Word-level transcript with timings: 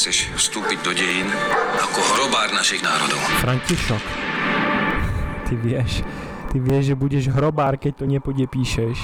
Nechceš 0.00 0.32
vstúpiť 0.32 0.80
do 0.80 0.96
dejín 0.96 1.28
ako 1.76 2.00
hrobár 2.00 2.48
našich 2.56 2.80
národov. 2.80 3.20
Františok. 3.44 4.00
Ty 5.44 5.54
vieš, 5.60 6.00
ty 6.48 6.56
vieš, 6.56 6.88
že 6.88 6.94
budeš 6.96 7.28
hrobár, 7.28 7.76
keď 7.76 8.00
to 8.00 8.04
nepodepíšeš. 8.08 8.96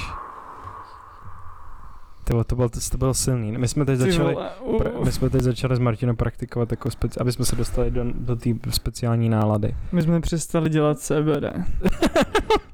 To, 2.27 2.43
to, 2.43 2.55
byl, 2.55 2.69
to 2.91 2.97
byl 2.97 3.13
silný. 3.13 3.51
My 3.51 3.67
jsme 3.67 3.85
teď 3.85 3.99
začali, 3.99 4.35
pr- 4.77 5.05
my 5.05 5.11
jsme 5.11 5.29
teď 5.29 5.41
začali 5.41 5.75
s 5.75 5.79
Martinem 5.79 6.15
praktikovat, 6.15 6.71
jako 6.71 6.89
speci- 6.89 7.17
aby 7.21 7.31
jsme 7.31 7.45
se 7.45 7.55
dostali 7.55 7.91
do, 7.91 8.03
do 8.13 8.35
té 8.35 8.49
speciální 8.69 9.29
nálady. 9.29 9.75
My 9.91 10.01
jsme 10.01 10.21
přestali 10.21 10.69
dělat 10.69 10.99
CBD. 10.99 11.45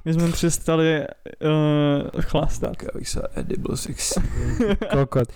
My 0.05 0.13
jsme 0.13 0.31
přestali 0.31 1.01
uh, 2.13 2.21
chlastat. 2.21 2.75
Kajsa 2.75 3.21
edible 3.35 3.77
sex. 3.77 4.13
Kokot. 4.91 5.27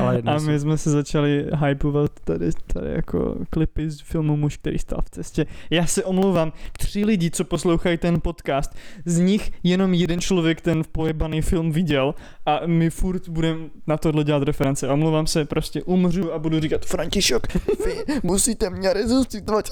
Ale 0.00 0.22
A 0.26 0.38
my 0.38 0.60
jsme 0.60 0.78
se 0.78 0.90
začali 0.90 1.46
hypovat 1.66 2.10
tady, 2.24 2.50
tady 2.72 2.92
jako 2.92 3.36
klipy 3.50 3.90
z 3.90 4.00
filmu 4.00 4.36
Muž, 4.36 4.56
který 4.56 4.78
stál 4.78 5.02
v 5.02 5.10
cestě. 5.10 5.46
Já 5.70 5.86
se 5.86 6.04
omlouvám, 6.04 6.52
tři 6.72 7.04
lidi, 7.04 7.30
co 7.30 7.44
poslouchají 7.44 7.98
ten 7.98 8.20
podcast, 8.20 8.76
z 9.04 9.18
nich 9.18 9.52
jenom 9.62 9.94
jeden 9.94 10.20
člověk 10.20 10.60
ten 10.60 10.82
pojebaný 10.92 11.42
film 11.42 11.72
viděl 11.72 12.14
a 12.46 12.60
my 12.66 12.90
furt 12.90 13.28
budeme 13.28 13.65
na 13.86 13.96
tohle 13.96 14.24
dělat 14.24 14.42
reference. 14.42 14.88
Omlouvám 14.88 15.26
se, 15.26 15.44
prostě 15.44 15.82
umřu 15.82 16.32
a 16.32 16.38
budu 16.38 16.60
říkat 16.60 16.84
Františok, 16.84 17.42
vy 17.86 18.04
musíte 18.22 18.70
mě 18.70 18.92
resuscitovat. 18.92 19.68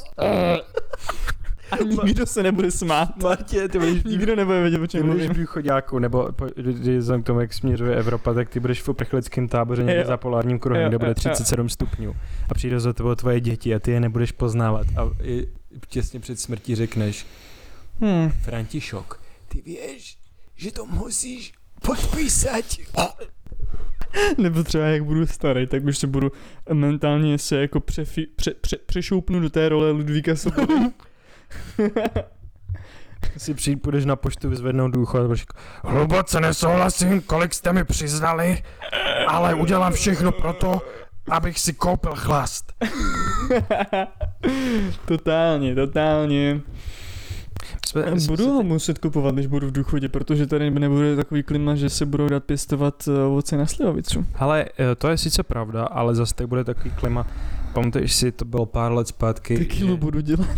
A 1.70 1.76
nikdo 2.04 2.26
se 2.26 2.42
nebude 2.42 2.70
smát. 2.70 3.22
Martě, 3.22 3.68
ty 3.68 3.78
budeš 3.78 4.04
Nikdo 4.04 4.36
nebude 4.36 4.60
vědět, 4.62 4.78
o 4.80 4.86
Ty 4.86 4.88
čem 4.88 5.06
budeš 5.06 5.26
mluvím. 5.26 5.34
v 5.34 5.46
důchodáku, 5.46 5.98
nebo 5.98 6.28
když 6.56 6.96
vzhledem 6.98 7.22
k 7.22 7.26
tomu, 7.26 7.40
jak 7.40 7.54
směřuje 7.54 7.96
Evropa, 7.96 8.34
tak 8.34 8.48
ty 8.48 8.60
budeš 8.60 8.82
v 8.82 8.88
uprchlickém 8.88 9.48
táboře 9.48 9.82
někde 9.82 10.00
Jo. 10.00 10.06
za 10.06 10.16
polárním 10.16 10.58
kruhem, 10.58 10.82
Jo, 10.82 10.88
kde 10.88 10.94
jo, 10.94 10.98
bude 10.98 11.10
jo. 11.10 11.14
37 11.14 11.68
stupňů. 11.68 12.14
A 12.50 12.54
přijde 12.54 12.80
za 12.80 12.92
tebou 12.92 13.14
tvoje 13.14 13.40
děti 13.40 13.74
a 13.74 13.78
ty 13.78 13.90
je 13.90 14.00
nebudeš 14.00 14.32
poznávat. 14.32 14.86
A 14.96 15.10
i 15.22 15.48
těsně 15.88 16.20
před 16.20 16.40
smrtí 16.40 16.74
řekneš, 16.74 17.26
Hmm. 18.00 18.30
Františok, 18.30 19.20
ty 19.48 19.62
víš, 19.66 20.18
že 20.56 20.72
to 20.72 20.86
musíš 20.86 21.52
podpísat. 21.82 22.64
Nebo 24.38 24.64
třeba 24.64 24.84
jak 24.84 25.04
budu 25.04 25.26
starý, 25.26 25.66
tak 25.66 25.84
už 25.84 25.98
se 25.98 26.06
budu 26.06 26.32
mentálně 26.72 27.38
se 27.38 27.60
jako 27.60 27.80
přefi, 27.80 28.26
pře, 28.36 28.54
pře, 28.60 28.76
přešoupnu 28.86 29.40
do 29.40 29.50
té 29.50 29.68
role 29.68 29.90
Ludvíka 29.90 30.36
Svobody. 30.36 30.74
Si 33.36 33.54
přijít, 33.54 33.76
půjdeš 33.76 34.04
na 34.04 34.16
poštu 34.16 34.48
vyzvednout 34.48 34.88
důchod 34.88 35.20
a 35.20 35.24
budeš 35.24 35.40
jako, 35.40 35.88
hluboce 35.88 36.40
nesouhlasím, 36.40 37.20
kolik 37.20 37.54
jste 37.54 37.72
mi 37.72 37.84
přiznali, 37.84 38.62
ale 39.28 39.54
udělám 39.54 39.92
všechno 39.92 40.32
pro 40.32 40.52
to, 40.52 40.82
abych 41.30 41.58
si 41.58 41.72
koupil 41.72 42.14
chlast. 42.14 42.72
totálně, 45.06 45.74
totálně. 45.74 46.60
Jsme, 48.02 48.26
Budu 48.36 48.50
ho 48.50 48.62
muset 48.62 48.98
kupovat, 48.98 49.34
než 49.34 49.46
budu 49.46 49.66
v 49.68 49.72
důchodě, 49.72 50.08
protože 50.08 50.46
tady 50.46 50.70
nebude 50.70 51.16
takový 51.16 51.42
klima, 51.42 51.74
že 51.74 51.88
se 51.90 52.06
budou 52.06 52.28
dát 52.28 52.44
pěstovat 52.44 53.08
eh, 53.08 53.22
ovoce 53.22 53.56
na 53.56 53.66
slivovicu. 53.66 54.26
Ale 54.34 54.64
eh, 54.78 54.94
to 54.94 55.08
je 55.08 55.18
sice 55.18 55.42
pravda, 55.42 55.84
ale 55.84 56.14
zase 56.14 56.34
tak 56.34 56.46
bude 56.46 56.64
takový 56.64 56.90
klima. 56.90 57.26
Pamatuješ 57.72 58.12
si, 58.14 58.32
to 58.32 58.44
bylo 58.44 58.66
pár 58.66 58.92
let 58.92 59.08
zpátky, 59.08 59.58
Ty 59.58 59.66
kilo 59.66 59.90
že, 59.90 59.96
budu 59.96 60.20
dělat. 60.20 60.48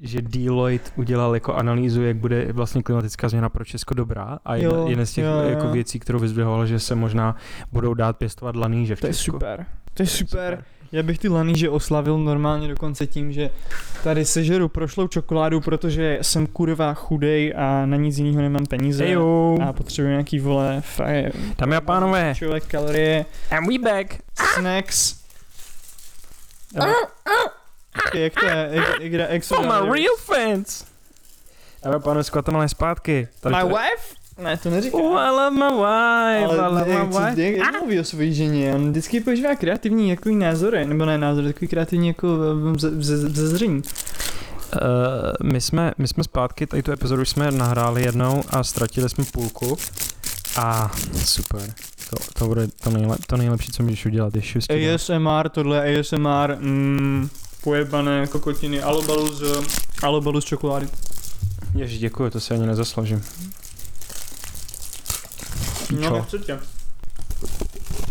že 0.00 0.22
Deloitte 0.22 0.90
udělal 0.96 1.34
jako 1.34 1.54
analýzu, 1.54 2.02
jak 2.02 2.16
bude 2.16 2.52
vlastně 2.52 2.82
klimatická 2.82 3.28
změna 3.28 3.48
pro 3.48 3.64
Česko 3.64 3.94
dobrá 3.94 4.38
a 4.44 4.54
jedna, 4.54 4.78
Jo, 4.78 4.86
jedna 4.88 5.04
z 5.06 5.12
těch 5.12 5.24
jo, 5.24 5.30
jo. 5.30 5.48
jako 5.50 5.68
věcí, 5.68 5.98
kterou 5.98 6.18
vyzdvihoval, 6.18 6.66
že 6.66 6.78
se 6.78 6.94
možná 6.94 7.36
budou 7.72 7.94
dát 7.94 8.16
pěstovat 8.16 8.56
laníže 8.56 8.96
v 8.96 9.00
To 9.00 9.06
je 9.06 9.12
Česku. 9.12 9.32
super. 9.32 9.66
To 9.94 10.02
je 10.02 10.06
super. 10.06 10.64
Já 10.92 11.02
bych 11.02 11.18
ty 11.18 11.28
laníže 11.28 11.70
oslavil 11.70 12.18
normálně 12.18 12.68
dokonce 12.68 13.06
tím, 13.06 13.32
že 13.32 13.50
tady 14.02 14.24
sežeru 14.24 14.68
prošlou 14.68 15.08
čokoládu, 15.08 15.60
protože 15.60 16.18
jsem 16.22 16.46
kurva 16.46 16.94
chudej 16.94 17.54
a 17.56 17.86
na 17.86 17.96
nic 17.96 18.18
jiného 18.18 18.42
nemám 18.42 18.66
peníze. 18.66 19.04
Hejo, 19.04 19.58
A 19.68 19.72
potřebuji 19.72 20.08
nějaký 20.10 20.38
vole 20.38 20.80
fakt, 20.80 21.36
dámy 21.58 21.76
a 21.76 21.80
pánové, 21.80 22.34
člověk 22.36 22.66
kalorie, 22.66 23.24
and 23.50 23.66
we 23.68 23.78
back. 23.78 24.14
snacks. 24.54 25.14
Dáme- 26.74 26.92
Počkej, 27.92 28.22
jak 28.22 28.32
to 28.40 28.46
je? 28.46 28.68
Jak, 28.72 28.88
jak, 29.02 29.12
jak, 29.12 29.30
jak 29.30 29.50
my 29.60 29.66
real 29.68 30.16
fans. 30.18 30.84
Dámy 31.84 31.96
a 31.96 31.98
pánové, 31.98 32.24
skvatamale 32.24 32.64
je 32.64 32.68
zpátky. 32.68 33.28
Tady 33.40 33.54
My 33.54 33.60
to- 33.60 33.68
wife? 33.68 34.17
Ne, 34.42 34.56
to 34.56 34.70
neříká. 34.70 34.96
Oh, 34.96 35.18
I 35.18 35.30
love 35.30 35.50
my 35.50 35.76
wife, 35.76 36.40
I 36.40 36.44
Ale 36.44 36.68
love 36.68 36.90
jak, 36.90 37.08
my 37.08 37.14
wife. 37.18 37.42
jak, 37.42 37.56
jak 37.56 37.80
mluví 37.80 38.00
o 38.00 38.04
své 38.04 38.32
ženě? 38.32 38.74
On 38.74 38.90
vždycky 38.90 39.20
používá 39.20 39.54
kreativní 39.54 40.10
jako 40.10 40.30
názory, 40.30 40.84
nebo 40.86 41.04
ne 41.04 41.18
názory, 41.18 41.46
takový 41.46 41.68
kreativní 41.68 42.08
jako 42.08 42.28
vzezření. 42.96 43.82
Uh, 43.82 45.50
my, 45.52 45.60
jsme, 45.60 45.92
my 45.98 46.08
jsme 46.08 46.24
zpátky, 46.24 46.66
tady 46.66 46.82
tu 46.82 46.92
epizodu 46.92 47.22
už 47.22 47.28
jsme 47.28 47.50
nahráli 47.50 48.02
jednou 48.02 48.42
a 48.48 48.64
ztratili 48.64 49.08
jsme 49.08 49.24
půlku. 49.24 49.76
A 50.56 50.92
super. 51.24 51.74
To, 52.10 52.16
to 52.38 52.46
bude 52.46 52.68
to, 52.82 52.90
nejlep, 52.90 53.18
to 53.26 53.36
nejlepší, 53.36 53.72
co 53.72 53.82
můžeš 53.82 54.06
udělat, 54.06 54.36
je 54.36 54.42
šustí. 54.42 54.90
ASMR, 54.90 55.48
tohle 55.48 55.88
je 55.88 56.00
ASMR, 56.00 56.56
mm, 56.58 57.28
pojebané 57.64 58.26
kokotiny, 58.26 58.82
alobalu 58.82 59.34
z, 59.34 59.42
alobalu 60.02 60.40
z 60.40 60.44
čokolády. 60.44 60.88
Ježi, 61.74 61.98
děkuji, 61.98 62.30
to 62.30 62.40
se 62.40 62.54
ani 62.54 62.66
nezasloužím. 62.66 63.22
No, 65.90 65.96
Píčo. 65.98 66.14
nechci 66.14 66.38
tě. 66.38 66.58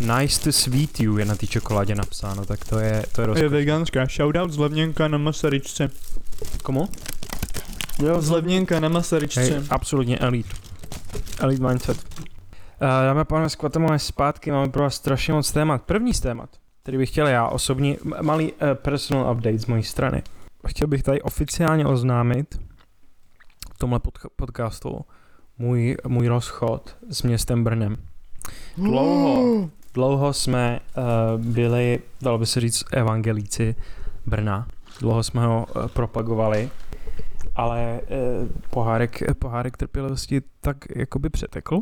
Nice 0.00 0.40
to 0.40 0.52
sweet 0.52 1.00
you 1.00 1.18
je 1.18 1.24
na 1.24 1.36
té 1.36 1.46
čokoládě 1.46 1.94
napsáno, 1.94 2.44
tak 2.44 2.64
to 2.64 2.78
je, 2.78 3.04
to 3.12 3.20
je 3.20 3.24
Je 3.24 3.26
rozkoš. 3.26 3.50
veganská, 3.50 4.06
shoutout 4.06 4.50
zlevněnka 4.52 5.08
na 5.08 5.18
Masaryčce. 5.18 5.90
Komu? 6.62 6.88
Zlevněnka 8.18 8.80
na 8.80 8.88
Masaryčce. 8.88 9.40
Hej, 9.40 9.62
absolutně 9.70 10.18
elite. 10.18 10.48
Elite 11.40 11.68
mindset. 11.68 11.96
Uh, 11.96 12.28
dáme 12.80 13.20
a 13.20 13.24
pánové, 13.24 13.48
skvatamové 13.50 13.98
zpátky, 13.98 14.50
máme 14.50 14.68
pro 14.68 14.82
vás 14.82 14.94
strašně 14.94 15.32
moc 15.34 15.52
témat. 15.52 15.82
První 15.82 16.14
z 16.14 16.20
témat, 16.20 16.50
který 16.82 16.98
bych 16.98 17.10
chtěl 17.10 17.26
já 17.26 17.48
osobně, 17.48 17.96
malý 18.22 18.52
uh, 18.52 18.58
personal 18.74 19.32
update 19.32 19.58
z 19.58 19.66
mojí 19.66 19.82
strany. 19.82 20.22
Chtěl 20.66 20.88
bych 20.88 21.02
tady 21.02 21.22
oficiálně 21.22 21.86
oznámit 21.86 22.60
v 23.74 23.78
tomhle 23.78 24.00
pod, 24.00 24.18
podcastu 24.36 25.00
můj, 25.58 25.96
můj 26.06 26.28
rozchod 26.28 26.96
s 27.10 27.22
městem 27.22 27.64
Brnem. 27.64 27.96
Dlouho, 28.76 29.70
dlouho 29.94 30.32
jsme 30.32 30.80
uh, 30.96 31.44
byli, 31.44 32.00
dalo 32.22 32.38
by 32.38 32.46
se 32.46 32.60
říct, 32.60 32.84
evangelíci 32.92 33.74
Brna. 34.26 34.68
Dlouho 35.00 35.22
jsme 35.22 35.46
ho 35.46 35.66
uh, 35.76 35.86
propagovali, 35.86 36.70
ale 37.56 38.00
uh, 38.00 38.48
pohárek, 38.70 39.22
pohárek 39.38 39.76
trpělivosti 39.76 40.42
tak 40.60 40.76
jakoby 40.96 41.28
přetekl. 41.28 41.80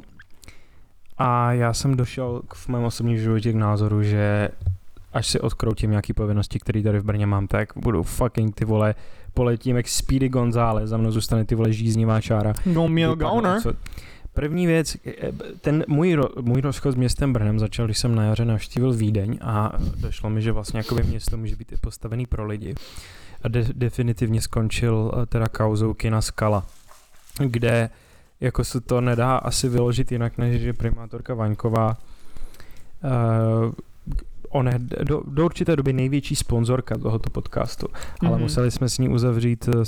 A 1.19 1.53
já 1.53 1.73
jsem 1.73 1.97
došel 1.97 2.43
k, 2.49 2.55
v 2.55 2.69
mém 2.69 2.85
osobním 2.85 3.19
životě 3.19 3.53
k 3.53 3.57
názoru, 3.57 4.03
že 4.03 4.49
až 5.13 5.27
si 5.27 5.41
odkroutím 5.41 5.91
nějaký 5.91 6.13
povinnosti, 6.13 6.59
které 6.59 6.83
tady 6.83 6.99
v 6.99 7.05
Brně 7.05 7.27
mám, 7.27 7.47
tak 7.47 7.73
budu 7.77 8.03
fucking 8.03 8.55
ty 8.55 8.65
vole, 8.65 8.95
poletím 9.37 9.77
jak 9.77 9.89
Speedy 9.89 10.29
González, 10.29 10.91
za 10.91 10.97
mnou 10.97 11.11
zůstane 11.11 11.45
ty 11.45 11.55
vole 11.55 11.73
žíznivá 11.73 12.21
čára. 12.21 12.53
No, 12.67 12.89
měl 12.89 13.17
gauner. 13.17 13.61
První 14.35 14.67
věc, 14.67 14.97
eh, 15.07 15.33
ten 15.61 15.85
můj, 15.89 16.19
můj 16.41 16.61
rozchod 16.61 16.93
s 16.93 16.95
městem 16.95 17.33
Brnem 17.33 17.59
začal, 17.59 17.87
když 17.87 17.99
jsem 17.99 18.15
na 18.15 18.25
jaře 18.25 18.45
navštívil 18.45 18.93
Vídeň 18.93 19.39
a 19.43 19.73
došlo 19.97 20.31
mi, 20.31 20.43
že 20.43 20.53
vlastně 20.53 20.79
jakoby 20.79 21.03
město 21.03 21.37
může 21.37 21.57
být 21.57 21.73
i 21.73 21.77
postavený 21.77 22.27
pro 22.27 22.47
lidi. 22.47 22.75
A 23.43 23.49
de, 23.49 23.65
definitivně 23.75 24.41
skončil 24.41 25.13
eh, 25.13 25.27
teda 25.27 25.49
kauzou 25.49 25.95
kina 25.95 26.21
Skala, 26.21 26.67
kde 27.39 27.91
jako 28.41 28.65
se 28.65 28.81
to 28.81 29.01
nedá 29.01 29.37
asi 29.37 29.69
vyložit 29.69 30.13
jinak, 30.13 30.39
než 30.39 30.61
že 30.61 30.73
primátorka 30.73 31.35
Vaňková 31.35 31.97
uh, 33.05 33.73
on 34.57 34.71
do, 35.05 35.23
do 35.27 35.45
určité 35.45 35.77
doby 35.77 35.93
největší 35.93 36.37
sponzorka 36.37 36.99
tohoto 36.99 37.31
podcastu, 37.31 37.87
ale 38.21 38.31
Mhm. 38.31 38.41
museli 38.41 38.71
jsme 38.71 38.89
s 38.89 38.99
ní 38.99 39.09
uzavřít 39.09 39.69
eh, 39.69 39.85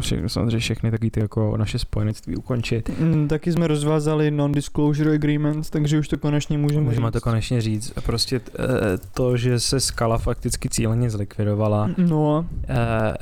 vše, 0.00 0.22
samozřejmě 0.26 0.58
všechny 0.58 0.90
takový 0.90 1.10
ty 1.10 1.20
jako 1.20 1.56
naše 1.56 1.78
spojenectví 1.78 2.36
ukončit. 2.36 2.90
Mm, 3.00 3.28
Taky 3.28 3.52
jsme 3.52 3.66
rozvázali 3.66 4.30
non-disclosure 4.30 5.14
agreement, 5.14 5.70
takže 5.70 5.98
už 5.98 6.08
to 6.08 6.18
konečně 6.18 6.58
můžeme 6.58 6.84
Můžeme 6.84 7.06
říct. 7.06 7.12
to 7.12 7.20
konečně 7.20 7.60
říct. 7.60 7.92
Prostě 8.06 8.40
eh, 8.58 8.62
to, 9.14 9.36
že 9.36 9.60
se 9.60 9.80
skala 9.80 10.18
fakticky 10.18 10.68
cíleně 10.68 11.10
zlikvidovala, 11.10 11.90
No, 11.98 12.46
eh, 12.68 13.14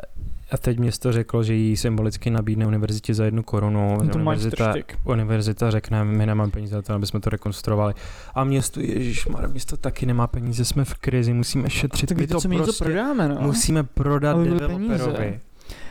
a 0.52 0.56
teď 0.58 0.78
město 0.78 1.12
řeklo, 1.12 1.42
že 1.42 1.54
jí 1.54 1.76
symbolicky 1.76 2.30
nabídne 2.30 2.66
univerzitě 2.66 3.14
za 3.14 3.24
jednu 3.24 3.42
korunu. 3.42 3.98
to 4.12 4.18
máš 4.18 4.38
univerzita, 4.38 4.74
univerzita 5.04 5.70
řekne, 5.70 6.04
my 6.04 6.26
nemáme 6.26 6.50
peníze 6.50 6.76
na 6.76 6.82
to, 6.82 6.94
aby 6.94 7.06
jsme 7.06 7.20
to 7.20 7.30
rekonstruovali. 7.30 7.94
A 8.34 8.44
město, 8.44 8.80
ježíš, 8.80 9.28
město 9.46 9.76
taky 9.76 10.06
nemá 10.06 10.26
peníze, 10.26 10.64
jsme 10.64 10.84
v 10.84 10.94
krizi, 10.94 11.32
musíme 11.32 11.70
šetřit. 11.70 12.08
Tak 12.08 12.18
my 12.18 12.26
to 12.26 12.40
co 12.40 12.48
my 12.48 12.54
něco 12.54 12.64
prostě 12.64 12.84
prodáme, 12.84 13.28
no. 13.28 13.36
musíme 13.40 13.82
prodat 13.82 14.36
developerovi. 14.38 15.14
peníze. 15.14 15.40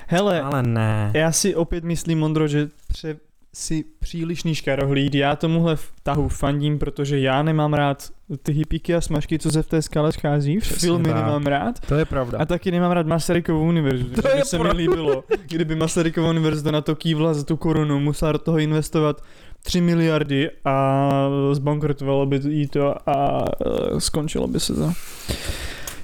Hele, 0.07 0.41
Ale 0.41 0.63
ne. 0.63 1.11
já 1.13 1.31
si 1.31 1.55
opět 1.55 1.83
myslím, 1.83 2.19
Mondro, 2.19 2.47
že 2.47 2.69
pře- 2.87 3.17
si 3.53 3.85
přílišný 3.99 4.55
škarohlíd. 4.55 5.15
Já 5.15 5.35
tomuhle 5.35 5.77
tahu 6.03 6.27
fandím, 6.27 6.79
protože 6.79 7.19
já 7.19 7.43
nemám 7.43 7.73
rád 7.73 8.09
ty 8.43 8.51
hippíky 8.51 8.95
a 8.95 9.01
smažky, 9.01 9.39
co 9.39 9.51
se 9.51 9.63
v 9.63 9.67
té 9.67 9.81
skale 9.81 10.11
schází. 10.11 10.57
Přesně 10.59 10.79
Filmy 10.79 11.09
tak. 11.09 11.15
nemám 11.15 11.45
rád. 11.45 11.79
To 11.79 11.95
je 11.95 12.05
pravda. 12.05 12.37
A 12.37 12.45
taky 12.45 12.71
nemám 12.71 12.91
rád 12.91 13.07
Masarykovu 13.07 13.67
univerzitu. 13.67 14.21
To 14.21 14.27
je 14.27 14.45
se 14.45 14.57
mi 14.57 14.63
pravda. 14.63 14.77
líbilo, 14.77 15.23
kdyby 15.47 15.75
Masarykova 15.75 16.29
univerzita 16.29 16.71
na 16.71 16.81
to 16.81 16.95
kývla 16.95 17.33
za 17.33 17.43
tu 17.43 17.57
korunu, 17.57 17.99
musela 17.99 18.31
do 18.31 18.37
toho 18.39 18.57
investovat 18.57 19.21
3 19.63 19.81
miliardy 19.81 20.49
a 20.65 21.09
zbankrotovalo 21.51 22.25
by 22.25 22.39
jí 22.47 22.67
to 22.67 23.09
a 23.09 23.45
uh, 23.65 23.99
skončilo 23.99 24.47
by 24.47 24.59
se 24.59 24.73
to. 24.73 24.91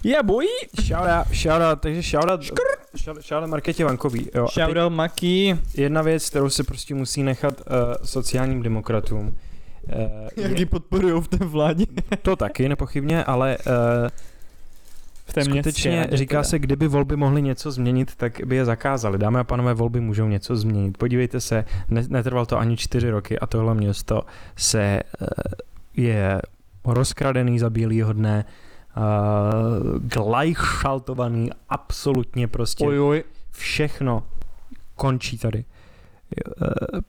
Yeah 0.04 0.26
boy! 0.26 0.46
Shoutout, 0.82 1.34
shoutout, 1.34 1.80
takže 1.80 2.04
shoutout, 2.04 2.44
shoutout, 2.44 2.85
shoutout 2.98 3.50
Marketě 3.50 3.86
Vankový. 3.86 4.30
Jo. 4.36 4.90
Maki. 4.90 5.58
Jedna 5.78 6.02
věc, 6.02 6.30
kterou 6.30 6.50
se 6.50 6.64
prostě 6.64 6.96
musí 6.96 7.24
nechat 7.24 7.54
uh, 7.62 7.76
sociálním 8.04 8.62
demokratům. 8.62 9.28
Uh, 9.28 9.34
Jak 10.38 10.60
ji 10.60 10.66
podporujou 10.66 11.22
v 11.22 11.28
té 11.28 11.38
vládě. 11.46 11.86
to 12.22 12.36
taky 12.36 12.70
nepochybně, 12.70 13.24
ale 13.24 13.58
uh, 13.58 13.74
V 15.26 15.34
té 15.34 15.44
skutečně 15.44 15.92
městské, 15.92 16.18
říká 16.18 16.38
teda. 16.38 16.44
se, 16.44 16.60
kdyby 16.60 16.88
volby 16.88 17.16
mohly 17.16 17.42
něco 17.42 17.72
změnit, 17.72 18.16
tak 18.16 18.42
by 18.46 18.56
je 18.56 18.66
zakázali. 18.66 19.18
Dámy 19.18 19.40
a 19.40 19.44
pánové, 19.44 19.74
volby 19.74 20.00
můžou 20.00 20.28
něco 20.28 20.56
změnit. 20.56 20.98
Podívejte 20.98 21.42
se, 21.42 21.66
ne, 21.90 22.04
netrvalo 22.10 22.46
to 22.46 22.60
ani 22.60 22.78
čtyři 22.78 23.10
roky 23.10 23.40
a 23.40 23.48
tohle 23.48 23.76
město 23.76 24.22
se 24.56 25.02
uh, 25.22 25.28
je 25.98 26.42
rozkradený 26.86 27.60
za 27.60 27.70
bílýho 27.70 28.14
dne, 28.14 28.46
uh, 28.48 28.52
glajšaltovaný, 30.00 31.50
absolutně 31.70 32.48
prostě 32.48 32.86
Oj, 32.86 33.00
oj. 33.00 33.24
všechno 33.52 34.24
končí 34.96 35.38
tady. 35.38 35.66
Eh, 36.62 37.02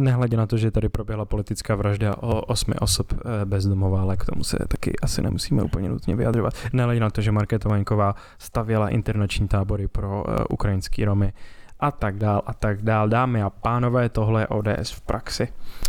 Nehledě 0.00 0.36
na 0.36 0.46
to, 0.46 0.56
že 0.56 0.70
tady 0.70 0.88
proběhla 0.88 1.24
politická 1.24 1.74
vražda 1.74 2.16
o 2.16 2.40
osmi 2.40 2.74
osob 2.80 3.12
eh, 3.12 3.44
bezdomová, 3.44 4.00
ale 4.02 4.16
k 4.16 4.24
tomu 4.24 4.44
se 4.44 4.56
taky 4.68 4.92
asi 5.02 5.22
nemusíme 5.22 5.62
úplně 5.62 5.88
nutně 5.88 6.16
vyjadřovat. 6.16 6.54
Nehledě 6.72 7.00
na 7.00 7.10
to, 7.10 7.20
že 7.20 7.32
Markéta 7.32 7.68
Vaňková 7.68 8.14
stavěla 8.38 8.88
internační 8.88 9.48
tábory 9.48 9.88
pro 9.88 10.24
uh, 10.28 10.34
ukrajinský 10.50 11.04
Romy 11.04 11.32
a 11.80 11.90
tak 11.90 12.18
dál 12.18 12.42
a 12.46 12.54
tak 12.54 12.82
dál. 12.82 13.08
Dámy 13.08 13.42
a 13.42 13.50
pánové, 13.50 14.08
tohle 14.08 14.42
je 14.42 14.46
ODS 14.46 14.90
v 14.90 15.00
praxi. 15.00 15.48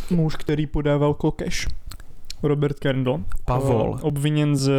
Muž, 0.10 0.36
který 0.36 0.68
podával 0.68 1.14
kokeš. 1.14 1.68
Robert 2.48 2.80
Kendall. 2.80 3.24
Pavol. 3.46 3.96
Eh, 4.00 4.02
Obviněn 4.02 4.56
z 4.56 4.72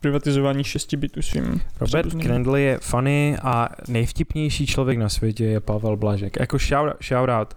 privatizování 0.00 0.64
šesti 0.64 0.96
bytů 0.96 1.22
svým 1.22 1.60
Robert. 1.80 2.14
Krendl 2.14 2.56
je 2.56 2.78
funny 2.82 3.36
a 3.42 3.68
nejvtipnější 3.88 4.66
člověk 4.66 4.98
na 4.98 5.08
světě 5.08 5.44
je 5.44 5.60
Pavel 5.60 5.96
Blažek. 5.96 6.40
Jako 6.40 6.58
shout, 6.58 6.92
shout 7.08 7.28
out. 7.28 7.54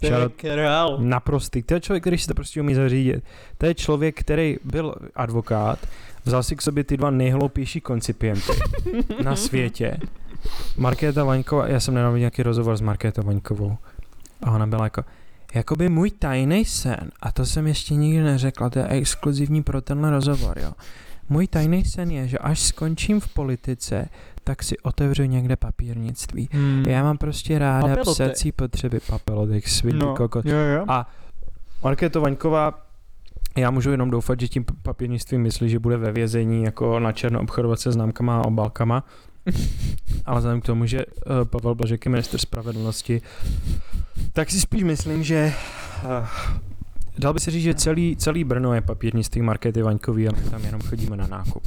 To 0.00 0.06
je 0.06 0.12
Shout 0.12 0.32
král. 0.36 0.98
Naprostý. 1.00 1.62
To 1.62 1.74
je 1.74 1.80
člověk, 1.80 2.02
který 2.02 2.18
si 2.18 2.26
to 2.26 2.34
prostě 2.34 2.60
umí 2.60 2.74
zařídit. 2.74 3.24
To 3.58 3.66
je 3.66 3.74
člověk, 3.74 4.20
který 4.20 4.56
byl 4.64 4.94
advokát, 5.14 5.78
vzal 6.24 6.42
si 6.42 6.56
k 6.56 6.62
sobě 6.62 6.84
ty 6.84 6.96
dva 6.96 7.10
nejhloupější 7.10 7.80
koncipienty 7.80 8.52
na 9.24 9.36
světě. 9.36 9.96
Markéta 10.76 11.24
Vaňková, 11.24 11.68
já 11.68 11.80
jsem 11.80 11.94
nedávno 11.94 12.16
nějaký 12.16 12.42
rozhovor 12.42 12.76
s 12.76 12.80
Markétou 12.80 13.22
Vaňkovou 13.22 13.76
a 14.42 14.50
ona 14.50 14.66
byla 14.66 14.84
jako, 14.84 15.04
jakoby 15.54 15.88
můj 15.88 16.10
tajný 16.10 16.64
sen, 16.64 17.10
a 17.22 17.32
to 17.32 17.46
jsem 17.46 17.66
ještě 17.66 17.94
nikdy 17.94 18.22
neřekla, 18.22 18.70
to 18.70 18.78
je 18.78 18.88
exkluzivní 18.88 19.62
pro 19.62 19.80
tenhle 19.80 20.10
rozhovor, 20.10 20.58
jo. 20.58 20.72
Můj 21.28 21.46
tajný 21.46 21.84
sen 21.84 22.10
je, 22.10 22.28
že 22.28 22.38
až 22.38 22.60
skončím 22.60 23.20
v 23.20 23.28
politice, 23.28 24.08
tak 24.44 24.62
si 24.62 24.78
otevřu 24.78 25.24
někde 25.24 25.56
papírnictví. 25.56 26.48
Hmm. 26.52 26.84
Já 26.88 27.02
mám 27.02 27.18
prostě 27.18 27.58
ráda 27.58 27.88
Papelotek. 27.88 28.12
psecí 28.12 28.52
potřeby 28.52 29.00
papelotek, 29.00 29.68
svinný 29.68 29.98
no, 29.98 30.16
kokot. 30.16 30.46
jo, 30.46 30.56
jo. 30.58 30.84
A 30.88 31.10
Markéto 31.82 32.20
Vaňková, 32.20 32.86
já 33.56 33.70
můžu 33.70 33.90
jenom 33.90 34.10
doufat, 34.10 34.40
že 34.40 34.48
tím 34.48 34.64
papírnictvím 34.82 35.42
myslí, 35.42 35.68
že 35.68 35.78
bude 35.78 35.96
ve 35.96 36.12
vězení 36.12 36.64
jako 36.64 37.00
na 37.00 37.12
černo 37.12 37.40
obchodovat 37.40 37.80
se 37.80 37.92
známkama 37.92 38.38
a 38.38 38.44
obálkama. 38.44 39.04
Ale 40.24 40.38
vzhledem 40.38 40.60
k 40.60 40.66
tomu, 40.66 40.86
že 40.86 41.06
uh, 41.06 41.44
Pavel 41.44 41.74
Blažek 41.74 42.04
je 42.04 42.10
minister 42.10 42.40
spravedlnosti, 42.40 43.22
tak 44.32 44.50
si 44.50 44.60
spíš 44.60 44.82
myslím, 44.82 45.22
že 45.22 45.52
uh, 46.04 46.28
dal 47.18 47.34
by 47.34 47.40
se 47.40 47.50
říct, 47.50 47.62
že 47.62 47.74
celý, 47.74 48.16
celý 48.16 48.44
Brno 48.44 48.74
je 48.74 48.80
papírnictví 48.80 49.42
Markéty 49.42 49.82
Vaňkový 49.82 50.28
a 50.28 50.32
my 50.32 50.50
tam 50.50 50.64
jenom 50.64 50.80
chodíme 50.80 51.16
na 51.16 51.26
nákup. 51.26 51.62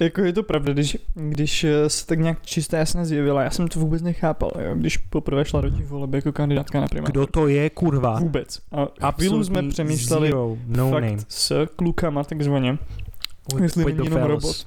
jako 0.00 0.20
je 0.20 0.32
to 0.32 0.42
pravda, 0.42 0.72
když, 0.72 0.98
když 1.14 1.64
eh, 1.64 1.88
se 1.88 2.06
tak 2.06 2.18
nějak 2.18 2.42
čistá 2.42 2.78
jasně 2.78 3.04
zjevila, 3.04 3.42
já 3.42 3.50
jsem 3.50 3.68
to 3.68 3.80
vůbec 3.80 4.02
nechápal, 4.02 4.50
jo, 4.58 4.74
když 4.74 4.96
poprvé 4.96 5.44
šla 5.44 5.60
do 5.60 5.70
těch 5.70 5.86
voleb 5.86 6.14
jako 6.14 6.32
kandidátka 6.32 6.80
na 6.80 6.86
primátor. 6.86 7.12
Kdo 7.12 7.26
to 7.26 7.48
je, 7.48 7.70
kurva? 7.70 8.18
Vůbec. 8.18 8.60
A 9.00 9.12
chvíli 9.12 9.44
jsme 9.44 9.68
přemýšleli 9.68 10.28
zero, 10.28 10.56
no 10.66 10.90
fakt 10.90 11.02
name. 11.02 11.18
s 11.28 11.66
klukama 11.76 12.24
takzvaně, 12.24 12.78
Pojď- 13.50 13.62
jestli 13.62 13.82
pojď 13.82 13.96
není 13.96 14.06
jenom 14.06 14.20
Fells. 14.20 14.44
robot. 14.44 14.66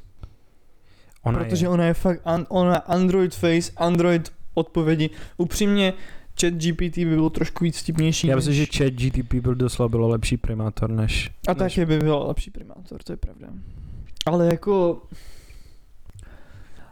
Ona 1.23 1.39
protože 1.39 1.65
je. 1.65 1.69
ona 1.69 1.85
je 1.85 1.93
fakt, 1.93 2.21
an, 2.25 2.45
ona 2.49 2.75
Android 2.75 3.35
face, 3.35 3.71
Android 3.77 4.33
odpovědi. 4.53 5.09
Upřímně, 5.37 5.93
chat 6.41 6.53
GPT 6.53 6.97
by 6.97 7.05
byl 7.05 7.29
trošku 7.29 7.63
víc 7.63 7.79
vtipnější. 7.79 8.27
Já 8.27 8.35
než- 8.35 8.45
myslím, 8.45 8.65
že 8.65 8.77
chat 8.77 8.93
GTP 8.93 9.33
byl 9.33 9.55
doslova 9.55 9.89
bylo 9.89 10.07
lepší 10.07 10.37
primátor 10.37 10.89
než... 10.89 11.31
A 11.47 11.53
než 11.53 11.57
taky 11.57 11.85
by 11.85 11.99
byl 11.99 12.23
lepší 12.27 12.51
primátor, 12.51 13.03
to 13.03 13.13
je 13.13 13.17
pravda. 13.17 13.47
Ale 14.25 14.47
jako... 14.47 15.01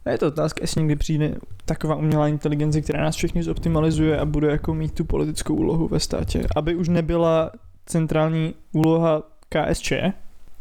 A 0.05 0.09
je 0.09 0.17
to 0.17 0.27
otázka, 0.27 0.63
jestli 0.63 0.81
někdy 0.81 0.95
přijde 0.95 1.35
taková 1.65 1.95
umělá 1.95 2.27
inteligence, 2.27 2.81
která 2.81 3.03
nás 3.03 3.15
všechny 3.15 3.43
zoptimalizuje 3.43 4.19
a 4.19 4.25
bude 4.25 4.47
jako 4.51 4.73
mít 4.73 4.93
tu 4.93 5.05
politickou 5.05 5.55
úlohu 5.55 5.87
ve 5.87 5.99
státě. 5.99 6.47
Aby 6.55 6.75
už 6.75 6.87
nebyla 6.87 7.51
centrální 7.85 8.53
úloha 8.71 9.23
KSČ 9.49 9.93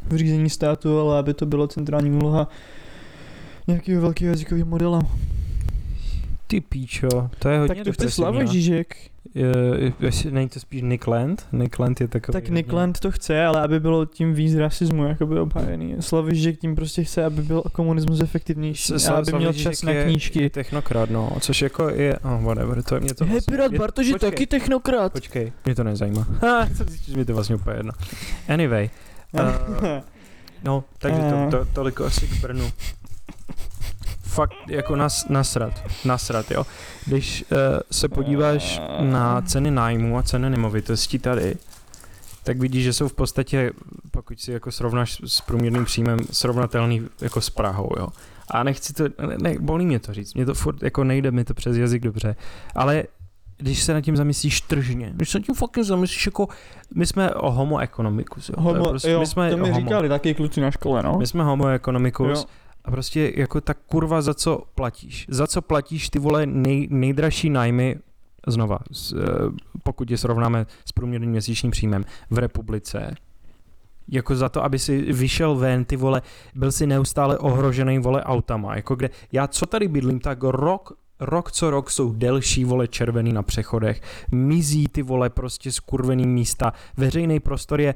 v 0.08 0.16
řízení 0.16 0.50
státu, 0.50 0.98
ale 0.98 1.18
aby 1.18 1.34
to 1.34 1.46
byla 1.46 1.68
centrální 1.68 2.10
úloha 2.10 2.48
nějakého 3.66 4.02
velkého 4.02 4.30
jazykového 4.30 4.66
modela. 4.66 5.00
Ty 6.46 6.60
píčo, 6.60 7.08
to 7.38 7.48
je 7.48 7.58
hodně 7.58 7.74
tak 7.74 7.84
to 7.84 7.92
chce 7.92 8.10
Slava 8.10 8.42
no. 8.42 8.46
Žižek. 8.46 8.96
Je- 9.34 10.30
Není 10.30 10.48
to 10.48 10.60
spíš 10.60 10.82
Nick 10.82 11.06
Land? 11.06 11.46
Nick 11.52 11.78
Land 11.78 12.00
je 12.00 12.08
takový... 12.08 12.32
Tak 12.32 12.48
Nick 12.48 12.72
Land 12.72 13.00
to 13.00 13.10
chce, 13.10 13.44
ale 13.44 13.60
aby 13.60 13.80
bylo 13.80 14.06
tím 14.06 14.34
víc 14.34 14.54
rasismu 14.56 15.04
jakoby 15.04 15.40
obhájený. 15.40 15.96
Slaviš, 16.00 16.42
že 16.42 16.52
tím 16.52 16.74
prostě 16.74 17.04
chce, 17.04 17.24
aby 17.24 17.42
byl 17.42 17.62
komunismus 17.72 18.20
efektivnější 18.20 18.92
a 18.92 19.12
aby 19.12 19.32
měl 19.32 19.52
čas 19.52 19.80
Žižek 19.80 19.96
na 19.96 20.04
knížky. 20.04 20.42
Je 20.42 20.50
technokrat, 20.50 21.10
no, 21.10 21.32
což 21.40 21.62
jako 21.62 21.88
je... 21.88 22.18
Oh, 22.18 22.44
whatever, 22.44 22.82
to 22.82 22.94
je 22.94 23.00
mě 23.00 23.14
to... 23.14 23.24
Hej, 23.24 23.32
vlastně- 23.32 23.50
Pirát 23.50 23.74
Bartoš 23.74 24.06
je 24.06 24.18
taky 24.18 24.46
technokrat. 24.46 25.12
Počkej, 25.12 25.52
mě 25.64 25.74
to 25.74 25.84
nezajímá. 25.84 26.26
Ha, 26.42 26.68
co 26.76 27.16
mi 27.16 27.24
to 27.24 27.34
vlastně 27.34 27.54
úplně 27.54 27.76
jedno. 27.76 27.92
Anyway, 28.48 28.90
uh, 29.32 29.40
no, 30.64 30.84
takže 30.98 31.20
to, 31.20 31.58
to, 31.58 31.64
toliko 31.72 32.04
asi 32.04 32.28
k 32.28 32.40
Brnu. 32.40 32.72
Fakt 34.22 34.54
jako 34.68 34.96
nas, 34.96 35.28
nasrat, 35.28 35.82
nasrat, 36.04 36.50
jo. 36.50 36.66
Když 37.06 37.44
uh, 37.50 37.58
se 37.90 38.08
podíváš 38.08 38.80
na 39.00 39.42
ceny 39.42 39.70
nájmu 39.70 40.18
a 40.18 40.22
ceny 40.22 40.50
nemovitostí 40.50 41.18
tady, 41.18 41.56
tak 42.44 42.58
vidíš, 42.58 42.84
že 42.84 42.92
jsou 42.92 43.08
v 43.08 43.12
podstatě, 43.12 43.72
pokud 44.10 44.40
si 44.40 44.52
jako 44.52 44.72
srovnáš 44.72 45.20
s 45.26 45.40
průměrným 45.40 45.84
příjmem, 45.84 46.18
srovnatelný 46.30 47.08
jako 47.20 47.40
s 47.40 47.50
Prahou, 47.50 47.90
jo. 47.98 48.08
A 48.50 48.62
nechci 48.62 48.92
to, 48.92 49.04
ne, 49.04 49.38
ne, 49.38 49.58
bolí 49.58 49.86
mě 49.86 49.98
to 49.98 50.14
říct, 50.14 50.34
mě 50.34 50.46
to 50.46 50.54
furt 50.54 50.82
jako 50.82 51.04
nejde 51.04 51.30
mi 51.30 51.44
to 51.44 51.54
přes 51.54 51.76
jazyk 51.76 52.02
dobře, 52.02 52.36
ale 52.74 53.04
když 53.62 53.82
se 53.82 53.94
nad 53.94 54.00
tím 54.00 54.16
zamyslíš 54.16 54.60
tržně, 54.60 55.12
když 55.14 55.30
se 55.30 55.38
nad 55.38 55.46
tím 55.46 55.54
fakt 55.54 55.78
zamyslíš 55.82 56.26
jako, 56.26 56.48
my 56.94 57.06
jsme 57.06 57.34
o 57.34 57.50
homo 57.50 57.78
economicus, 57.78 58.48
jo. 58.48 58.54
to 58.54 58.60
Homo, 58.60 58.88
prostě, 58.88 59.10
jo, 59.10 59.20
my 59.20 59.26
jsme 59.26 59.50
to 59.50 59.56
mi 59.56 59.70
homo, 59.70 59.80
říkali 59.80 60.08
taky 60.08 60.34
kluci 60.34 60.60
na 60.60 60.70
škole, 60.70 61.02
no. 61.02 61.18
my 61.18 61.26
jsme 61.26 61.44
homo 61.44 61.66
economicus 61.68 62.38
Jo. 62.38 62.44
a 62.84 62.90
prostě 62.90 63.32
jako 63.36 63.60
ta 63.60 63.74
kurva 63.74 64.22
za 64.22 64.34
co 64.34 64.62
platíš, 64.74 65.26
za 65.28 65.46
co 65.46 65.62
platíš 65.62 66.08
ty 66.08 66.18
vole 66.18 66.46
nej, 66.46 66.88
nejdražší 66.90 67.50
nájmy 67.50 67.96
znova, 68.46 68.78
s, 68.92 69.12
eh, 69.12 69.18
pokud 69.82 70.10
je 70.10 70.18
srovnáme 70.18 70.66
s 70.84 70.92
průměrným 70.92 71.30
měsíčním 71.30 71.70
příjmem 71.70 72.04
v 72.30 72.38
republice, 72.38 73.14
jako 74.08 74.36
za 74.36 74.48
to, 74.48 74.64
aby 74.64 74.78
si 74.78 75.12
vyšel 75.12 75.54
ven, 75.54 75.84
ty 75.84 75.96
vole, 75.96 76.22
byl 76.54 76.72
si 76.72 76.86
neustále 76.86 77.38
ohrožený, 77.38 77.98
vole, 77.98 78.22
autama, 78.24 78.76
jako 78.76 78.94
kde, 78.94 79.10
já 79.32 79.46
co 79.46 79.66
tady 79.66 79.88
bydlím, 79.88 80.20
tak 80.20 80.38
rok, 80.42 80.92
rok 81.22 81.52
co 81.52 81.70
rok 81.70 81.90
jsou 81.90 82.12
delší, 82.12 82.64
vole, 82.64 82.88
červený 82.88 83.32
na 83.32 83.42
přechodech, 83.42 84.00
mizí 84.32 84.88
ty, 84.88 85.02
vole, 85.02 85.30
prostě 85.30 85.72
skurvený 85.72 86.26
místa, 86.26 86.72
veřejný 86.96 87.40
prostor 87.40 87.80
je, 87.80 87.94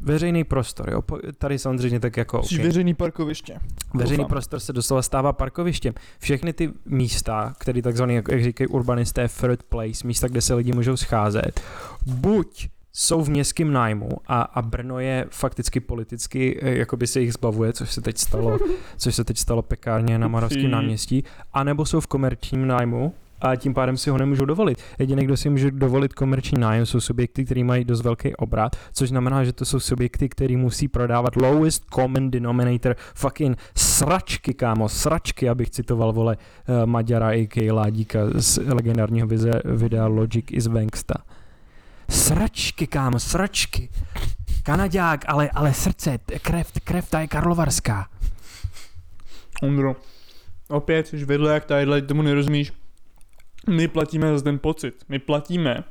veřejný 0.00 0.44
prostor, 0.44 0.90
jo, 0.90 1.02
tady 1.38 1.58
samozřejmě 1.58 2.00
tak 2.00 2.16
jako, 2.16 2.40
okay. 2.40 2.58
veřejný 2.58 2.94
parkoviště. 2.94 3.58
Veřejný 3.94 4.16
Doufám. 4.16 4.28
prostor 4.28 4.60
se 4.60 4.72
doslova 4.72 5.02
stává 5.02 5.32
parkovištěm. 5.32 5.94
Všechny 6.18 6.52
ty 6.52 6.70
místa, 6.84 7.54
které 7.58 7.82
takzvané, 7.82 8.14
jak, 8.14 8.28
jak 8.28 8.42
říkají 8.42 8.68
urbanisté, 8.68 9.28
third 9.28 9.62
place, 9.62 10.06
místa, 10.06 10.28
kde 10.28 10.40
se 10.40 10.54
lidi 10.54 10.72
můžou 10.72 10.96
scházet, 10.96 11.60
buď 12.06 12.68
jsou 12.92 13.22
v 13.22 13.30
městském 13.30 13.72
nájmu 13.72 14.08
a, 14.26 14.42
a 14.42 14.62
Brno 14.62 14.98
je 14.98 15.26
fakticky 15.30 15.80
politicky, 15.80 16.58
eh, 16.62 16.78
jakoby 16.78 17.06
se 17.06 17.20
jich 17.20 17.32
zbavuje, 17.32 17.72
což 17.72 17.92
se 17.92 18.00
teď 18.00 18.18
stalo, 18.18 18.58
což 18.96 19.14
se 19.14 19.24
teď 19.24 19.38
stalo 19.38 19.62
pekárně 19.62 20.18
na 20.18 20.28
Moravském 20.28 20.70
náměstí, 20.70 21.24
anebo 21.52 21.86
jsou 21.86 22.00
v 22.00 22.06
komerčním 22.06 22.66
nájmu 22.66 23.14
a 23.42 23.56
tím 23.56 23.74
pádem 23.74 23.96
si 23.96 24.10
ho 24.10 24.18
nemůžou 24.18 24.44
dovolit. 24.44 24.78
Jediný, 24.98 25.24
kdo 25.24 25.36
si 25.36 25.50
může 25.50 25.70
dovolit 25.70 26.12
komerční 26.12 26.60
nájem, 26.60 26.86
jsou 26.86 27.00
subjekty, 27.00 27.44
které 27.44 27.64
mají 27.64 27.84
dost 27.84 28.02
velký 28.02 28.36
obrat, 28.36 28.76
což 28.92 29.08
znamená, 29.08 29.44
že 29.44 29.52
to 29.52 29.64
jsou 29.64 29.80
subjekty, 29.80 30.28
které 30.28 30.56
musí 30.56 30.88
prodávat 30.88 31.36
lowest 31.36 31.84
common 31.94 32.30
denominator 32.30 32.96
fucking 33.14 33.58
sračky, 33.76 34.54
kámo, 34.54 34.88
sračky, 34.88 35.48
abych 35.48 35.70
citoval, 35.70 36.12
vole, 36.12 36.36
uh, 36.36 36.86
Maďara 36.86 37.28
a.k. 37.28 37.70
Ládíka 37.72 38.20
z 38.34 38.58
legendárního 38.58 39.26
vize, 39.26 39.50
videa 39.64 40.06
Logic 40.06 40.44
is 40.50 40.66
Banksta. 40.66 41.14
Sračky, 42.10 42.86
kámo, 42.86 43.20
sračky. 43.20 43.88
Kanaďák, 44.62 45.24
ale, 45.28 45.50
ale 45.50 45.74
srdce, 45.74 46.18
krev, 46.42 46.72
krev, 46.84 47.10
ta 47.10 47.20
je 47.20 47.26
karlovarská. 47.26 48.08
Ondro, 49.62 49.96
opět 50.68 51.06
jsi 51.06 51.24
vedle 51.24 51.54
jak 51.54 51.64
tadyhle, 51.64 52.02
tomu 52.02 52.22
nerozumíš. 52.22 52.72
My 53.70 53.88
platíme 53.88 54.38
za 54.38 54.44
ten 54.44 54.58
pocit. 54.58 54.94
My 55.08 55.18
platíme 55.18 55.84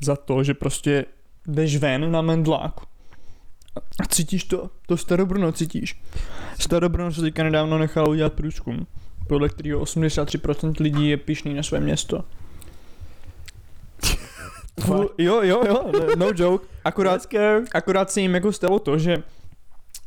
za 0.00 0.16
to, 0.16 0.44
že 0.44 0.54
prostě 0.54 1.04
jdeš 1.46 1.76
ven 1.76 2.12
na 2.12 2.22
mendláku. 2.22 2.84
A 4.02 4.06
cítíš 4.06 4.44
to, 4.44 4.70
to 4.86 4.96
Starobrno 4.96 5.52
cítíš. 5.52 6.02
Starobrno 6.58 7.12
se 7.12 7.20
teďka 7.20 7.42
nedávno 7.42 7.78
nechalo 7.78 8.10
udělat 8.10 8.32
průzkum, 8.32 8.86
podle 9.28 9.48
kterého 9.48 9.80
83% 9.80 10.72
lidí 10.80 11.08
je 11.08 11.16
pišný 11.16 11.54
na 11.54 11.62
své 11.62 11.80
město. 11.80 12.24
Full, 14.80 15.10
jo, 15.18 15.42
jo, 15.42 15.62
jo, 15.66 15.90
no 16.16 16.26
joke. 16.36 16.66
Akorát, 16.84 17.26
akorát 17.74 18.10
se 18.10 18.20
jim 18.20 18.34
jako 18.34 18.52
stalo 18.52 18.78
to, 18.78 18.98
že 18.98 19.16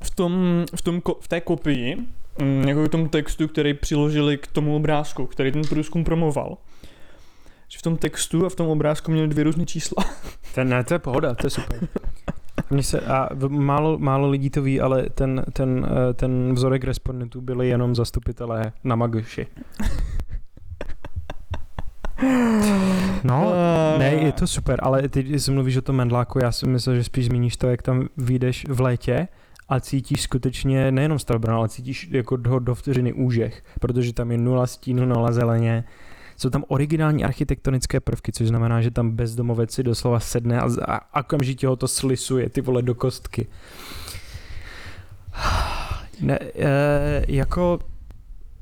v, 0.03 0.10
tom, 0.15 0.65
v, 0.75 0.82
tom, 0.82 1.01
v 1.22 1.27
té 1.27 1.42
kopii, 1.42 1.98
mm, 2.42 2.68
jako 2.68 2.84
v 2.84 2.89
tom 2.89 3.10
textu, 3.10 3.48
který 3.48 3.74
přiložili 3.74 4.38
k 4.38 4.48
tomu 4.48 4.75
obrázku, 4.75 5.25
který 5.25 5.51
ten 5.51 5.62
průzkum 5.62 6.03
promoval, 6.03 6.58
že 7.68 7.80
v 7.80 7.82
tom 7.82 7.98
textu 7.98 8.46
a 8.46 8.50
v 8.50 8.56
tom 8.56 8.68
obrázku 8.68 9.12
měli 9.12 9.27
dvě 9.27 9.44
různé 9.44 9.65
čísla. 9.65 10.03
Ten, 10.56 10.70
ne, 10.70 10.84
to 10.84 10.94
je 10.94 11.00
pohoda, 11.00 11.36
to 11.36 11.46
je 11.48 11.50
super. 11.51 11.88
Mně 12.70 12.84
se, 12.84 13.00
a 13.00 13.30
v- 13.34 13.50
málo, 13.50 13.98
málo 13.98 14.30
lidí 14.30 14.50
to 14.50 14.62
ví, 14.62 14.82
ale 14.82 15.10
ten, 15.10 15.46
ten, 15.53 15.88
eh, 16.10 16.13
ten 16.13 16.53
vzorek 16.53 16.84
respondentů 16.84 17.42
byli 17.42 17.68
jenom 17.70 17.96
zastupitelé 17.96 18.72
na 18.84 18.96
Magši. 18.96 19.48
No, 23.24 23.53
ne, 23.98 24.13
je 24.13 24.32
to 24.32 24.48
super, 24.48 24.79
ale 24.84 25.10
ty 25.10 25.24
když 25.24 25.48
mluvíš 25.48 25.77
o 25.77 25.82
tom 25.82 25.96
mendláku, 25.96 26.39
já 26.39 26.51
si 26.51 26.67
myslel, 26.67 26.96
že 26.96 27.03
spíš 27.03 27.25
zmíníš 27.25 27.58
to, 27.58 27.70
jak 27.70 27.82
tam 27.82 28.08
vyjdeš 28.17 28.65
v 28.70 28.82
létě 28.82 29.27
a 29.70 29.79
cítíš 29.79 30.22
skutečně 30.22 30.91
nejenom 30.91 31.20
Starbrno, 31.20 31.58
ale 31.58 31.70
cítíš 31.70 32.08
jako 32.12 32.38
do, 32.38 32.60
do 32.60 32.75
vteřiny 32.75 33.13
úžeh, 33.13 33.63
protože 33.79 34.13
tam 34.13 34.32
je 34.32 34.38
nula 34.38 34.67
stínu, 34.67 35.05
nula 35.05 35.32
zeleně, 35.32 35.84
jsou 36.38 36.50
tam 36.50 36.63
originální 36.67 37.24
architektonické 37.24 38.00
prvky, 38.00 38.32
což 38.32 38.48
znamená, 38.48 38.82
že 38.82 38.91
tam 38.91 39.12
bezdomovec 39.12 39.72
si 39.72 39.84
doslova 39.84 40.20
sedne 40.20 40.60
a, 40.60 40.70
a, 40.86 40.96
a 40.96 41.20
okamžitě 41.20 41.67
ho 41.67 41.75
to 41.75 41.88
slisuje, 41.88 42.50
ty 42.50 42.62
vole, 42.62 42.82
do 42.82 42.96
kostky. 42.96 43.48
Ne, 46.22 46.39
e, 46.39 47.25
jako 47.27 47.79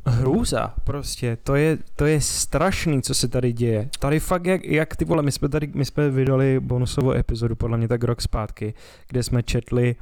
hrůza 0.06 0.74
prostě, 0.84 1.38
to 1.44 1.56
je, 1.56 1.78
to 1.96 2.06
je 2.06 2.22
strašný, 2.22 3.02
co 3.02 3.14
se 3.14 3.28
tady 3.28 3.54
děje. 3.54 3.90
Tady 4.00 4.20
fakt, 4.20 4.46
jak, 4.46 4.66
jak 4.66 4.96
ty 4.96 5.06
vole, 5.06 5.24
my 5.24 5.32
jsme 5.32 5.50
tady, 5.50 5.70
my 5.74 5.86
jsme 5.86 6.10
vydali 6.10 6.60
bonusovou 6.60 7.12
epizodu, 7.12 7.56
podle 7.56 7.78
mě 7.78 7.88
tak 7.88 8.04
rok 8.04 8.22
zpátky, 8.22 8.74
kde 9.08 9.24
jsme 9.24 9.44
četli 9.44 9.96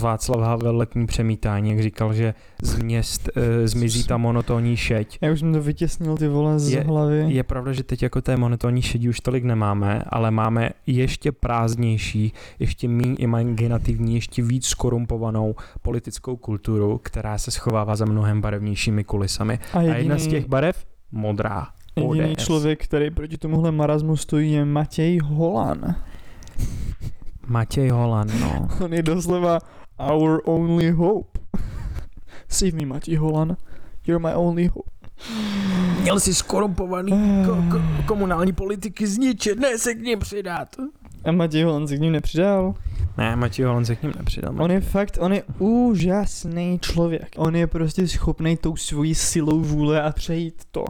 Václav 0.00 0.40
Havel 0.40 0.76
letní 0.76 1.06
přemítání, 1.06 1.70
jak 1.70 1.82
říkal, 1.82 2.14
že 2.14 2.34
z 2.62 2.76
měst 2.78 3.28
uh, 3.36 3.42
zmizí 3.64 4.04
ta 4.04 4.16
monotónní 4.16 4.76
šeť. 4.76 5.18
Já 5.20 5.32
už 5.32 5.40
jsem 5.40 5.52
to 5.52 5.62
vytěsnil 5.62 6.16
ty 6.16 6.28
vole 6.28 6.58
z 6.58 6.70
Je- 6.72 6.80
hlavy. 6.80 7.24
Je 7.28 7.42
pravda, 7.42 7.72
že 7.72 7.82
teď 7.82 8.02
jako 8.02 8.20
té 8.22 8.36
monotónní 8.36 8.82
šedí 8.82 9.08
už 9.08 9.20
tolik 9.20 9.44
nemáme, 9.44 10.02
ale 10.08 10.30
máme 10.30 10.70
ještě 10.86 11.32
prázdnější, 11.32 12.32
ještě 12.58 12.88
méně 12.88 13.14
imaginativní, 13.14 14.14
ještě 14.14 14.42
víc 14.42 14.66
skorumpovanou 14.66 15.54
politickou 15.82 16.36
kulturu, 16.36 17.00
která 17.02 17.38
se 17.38 17.50
schovává 17.50 17.96
za 17.96 18.04
mnohem 18.04 18.40
barevnějšími 18.40 19.04
kulisami. 19.04 19.58
a 19.72 19.78
A 19.78 19.82
jediný, 19.82 19.98
jedna 19.98 20.18
z 20.18 20.26
těch 20.26 20.46
barev? 20.48 20.84
Modrá. 21.12 21.66
jediný 21.96 22.32
ODS. 22.32 22.44
člověk, 22.44 22.84
který 22.84 23.10
proti 23.10 23.38
tomuhle 23.38 23.72
marazmu 23.72 24.16
stojí, 24.16 24.52
je 24.52 24.64
Matěj 24.64 25.18
Holan. 25.18 25.94
Matěj 27.46 27.88
Holan, 27.88 28.28
no. 28.40 28.68
On 28.84 28.94
je 28.94 29.02
doslova 29.02 29.58
our 30.10 30.40
only 30.44 30.90
hope. 30.90 31.40
Save 32.48 32.72
me, 32.72 32.86
Matěj 32.86 33.16
Holan. 33.16 33.56
You're 34.06 34.28
my 34.28 34.34
only 34.34 34.66
hope. 34.66 34.90
Měl 36.00 36.20
si 36.20 36.34
skorumpovaný 36.34 37.12
ko- 37.46 37.68
ko- 37.68 38.04
komunální 38.06 38.52
politiky 38.52 39.06
zničit, 39.06 39.58
ne 39.58 39.78
se 39.78 39.94
k 39.94 40.00
ním 40.02 40.18
přidat. 40.18 40.68
A 41.24 41.32
Matěj 41.32 41.62
Holan 41.62 41.88
se 41.88 41.96
k 41.96 42.00
ním 42.00 42.12
nepřidal. 42.12 42.74
Ne, 43.18 43.36
Matěj 43.36 43.64
Holan 43.64 43.84
se 43.84 43.96
k 43.96 44.02
ním 44.02 44.12
nepřidal. 44.18 44.54
On 44.62 44.70
je 44.70 44.80
fakt, 44.80 45.18
on 45.20 45.32
je 45.32 45.42
úžasný 45.58 46.78
člověk. 46.82 47.28
On 47.36 47.56
je 47.56 47.66
prostě 47.66 48.08
schopný 48.08 48.56
tou 48.56 48.76
svojí 48.76 49.14
silou 49.14 49.60
vůle 49.60 50.02
a 50.02 50.12
přejít 50.12 50.62
to, 50.70 50.84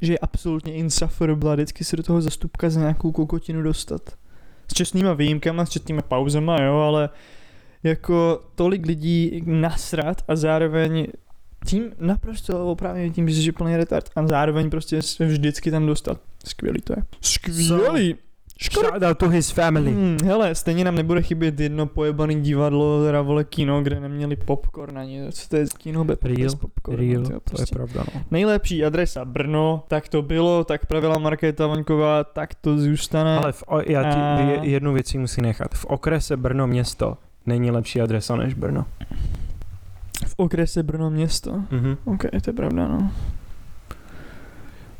že 0.00 0.12
je 0.12 0.18
absolutně 0.18 0.74
insufferable 0.74 1.52
a 1.52 1.54
vždycky 1.54 1.84
se 1.84 1.96
do 1.96 2.02
toho 2.02 2.20
zastupka 2.20 2.70
za 2.70 2.80
nějakou 2.80 3.12
kokotinu 3.12 3.62
dostat. 3.62 4.02
S 4.70 4.74
čestnýma 4.74 5.14
výjimkama, 5.14 5.66
s 5.66 5.70
četnýma 5.70 6.02
pauzama, 6.02 6.62
jo, 6.62 6.76
ale 6.76 7.08
jako 7.82 8.42
tolik 8.54 8.86
lidí 8.86 9.42
nasrat 9.46 10.22
a 10.28 10.36
zároveň 10.36 11.06
tím 11.66 11.92
naprosto 11.98 12.66
opravdu 12.66 13.10
tím, 13.10 13.30
že 13.30 13.42
je 13.42 13.52
plný 13.52 13.76
retard 13.76 14.10
a 14.16 14.26
zároveň 14.26 14.70
prostě 14.70 15.02
se 15.02 15.26
vždycky 15.26 15.70
tam 15.70 15.86
dostat. 15.86 16.20
Skvělý 16.44 16.80
to 16.82 16.92
je. 16.92 17.02
Skvělý! 17.20 18.14
Škoda, 18.60 18.88
Shout 18.88 19.02
out 19.02 19.18
to 19.18 19.28
his 19.28 19.50
family. 19.50 19.92
Hmm, 19.92 20.16
hele, 20.24 20.54
stejně 20.54 20.84
nám 20.84 20.94
nebude 20.94 21.22
chybět 21.22 21.60
jedno 21.60 21.86
pojebaný 21.86 22.40
divadlo, 22.42 23.04
teda 23.04 23.22
vole 23.22 23.44
kino, 23.44 23.82
kde 23.82 24.00
neměli 24.00 24.36
popcorn 24.36 24.98
ani, 24.98 25.20
co 25.30 25.48
to 25.48 25.56
je 25.56 25.64
kino 25.78 26.04
be- 26.04 26.16
Real, 26.22 26.36
bez 26.42 26.54
popcornu, 26.54 27.00
Real, 27.00 27.22
tyjo, 27.22 27.26
to 27.26 27.32
je 27.34 27.40
prostě. 27.40 27.74
pravda, 27.74 28.04
no. 28.14 28.20
Nejlepší 28.30 28.84
adresa 28.84 29.24
Brno, 29.24 29.84
tak 29.88 30.08
to 30.08 30.22
bylo, 30.22 30.64
tak 30.64 30.86
pravila 30.86 31.18
Markéta 31.18 31.66
Vaňková, 31.66 32.24
tak 32.24 32.54
to 32.54 32.78
zůstane. 32.78 33.36
Ale 33.38 33.52
v, 33.52 33.64
o, 33.66 33.78
já 33.80 34.02
ti 34.02 34.18
A- 34.18 34.38
je, 34.40 34.60
jednu 34.70 34.92
věc 34.92 35.06
si 35.06 35.18
musí 35.18 35.42
nechat. 35.42 35.74
V 35.74 35.84
okrese 35.84 36.36
Brno 36.36 36.66
město 36.66 37.16
není 37.46 37.70
lepší 37.70 38.00
adresa 38.00 38.36
než 38.36 38.54
Brno. 38.54 38.84
V 40.26 40.34
okrese 40.36 40.82
Brno 40.82 41.10
město. 41.10 41.52
Mhm. 41.70 41.96
OK, 42.04 42.22
to 42.44 42.50
je 42.50 42.54
pravda, 42.54 42.88
no. 42.88 43.10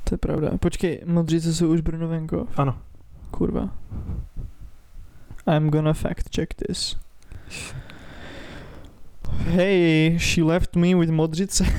To 0.05 0.15
je 0.15 0.19
pravda. 0.19 0.51
Počkej, 0.61 1.01
Modřice 1.07 1.55
jsou 1.55 1.69
už 1.69 1.81
Brno 1.81 2.09
venkov. 2.09 2.49
Ano. 2.57 2.75
Kurva. 3.33 3.71
I'm 5.47 5.71
gonna 5.71 5.95
fact 5.95 6.31
check 6.31 6.55
this. 6.57 6.97
Hey, 9.51 10.19
she 10.19 10.43
left 10.43 10.77
me 10.77 10.95
with 10.95 11.11
Modřice. 11.11 11.65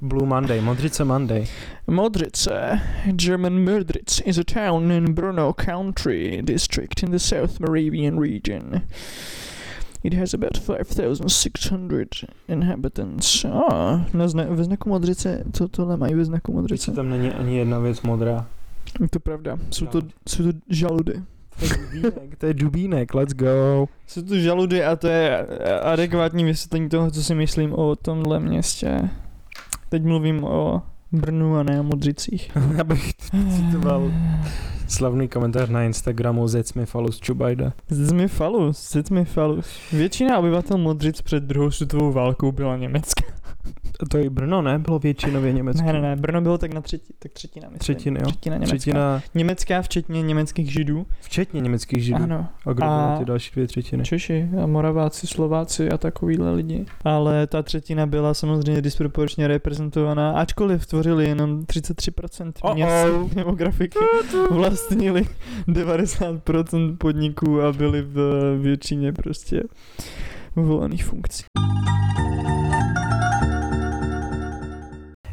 Blue 0.00 0.26
Monday, 0.26 0.60
Modřice 0.60 1.04
Monday. 1.04 1.46
Modrice, 1.88 2.80
German 3.16 3.64
Murdritz, 3.64 4.20
is 4.26 4.38
a 4.38 4.44
town 4.44 4.90
in 4.92 5.14
Brno 5.14 5.52
Country 5.56 6.40
district 6.42 7.02
in 7.02 7.10
the 7.10 7.18
South 7.18 7.58
Moravian 7.60 8.18
region. 8.20 8.82
It 10.04 10.14
has 10.14 10.34
about 10.34 10.56
5,600 10.56 12.28
inhabitants. 12.48 13.44
Ah, 13.44 14.06
na 14.14 14.26
zna- 14.28 14.54
ve 14.54 14.64
znaku 14.64 14.88
Modřice, 14.88 15.44
co 15.52 15.68
tohle 15.68 15.96
mají 15.96 16.14
ve 16.14 16.24
znaku 16.24 16.52
Modřice? 16.52 16.92
Tam 16.92 17.10
není 17.10 17.30
ani 17.32 17.56
jedna 17.58 17.78
věc 17.78 18.02
modrá. 18.02 18.46
Je 19.00 19.08
to 19.08 19.20
pravda, 19.20 19.58
jsou 19.70 19.86
to, 19.86 20.00
jsou 20.28 20.42
to 20.42 20.58
žaludy. 20.68 21.22
To 21.58 21.64
je 21.64 21.70
dubínek, 21.78 22.36
to 22.38 22.46
je 22.46 22.54
dubínek, 22.54 23.14
let's 23.14 23.34
go. 23.34 23.88
Jsou 24.06 24.22
to 24.22 24.38
žaludy 24.38 24.84
a 24.84 24.96
to 24.96 25.08
je 25.08 25.46
adekvátní 25.82 26.44
vysvětlení 26.44 26.88
toho, 26.88 27.10
co 27.10 27.22
si 27.22 27.34
myslím 27.34 27.72
o 27.72 27.96
tomhle 27.96 28.40
městě. 28.40 29.10
Teď 29.88 30.02
mluvím 30.02 30.44
o 30.44 30.82
Brnu 31.12 31.56
a 31.56 31.62
ne 31.62 31.80
o 31.80 31.82
Modřicích. 31.82 32.56
Abych 32.80 33.14
citoval 33.56 34.10
slavný 34.88 35.28
komentář 35.28 35.68
na 35.68 35.82
Instagramu 35.82 36.48
Zec 36.48 36.74
mi 36.74 36.86
falus 36.86 37.20
Čubajda. 37.20 37.72
Zmi 37.88 38.28
falus, 38.28 38.96
mi 39.10 39.24
falus. 39.24 39.66
Většina 39.92 40.38
obyvatel 40.38 40.78
Modřic 40.78 41.22
před 41.22 41.42
druhou 41.42 41.70
světovou 41.70 42.12
válkou 42.12 42.52
byla 42.52 42.76
německá. 42.76 43.24
To 44.10 44.18
i 44.18 44.28
Brno, 44.30 44.62
ne? 44.62 44.78
Bylo 44.78 44.98
většinově 44.98 45.52
německé. 45.52 45.86
Ne, 45.86 45.92
ne, 45.92 46.00
ne, 46.00 46.16
Brno 46.16 46.40
bylo 46.40 46.58
tak 46.58 46.72
na 46.74 46.80
třetí, 46.80 47.14
tak 47.18 47.32
třetina, 47.32 47.68
myslím. 47.68 47.78
Třetiny, 47.78 48.20
jo. 48.20 48.26
Třetina 48.26 48.56
německá. 48.56 48.76
Třetina, 48.76 49.22
Německá, 49.34 49.82
včetně 49.82 50.22
německých 50.22 50.72
židů. 50.72 51.06
včetně 51.20 51.60
německých 51.60 52.04
židů. 52.04 52.22
Ano. 52.22 52.46
A 52.66 52.72
kdo 52.72 52.84
A- 52.86 53.16
ty 53.18 53.24
další 53.24 53.50
dvě 53.54 53.66
třetiny? 53.66 54.04
Češi 54.04 54.48
a 54.62 54.66
Moraváci, 54.66 55.26
Slováci 55.26 55.90
a 55.90 55.98
takovýhle 55.98 56.52
lidi. 56.52 56.86
Ale 57.04 57.46
ta 57.46 57.62
třetina 57.62 58.06
byla 58.06 58.34
samozřejmě 58.34 58.82
disproporčně 58.82 59.48
reprezentovaná, 59.48 60.30
ačkoliv 60.32 60.86
tvořili 60.86 61.24
jenom 61.28 61.60
33% 61.60 62.52
Oh, 62.62 62.74
měst 62.74 63.34
demografiky, 63.34 63.98
vlastnili 64.50 65.26
90% 65.68 66.96
podniků 66.96 67.62
a 67.62 67.72
byli 67.72 68.02
v 68.02 68.18
většině 68.62 69.12
prostě 69.12 69.62
volených 70.56 71.04
funkcí. 71.04 71.44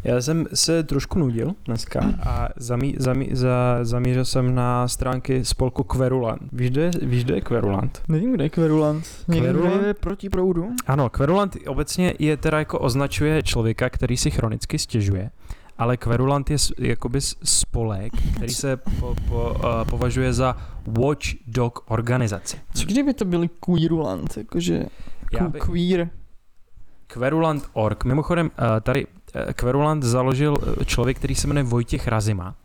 Já 0.06 0.22
jsem 0.22 0.46
se 0.54 0.84
trošku 0.84 1.20
nudil 1.20 1.52
dneska 1.66 2.00
a 2.24 2.50
zamí, 2.56 2.96
zamí, 2.98 3.30
za, 3.32 3.80
zamířil 3.82 4.26
jsem 4.26 4.56
na 4.56 4.88
stránky 4.88 5.46
spolku 5.46 5.84
Querulant. 5.84 6.42
Víš, 6.52 6.70
kde, 6.70 6.82
je- 6.82 6.92
víš, 7.02 7.24
kde 7.24 7.36
je 7.36 7.42
Querulant? 7.42 8.02
Nevím, 8.08 8.34
kde 8.34 8.44
je 8.46 8.50
Kverulant. 8.50 9.06
Někde 9.28 9.50
Kverulant? 9.50 9.84
je 9.86 9.94
proti 9.94 10.30
proudu. 10.30 10.68
Ano, 10.88 11.10
Querulant 11.10 11.58
obecně 11.68 12.14
je 12.20 12.38
teda 12.38 12.60
jako 12.60 12.80
označuje 12.80 13.44
člověka, 13.44 13.90
který 13.90 14.18
si 14.18 14.32
chronicky 14.32 14.80
stěžuje, 14.80 15.30
ale 15.78 15.98
Querulant 15.98 16.50
je 16.52 16.58
jakoby 16.80 17.22
spolek, 17.44 18.14
který 18.36 18.54
se 18.54 18.78
po, 18.78 19.16
po, 19.28 19.50
uh, 19.50 19.90
považuje 19.90 20.34
za 20.34 20.58
watchdog 20.88 21.80
organizaci. 21.92 22.58
Co 22.74 22.86
kdyby 22.86 23.14
to 23.14 23.26
byli 23.26 23.50
Queerulant, 23.66 24.38
jakože 24.38 24.86
Já 25.40 25.48
by, 25.48 25.60
queer. 25.60 26.10
Querulant.org. 27.08 28.04
Mimochodem, 28.06 28.46
uh, 28.46 28.66
tady 28.82 29.08
Querulant 29.54 30.04
založil 30.04 30.52
uh, 30.52 30.84
člověk, 30.86 31.18
který 31.18 31.36
se 31.36 31.48
jmenuje 31.48 31.64
Vojtěch 31.64 32.08
Razima. 32.08 32.56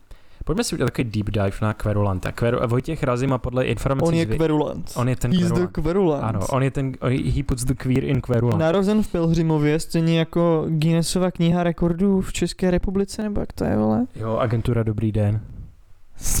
Pojďme 0.45 0.63
si 0.63 0.75
udělat 0.75 0.87
takový 0.89 1.09
deep 1.09 1.29
dive 1.29 1.57
na 1.61 1.73
Querulanta. 1.73 2.31
Queru, 2.31 2.59
Vojtěch 2.67 3.03
Razima 3.03 3.37
podle 3.37 3.65
informací 3.65 4.07
On 4.07 4.13
je 4.13 4.25
z 4.25 4.29
vi- 4.29 4.35
Kverulant. 4.35 4.91
on 4.95 5.09
je 5.09 5.15
ten 5.15 5.31
He's 5.33 5.51
the 5.51 5.67
Querulant. 5.67 6.23
Ano, 6.23 6.39
on 6.49 6.63
je 6.63 6.71
ten, 6.71 6.93
he 7.35 7.43
puts 7.43 7.63
the 7.63 7.73
queer 7.73 8.03
in 8.03 8.21
Querulant. 8.21 8.59
Narozen 8.59 9.03
v 9.03 9.07
Pelhřimově, 9.07 9.79
stejně 9.79 10.19
jako 10.19 10.65
Guinnessova 10.69 11.31
kniha 11.31 11.63
rekordů 11.63 12.21
v 12.21 12.33
České 12.33 12.71
republice, 12.71 13.23
nebo 13.23 13.39
jak 13.39 13.53
to 13.53 13.63
je, 13.63 13.77
vole? 13.77 14.05
Jo, 14.15 14.37
agentura, 14.37 14.83
dobrý 14.83 15.11
den. 15.11 15.41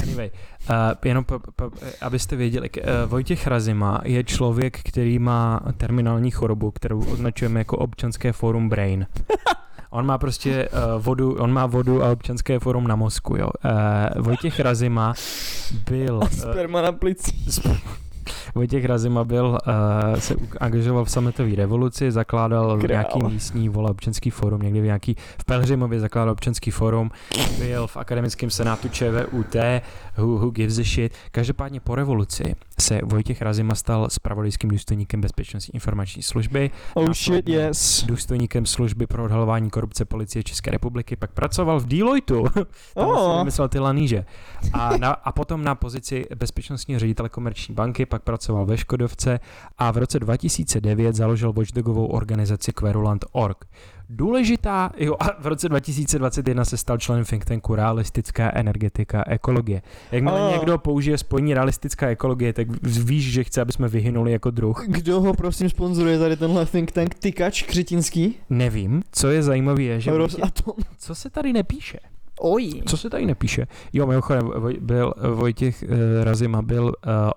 Anyway, 0.03 0.29
uh, 0.69 0.75
jenom 1.05 1.23
po, 1.23 1.39
po, 1.55 1.71
abyste 2.01 2.35
věděli, 2.35 2.69
uh, 2.69 2.85
Vojtěch 3.05 3.47
Razima 3.47 4.01
je 4.03 4.23
člověk, 4.23 4.79
který 4.83 5.19
má 5.19 5.59
terminální 5.77 6.31
chorobu, 6.31 6.71
kterou 6.71 6.99
označujeme 6.99 7.59
jako 7.59 7.77
občanské 7.77 8.33
fórum 8.33 8.69
Brain. 8.69 9.07
On 9.93 10.05
má 10.05 10.17
prostě 10.17 10.69
uh, 10.69 11.03
vodu, 11.03 11.33
on 11.33 11.53
má 11.53 11.65
vodu 11.65 12.03
a 12.03 12.11
občanské 12.11 12.59
fórum 12.59 12.87
na 12.87 12.95
mozku, 12.95 13.35
jo. 13.35 13.49
Uh, 14.15 14.23
Vojtěch 14.23 14.59
Razima 14.59 15.13
byl... 15.89 16.19
A 16.23 16.25
Uh, 16.25 16.29
sperma 16.29 16.81
na 16.81 16.91
plicích. 16.91 17.59
Vojtěch 18.55 18.85
Razima 18.85 19.23
byl, 19.23 19.57
uh, 19.67 20.19
se 20.19 20.35
u- 20.35 20.47
angažoval 20.59 21.05
v 21.05 21.11
sametové 21.11 21.55
revoluci, 21.55 22.11
zakládal 22.11 22.77
Král. 22.79 22.87
nějaký 22.89 23.23
místní 23.33 23.69
vole 23.69 23.91
občanský 23.91 24.29
fórum, 24.29 24.61
někdy 24.61 24.81
v 24.81 24.83
nějaký, 24.83 25.15
v 25.41 25.45
Pelhřimově 25.45 25.99
zakládal 25.99 26.31
občanský 26.31 26.71
fórum, 26.71 27.11
byl 27.59 27.87
v 27.87 27.97
akademickém 27.97 28.49
senátu 28.49 28.89
ČVUT, 28.89 29.55
who, 30.17 30.27
who 30.27 30.49
gives 30.49 30.79
a 30.79 30.83
shit. 30.83 31.13
Každopádně 31.31 31.79
po 31.79 31.95
revoluci 31.95 32.55
se 32.79 32.99
Vojtěch 33.03 33.41
Razima 33.41 33.75
stal 33.75 34.07
spravodajským 34.09 34.69
důstojníkem 34.69 35.21
bezpečnostní 35.21 35.75
informační 35.75 36.23
služby, 36.23 36.71
Oh 36.93 37.11
shit, 37.13 37.49
yes. 37.49 38.03
důstojníkem 38.07 38.65
služby 38.65 39.07
pro 39.07 39.23
odhalování 39.23 39.69
korupce 39.69 40.05
policie 40.05 40.43
České 40.43 40.71
republiky, 40.71 41.15
pak 41.15 41.31
pracoval 41.31 41.79
v 41.79 41.85
Deloitu, 41.87 42.43
tam 42.95 43.07
oh. 43.07 43.31
si 43.33 43.37
vymyslel 43.37 43.69
ty 43.69 43.79
laníže. 43.79 44.25
A, 44.73 44.97
na, 44.97 45.09
a 45.11 45.31
potom 45.31 45.63
na 45.63 45.75
pozici 45.75 46.25
bezpečnostního 46.35 46.99
ředitele 46.99 47.29
komerční 47.29 47.75
banky, 47.75 48.05
pak 48.05 48.20
pracoval 48.21 48.65
ve 48.65 48.77
Škodovce 48.77 49.39
a 49.77 49.91
v 49.91 49.97
roce 49.97 50.19
2009 50.19 51.15
založil 51.15 51.53
watchdogovou 51.53 52.05
organizaci 52.05 52.71
Querulant.org. 52.73 53.65
Důležitá, 54.09 54.91
jo, 54.97 55.15
a 55.19 55.41
v 55.41 55.47
roce 55.47 55.69
2021 55.69 56.65
se 56.65 56.77
stal 56.77 56.97
členem 56.97 57.25
think 57.25 57.45
tanku 57.45 57.75
Realistická 57.75 58.51
energetika 58.55 59.23
ekologie. 59.27 59.81
Jakmile 60.11 60.41
Oh. 60.41 60.51
někdo 60.51 60.77
použije 60.77 61.17
spojení 61.17 61.53
realistická 61.53 62.07
ekologie, 62.07 62.53
tak 62.53 62.67
víš, 62.83 63.31
že 63.31 63.43
chce, 63.43 63.61
aby 63.61 63.71
jsme 63.71 63.87
vyhynuli 63.87 64.31
jako 64.31 64.51
druh. 64.51 64.83
kdo 64.87 65.21
ho 65.21 65.33
prosím 65.33 65.69
sponzoruje 65.69 66.19
tady 66.19 66.37
tenhle 66.37 66.65
think 66.65 66.91
tank? 66.91 67.13
Tykač 67.15 67.63
Křetinský? 67.63 68.35
Nevím, 68.49 69.01
co 69.11 69.29
je 69.29 69.43
zajímavé, 69.43 69.83
je, 69.83 70.01
že 70.01 70.11
Rosatom. 70.11 70.73
co 70.97 71.15
se 71.15 71.29
tady 71.29 71.53
nepíše. 71.53 71.99
Oj. 72.43 72.81
Co 72.85 72.97
se 72.97 73.09
tady 73.09 73.25
nepíše? 73.25 73.67
Jo, 73.93 74.07
mimochodem, 74.07 74.51
byl, 74.79 75.13
Vojtěch 75.33 75.83
uh, 75.83 75.89
Razima 76.23 76.61
byl 76.61 76.83
uh, 76.85 76.91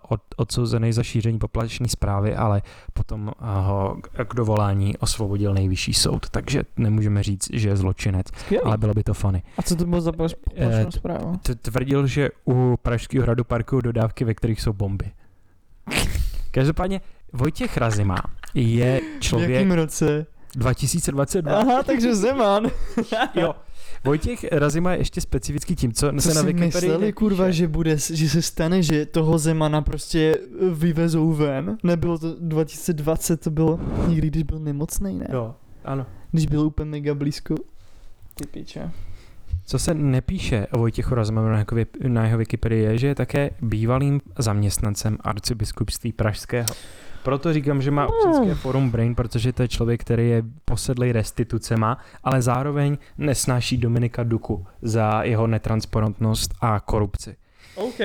od, 0.09 0.21
odsouzený 0.37 0.93
za 0.93 1.03
šíření 1.03 1.39
poplační 1.39 1.89
zprávy, 1.89 2.37
ale 2.37 2.63
potom 2.93 3.23
uh, 3.23 3.49
ho 3.49 3.97
k 4.29 4.35
dovolání 4.35 4.99
osvobodil 4.99 5.55
nejvyšší 5.55 5.95
soud, 5.95 6.31
takže 6.31 6.63
nemůžeme 6.77 7.23
říct, 7.23 7.49
že 7.53 7.69
je 7.69 7.77
zločinec, 7.77 8.27
Skvělý. 8.37 8.65
ale 8.65 8.79
bylo 8.79 8.95
by 8.95 9.03
to 9.03 9.15
funny. 9.15 9.43
A 9.59 9.63
co 9.63 9.77
to 9.77 9.87
bylo 9.87 10.01
za 10.01 10.11
Eh, 10.11 10.69
plošnou 10.69 10.91
zprávu? 10.91 11.33
Tvrdil, 11.63 12.07
že 12.07 12.31
u 12.49 12.77
Pražského 12.83 13.23
hradu 13.23 13.45
parkují 13.45 13.83
dodávky, 13.83 14.25
ve 14.25 14.35
kterých 14.35 14.61
jsou 14.61 14.73
bomby. 14.73 15.11
Každopádně 16.51 17.01
Vojtěch 17.33 17.77
Razima 17.77 18.17
je 18.55 19.01
V 19.19 19.21
člověk 19.21 19.51
jakém 19.51 19.73
roce? 19.73 20.27
2022. 20.57 21.57
Aha, 21.59 21.83
takže 21.83 22.15
Zeman. 22.15 22.71
Jo. 23.35 23.55
Vojtěch 24.05 24.45
Razima 24.53 24.93
je 24.93 24.99
ještě 24.99 25.21
specifický 25.21 25.77
tím, 25.77 25.93
co 25.93 26.13
Co 26.13 26.21
se 26.29 26.35
na 26.35 26.43
Wikipedii 26.43 26.67
mysleli, 26.67 26.93
nepíše. 26.99 27.13
kurva, 27.13 27.51
že 27.51 27.69
bude, 27.69 27.97
že 28.13 28.29
se 28.29 28.43
stane, 28.43 28.83
že 28.83 29.07
toho 29.07 29.39
Zemana 29.39 29.83
prostě 29.83 30.39
vyvezou 30.73 31.33
ven? 31.33 31.79
Nebylo 31.83 32.19
to 32.19 32.37
2020, 32.41 33.37
to 33.41 33.51
bylo 33.51 33.81
někdy, 34.09 34.29
když 34.29 34.43
byl 34.43 34.59
nemocný, 34.59 35.19
ne? 35.19 35.27
Jo, 35.33 35.55
ano. 35.85 36.07
Když 36.31 36.47
byl 36.47 36.61
úplně 36.61 36.91
mega 36.91 37.15
blízko. 37.15 37.55
Ty 38.35 38.47
piče. 38.47 38.91
Co 39.67 39.79
se 39.79 39.95
nepíše 39.95 40.67
o 40.73 40.79
Vojtěchu 40.79 41.15
Razimovi 41.15 41.51
na, 41.51 41.59
jeho 41.59 41.65
wip- 41.73 42.09
na 42.09 42.25
jeho 42.27 42.39
Wikipedii 42.39 42.83
je, 42.83 42.99
že 42.99 43.07
je 43.07 43.15
také 43.15 43.51
bývalým 43.63 44.21
zaměstnancem 44.39 45.19
arcibiskupství 45.21 46.13
pražského. 46.13 46.67
Proto 47.25 47.53
říkám, 47.53 47.83
že 47.83 47.91
má 47.91 48.07
občanské 48.07 48.55
forum 48.55 48.91
Brain, 48.91 49.15
protože 49.15 49.53
to 49.53 49.63
je 49.63 49.69
člověk, 49.69 50.01
který 50.01 50.29
je 50.29 50.43
posedlý 50.65 51.13
restitucema, 51.13 51.99
ale 52.25 52.43
zároveň 52.43 52.99
nesnáší 53.19 53.77
Dominika 53.77 54.23
Duku 54.23 54.67
za 54.83 55.23
jeho 55.23 55.47
netransparentnost 55.47 56.55
a 56.61 56.81
korupci. 56.81 57.37
OK. 57.77 57.99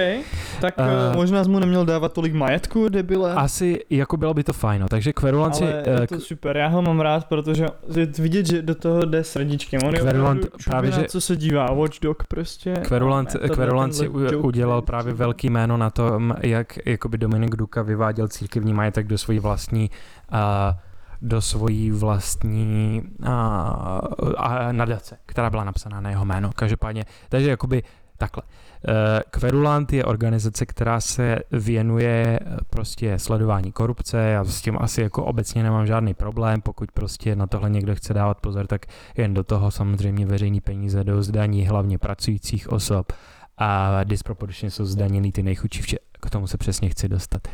Tak 0.62 0.74
Eh, 0.78 1.10
uh, 1.10 1.16
možná 1.16 1.44
jsi 1.44 1.50
mu 1.50 1.60
neměl 1.60 1.86
dávat 1.86 2.14
tolik 2.14 2.34
majetku, 2.34 2.90
debile. 2.90 3.34
Asi 3.34 3.80
jako 3.90 4.18
bylo 4.18 4.34
by 4.34 4.44
to 4.44 4.54
fajn, 4.54 4.82
no. 4.82 4.88
takže 4.88 5.14
kverulanci... 5.14 5.64
ale 5.64 5.84
eh, 5.86 6.02
je 6.02 6.08
to 6.08 6.20
super, 6.20 6.58
já 6.58 6.68
ho 6.68 6.82
mám 6.82 7.00
rád, 7.00 7.26
protože 7.26 7.66
je 7.96 8.06
vidět, 8.06 8.46
že 8.46 8.62
do 8.62 8.76
toho 8.76 9.06
jde 9.06 9.24
srdíčkem. 9.24 9.82
On 9.86 9.94
je 9.96 10.00
Kverulant 10.02 10.44
opravdu 10.46 10.64
právě, 10.66 10.92
že- 10.92 11.04
co 11.08 11.22
se 11.22 11.36
dívá, 11.36 11.74
Watchdog 11.74 12.24
prostě. 12.28 12.74
Kverulant, 12.74 13.34
Ne, 13.42 13.50
Kverulant 13.50 13.96
si 13.96 14.08
u- 14.10 14.20
joke 14.20 14.36
udělal 14.36 14.78
je 14.78 14.82
právě 14.82 15.14
velký 15.14 15.50
jméno 15.50 15.78
na 15.78 15.90
tom, 15.90 16.36
jak 16.42 16.80
jakoby 16.86 17.18
Dominik 17.18 17.56
Duka 17.56 17.82
vyváděl 17.82 18.28
církevní 18.28 18.74
majetek 18.74 19.08
do 19.08 19.18
svojí 19.18 19.40
vlastní 19.40 19.90
a 20.32 20.76
do 21.22 21.42
svojí 21.42 21.92
vlastní 21.92 23.02
a, 23.26 24.02
a 24.38 24.72
nadace, 24.72 25.18
která 25.26 25.50
byla 25.50 25.64
napsaná 25.64 26.02
na 26.02 26.10
jeho 26.10 26.26
jméno. 26.26 26.50
Každopádně, 26.56 27.06
takže 27.30 27.50
jakoby 27.50 27.84
takhle. 28.20 28.44
Eh, 28.88 29.22
Kverulant 29.30 29.94
je 29.94 30.06
organizace, 30.06 30.66
která 30.66 31.02
se 31.02 31.40
věnuje 31.52 32.40
eh, 32.42 32.58
prostě 32.70 33.20
sledování 33.20 33.72
korupce. 33.72 34.18
Já 34.18 34.44
s 34.46 34.62
tím 34.62 34.78
asi 34.80 35.02
jako 35.02 35.26
obecně 35.26 35.64
nemám 35.64 35.88
žádný 35.88 36.14
problém. 36.14 36.62
Pokud 36.62 36.92
prostě 36.92 37.36
na 37.36 37.48
tohle 37.48 37.70
někdo 37.70 37.96
chce 37.96 38.14
dávat 38.14 38.40
pozor, 38.42 38.68
tak 38.68 38.86
jen 39.18 39.34
do 39.34 39.44
toho 39.44 39.72
samozřejmě 39.72 40.26
veřejný 40.26 40.62
peníze 40.62 41.04
do 41.04 41.24
zdaní 41.24 41.68
hlavně 41.68 41.98
pracujících 41.98 42.72
osob 42.72 43.14
a 43.58 44.04
disproporčně 44.04 44.72
jsou 44.72 44.86
zdaněný 44.86 45.32
ty 45.32 45.44
nejchudší. 45.44 45.96
K 46.22 46.30
tomu 46.30 46.48
se 46.48 46.58
přesně 46.58 46.90
chci 46.90 47.10
dostat. 47.10 47.48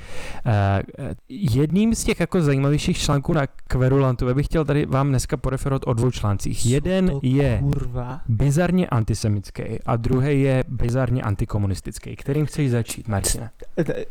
Uh, 0.46 0.52
jedním 1.30 1.96
z 1.96 2.04
těch 2.04 2.20
jako 2.20 2.42
zajímavějších 2.42 2.98
článků 2.98 3.34
na 3.34 3.48
Kverulantu, 3.68 4.28
já 4.28 4.34
bych 4.34 4.46
chtěl 4.46 4.66
tady 4.66 4.86
vám 4.86 5.10
dneska 5.10 5.38
poreferovat 5.38 5.82
o 5.86 5.94
dvou 5.94 6.12
článcích. 6.12 6.66
Jeden 6.66 7.12
je 7.24 7.60
Kurva. 7.64 8.22
bizarně 8.28 8.88
antisemický 8.88 9.64
a 9.86 9.96
druhý 9.96 10.42
je 10.42 10.64
bizarně 10.68 11.22
antikomunistický. 11.22 12.16
Kterým 12.16 12.46
chceš 12.46 12.72
začít, 12.72 13.08
Martina? 13.08 13.50
Eh, 13.78 14.06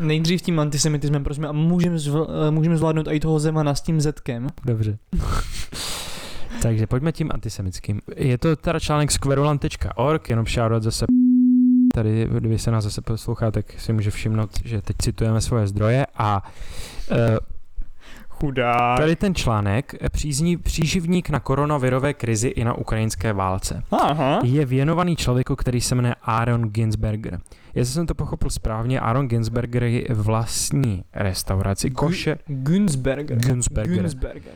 Nejdřív 0.00 0.42
tím 0.42 0.60
antisemitismem, 0.60 1.24
prosím, 1.24 1.44
a 1.44 1.52
můžeme 1.52 1.96
zvl- 1.96 2.26
eh, 2.48 2.50
můžeme 2.50 2.76
zvládnout 2.76 3.08
i 3.10 3.20
toho 3.20 3.38
Zemana 3.38 3.74
s 3.74 3.80
tím 3.80 4.00
Zetkem. 4.00 4.46
Dobře. 4.64 4.98
Takže 6.62 6.86
pojďme 6.86 7.12
tím 7.12 7.30
antisemickým. 7.34 8.00
Je 8.16 8.38
to 8.38 8.56
teda 8.56 8.80
článek 8.80 9.12
z 9.12 9.18
jenom 10.30 10.46
shoutout 10.46 10.82
zase 10.82 11.04
tady, 11.98 12.28
kdyby 12.30 12.58
se 12.58 12.70
nás 12.70 12.84
zase 12.84 13.00
poslouchá, 13.00 13.50
tak 13.50 13.80
si 13.80 13.92
může 13.92 14.10
všimnout, 14.10 14.50
že 14.64 14.82
teď 14.82 14.96
citujeme 15.02 15.40
svoje 15.40 15.66
zdroje 15.66 16.06
a 16.16 16.42
uh, 17.10 17.16
Chudák. 18.28 18.98
tady 18.98 19.16
ten 19.16 19.34
článek 19.34 19.94
přízní, 20.12 20.56
příživník 20.56 21.30
na 21.30 21.40
koronavirové 21.40 22.14
krizi 22.14 22.48
i 22.48 22.64
na 22.64 22.74
ukrajinské 22.74 23.32
válce. 23.32 23.82
Aha. 23.90 24.40
Je 24.44 24.66
věnovaný 24.66 25.16
člověku, 25.16 25.56
který 25.56 25.80
se 25.80 25.94
jmenuje 25.94 26.14
Aaron 26.22 26.62
Ginsberger. 26.62 27.40
Jestli 27.74 27.94
jsem 27.94 28.06
to 28.06 28.14
pochopil 28.14 28.50
správně, 28.50 29.00
Aaron 29.00 29.28
Ginsberger 29.28 29.82
je 29.82 30.06
vlastní 30.14 31.04
restauraci, 31.14 31.90
koše, 31.90 32.38
Günzberger. 32.46 33.38
Günzberger. 33.38 33.94
Günzberger. 33.96 34.52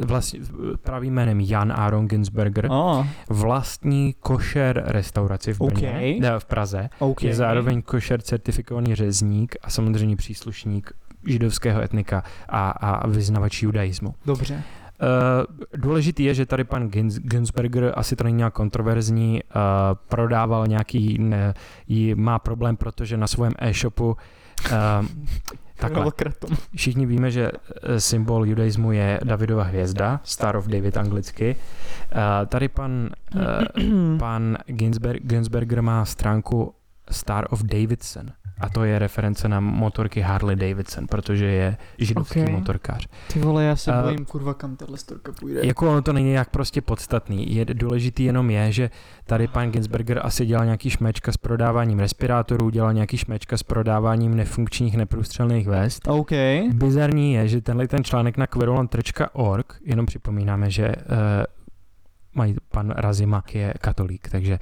uh, 0.00 0.06
vlastně 0.06 0.40
pravým 0.82 1.14
jménem 1.14 1.40
Jan 1.40 1.72
Aaron 1.72 2.06
Ginsberger, 2.08 2.68
Ah, 2.70 3.06
vlastní 3.28 4.14
košer 4.20 4.82
restauraci 4.86 5.52
v 5.52 5.58
Brně, 5.58 5.88
OK. 6.16 6.20
ne, 6.20 6.38
v 6.38 6.44
Praze. 6.44 6.88
OK. 6.98 7.22
Je 7.22 7.34
zároveň 7.34 7.82
košer 7.82 8.22
certifikovaný 8.22 8.94
řezník 8.94 9.56
a 9.62 9.70
samozřejmě 9.70 10.16
příslušník 10.16 10.92
židovského 11.26 11.82
etnika 11.82 12.22
a, 12.48 12.70
a 12.70 13.06
vyznavač 13.06 13.62
judaismu. 13.62 14.14
Dobře. 14.26 14.62
Uh, 15.02 15.80
důležitý 15.80 16.24
je, 16.24 16.34
že 16.34 16.46
tady 16.46 16.64
pan 16.64 16.88
Gins, 16.88 17.18
Ginsberger, 17.18 17.92
asi 17.96 18.16
to 18.16 18.24
není 18.24 18.36
nějak 18.36 18.54
kontroverzní, 18.54 19.42
uh, 19.42 19.60
prodával 20.08 20.66
nějaký, 20.66 21.18
ne, 21.18 21.54
jí 21.88 22.14
má 22.14 22.38
problém, 22.38 22.76
protože 22.76 23.16
na 23.16 23.26
svém 23.26 23.52
e-shopu 23.58 24.16
takhle. 25.76 26.00
Velkratom. 26.00 26.56
Všichni 26.76 27.06
víme, 27.06 27.30
že 27.30 27.50
eh, 27.82 28.00
symbol 28.00 28.46
judaismu 28.46 28.92
je 28.92 29.20
Davidova 29.24 29.64
hvězda, 29.64 30.20
Star 30.24 30.56
of 30.56 30.66
David 30.66 30.96
anglicky. 30.96 31.56
Tady 32.48 32.68
pan, 32.68 33.10
pan 34.18 34.56
Ginsberg, 34.66 35.22
Ginsberger 35.22 35.82
má 35.82 36.04
stránku 36.04 36.74
Star 37.10 37.46
of 37.50 37.62
Davidson. 37.62 38.26
A 38.62 38.68
to 38.68 38.84
je 38.84 38.98
reference 38.98 39.48
na 39.48 39.60
motorky 39.60 40.20
Harley 40.20 40.56
Davidson, 40.56 41.06
protože 41.06 41.46
je 41.46 41.76
židovský 41.98 42.40
Ok. 42.40 42.44
okay. 42.44 42.54
motorkář. 42.58 43.06
Ty 43.32 43.38
vole, 43.38 43.64
já 43.64 43.76
se 43.76 43.92
A- 43.92 44.02
bojím, 44.02 44.24
kurva, 44.24 44.54
kam 44.54 44.76
tahle 44.76 44.98
storka 44.98 45.32
půjde. 45.32 45.60
Jako 45.66 45.90
ono 45.90 46.02
to 46.02 46.12
není 46.12 46.30
nějak 46.30 46.50
prostě 46.50 46.80
podstatný. 46.80 47.54
Je 47.54 47.64
důležitý 47.64 48.24
jenom 48.24 48.50
je, 48.50 48.72
že 48.72 48.90
tady 49.24 49.48
pan 49.48 49.70
Ginsberger 49.70 50.20
asi 50.22 50.46
dělal 50.46 50.64
nějaký 50.64 50.90
šmečka 50.90 51.32
s 51.32 51.36
prodáváním 51.36 51.98
respirátorů, 51.98 52.70
dělal 52.70 52.92
nějaký 52.92 53.16
šmečka 53.16 53.56
s 53.56 53.62
prodáváním 53.62 54.34
nefunkčních 54.36 54.96
neprůstřelných 54.96 55.66
vest. 55.66 56.08
OK. 56.08 56.30
Bizarní 56.72 57.32
je, 57.32 57.48
že 57.48 57.60
tenhle 57.60 57.88
ten 57.88 58.04
článek 58.04 58.36
na 58.36 58.46
querulant.org, 58.46 59.74
jenom 59.84 60.06
připomínáme, 60.06 60.70
že 60.70 60.88
uh, 60.88 60.94
mají 62.34 62.56
pan 62.70 62.90
Razimak 62.96 63.54
je 63.54 63.74
katolík, 63.80 64.28
takže 64.30 64.58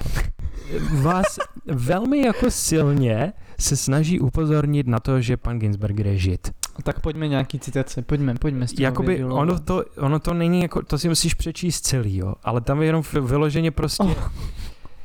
vás 1.03 1.39
velmi 1.67 2.21
jako 2.27 2.51
silně 2.51 3.33
se 3.61 3.77
snaží 3.77 4.21
upozornit 4.21 4.87
na 4.87 5.01
to, 5.01 5.21
že 5.21 5.37
pan 5.37 5.59
Ginsberger 5.59 6.07
je 6.07 6.19
žid. 6.19 6.51
Tak 6.83 7.01
pojďme 7.01 7.29
nějaký 7.29 7.59
citace, 7.59 8.03
pojďme, 8.03 8.35
pojďme 8.35 8.69
s 8.69 8.73
tím. 8.73 8.85
Jakoby 8.85 9.25
ono 9.25 9.61
to, 9.61 9.85
ono 9.99 10.19
to 10.19 10.35
není 10.35 10.63
jako, 10.63 10.83
to 10.83 10.99
si 10.99 11.09
musíš 11.09 11.35
přečíst 11.35 11.81
celý, 11.81 12.17
jo, 12.17 12.35
ale 12.43 12.61
tam 12.61 12.81
je 12.81 12.87
jenom 12.87 13.03
vyloženě 13.21 13.71
prostě, 13.71 14.03
Oh. 14.03 14.15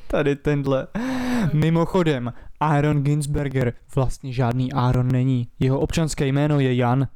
Tady 0.08 0.36
tenhle. 0.36 0.88
Mimochodem, 1.54 2.34
Aaron 2.60 3.04
Ginsberger 3.04 3.74
vlastně 3.96 4.34
žádný 4.34 4.74
Aaron 4.74 5.08
není. 5.08 5.48
Jeho 5.60 5.80
občanské 5.80 6.28
jméno 6.28 6.60
je 6.60 6.76
Jan. 6.76 7.08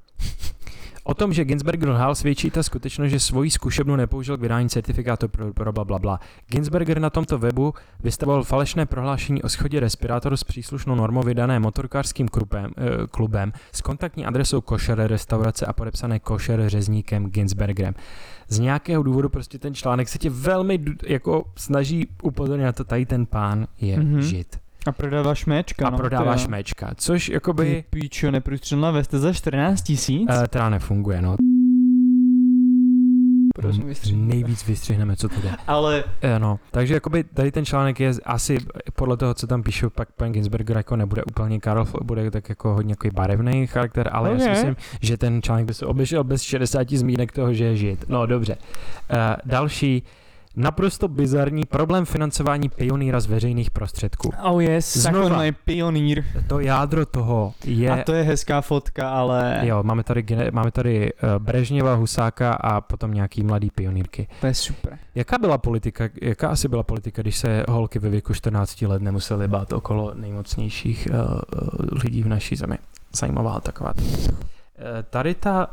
O 1.09 1.13
tom, 1.13 1.33
že 1.33 1.45
Ginsberger 1.45 1.89
lhal, 1.89 2.15
svědčí 2.15 2.51
ta 2.51 2.63
skutečnost, 2.63 3.09
že 3.09 3.19
svoji 3.19 3.51
zkušebnu 3.51 3.95
nepoužil 3.95 4.37
k 4.37 4.41
vydání 4.41 4.69
certifikátu 4.69 5.27
pro, 5.27 5.53
pro 5.53 5.73
bla, 5.73 5.85
bla, 5.85 5.99
bla. 5.99 6.19
Ginsberger 6.47 6.99
na 6.99 7.09
tomto 7.09 7.37
webu 7.37 7.73
vystavoval 8.03 8.43
falešné 8.43 8.85
prohlášení 8.85 9.43
o 9.43 9.49
schodě 9.49 9.79
respirátoru 9.79 10.37
s 10.37 10.43
příslušnou 10.43 10.95
normou 10.95 11.21
vydané 11.21 11.59
motorkářským 11.59 12.27
klubem, 12.27 12.71
eh, 12.77 13.07
klubem 13.11 13.53
s 13.71 13.81
kontaktní 13.81 14.25
adresou 14.25 14.61
košer 14.61 15.07
restaurace 15.07 15.65
a 15.65 15.73
podepsané 15.73 16.19
košer 16.19 16.69
řezníkem 16.69 17.25
Ginsbergerem. 17.25 17.93
Z 18.47 18.59
nějakého 18.59 19.03
důvodu 19.03 19.29
prostě 19.29 19.59
ten 19.59 19.73
článek 19.75 20.09
se 20.09 20.17
tě 20.17 20.29
velmi 20.29 20.79
jako 21.07 21.43
snaží 21.55 22.07
upozornit 22.23 22.65
na 22.65 22.71
to, 22.71 22.83
tady 22.83 23.05
ten 23.05 23.25
pán 23.25 23.67
je 23.81 23.97
Mhm. 23.99 24.15
mm-hmm. 24.15 24.19
žid. 24.19 24.59
A 24.89 24.91
prodává 24.91 25.35
šmečka. 25.35 25.87
A 25.87 25.89
no, 25.89 25.97
prodává 25.97 26.33
to 26.33 26.39
jo. 26.39 26.45
šmečka, 26.45 26.91
což 26.95 27.25
Ty 27.25 27.33
jakoby 27.33 27.83
píčo, 27.89 28.31
neprůstřelná 28.31 28.91
veste 28.91 29.19
za 29.19 29.33
14 29.33 29.81
tisíc? 29.81 30.29
uh, 30.29 30.47
teda 30.47 30.69
nefunguje, 30.69 31.21
no. 31.21 31.35
Prosím, 33.55 33.85
vystřihni. 33.87 34.25
Nejvíc 34.25 34.67
vystřihneme, 34.67 35.15
co 35.15 35.29
to 35.29 35.41
jde. 35.41 35.51
Ale 35.67 36.03
Eh, 36.21 36.39
No, 36.39 36.59
takže 36.71 36.93
jakoby 36.93 37.23
tady 37.23 37.51
ten 37.51 37.65
článek 37.65 37.99
je 37.99 38.11
asi 38.25 38.57
podle 38.95 39.17
toho, 39.17 39.33
co 39.33 39.47
tam 39.47 39.63
píšu, 39.63 39.89
pak 39.89 40.11
pan 40.11 40.31
Ginsberger 40.31 40.77
jako 40.77 40.95
nebude 40.95 41.23
úplně 41.23 41.59
Karl, 41.59 41.87
bude 42.03 42.31
tak 42.31 42.49
jako 42.49 42.73
hodně 42.73 42.91
jako 42.91 43.07
barevný 43.15 43.67
charakter, 43.67 44.09
ale 44.11 44.31
já 44.31 44.39
si 44.39 44.49
myslím, 44.49 44.75
že 45.01 45.17
ten 45.17 45.41
článek 45.41 45.65
by 45.65 45.73
se 45.73 45.85
obešel 45.85 46.23
bez 46.23 46.41
60 46.41 46.89
zmínek 46.89 47.31
toho, 47.31 47.53
že 47.53 47.63
je 47.63 47.75
žid. 47.75 48.05
No 48.09 48.25
dobře. 48.25 48.55
Uh, 48.55 49.17
další, 49.45 50.03
naprosto 50.55 51.07
bizarní 51.07 51.65
problém 51.65 52.05
financování 52.05 52.69
pionýra 52.69 53.19
z 53.19 53.25
veřejných 53.25 53.71
prostředků. 53.71 54.31
oh 54.43 54.63
yes, 54.63 54.97
Znova. 54.97 55.41
Pionýr. 55.65 56.23
To 56.47 56.59
jádro 56.59 57.05
toho 57.05 57.53
je... 57.65 57.91
A 57.91 58.03
to 58.03 58.13
je 58.13 58.23
hezká 58.23 58.61
fotka, 58.61 59.09
ale 59.09 59.59
Jo, 59.63 59.83
máme 59.83 60.03
tady, 60.03 60.25
máme 60.51 60.71
tady 60.71 61.13
uh, 61.13 61.29
Brežněva, 61.43 61.93
Husáka 61.95 62.53
a 62.53 62.81
potom 62.81 63.13
nějaký 63.13 63.43
mladý 63.43 63.69
pionýrky. 63.71 64.27
to 64.41 64.47
je 64.47 64.53
super. 64.53 64.97
Jaká 65.15 65.37
byla 65.37 65.57
politika, 65.57 66.09
jaká 66.21 66.47
asi 66.49 66.67
byla 66.67 66.83
politika, 66.83 67.21
když 67.21 67.37
se 67.37 67.65
holky 67.69 67.99
ve 67.99 68.09
věku 68.09 68.33
14 68.33 68.81
let 68.81 69.01
nemusely 69.01 69.47
bát 69.47 69.73
okolo 69.73 70.13
nejmocnějších 70.15 71.07
uh, 71.11 71.39
lidí 72.03 72.23
v 72.23 72.27
naší 72.27 72.55
zemi? 72.55 72.77
Zajímavá 73.15 73.59
taková. 73.59 73.93
Uh, 73.97 74.03
tady 75.09 75.35
ta 75.35 75.67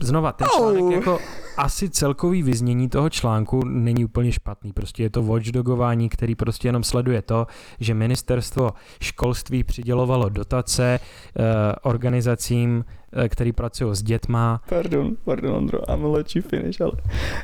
Znova, 0.00 0.32
ten 0.32 0.46
článek 0.56 0.82
Au. 0.82 0.90
jako 0.90 1.18
asi 1.56 1.90
celkový 1.90 2.42
vyznění 2.42 2.88
toho 2.88 3.10
článku 3.10 3.64
není 3.64 4.04
úplně 4.04 4.32
špatný. 4.32 4.72
Prostě 4.72 5.02
je 5.02 5.10
to 5.10 5.22
watchdogování, 5.22 6.08
který 6.08 6.34
prostě 6.34 6.68
jenom 6.68 6.84
sleduje 6.84 7.22
to, 7.22 7.46
že 7.80 7.94
ministerstvo 7.94 8.70
školství 9.00 9.64
přidělovalo 9.64 10.28
dotace 10.28 11.00
uh, 11.00 11.44
organizacím, 11.82 12.84
uh, 13.16 13.24
který 13.28 13.52
pracují 13.52 13.96
s 13.96 14.02
dětma, 14.02 14.60
Pardon, 14.68 15.16
pardon, 15.24 15.54
Ondro, 15.54 15.78
I'm 15.90 16.00
gonna 16.00 16.16
let 16.16 16.36
you 16.36 16.42
finish, 16.42 16.80
ale 16.80 16.92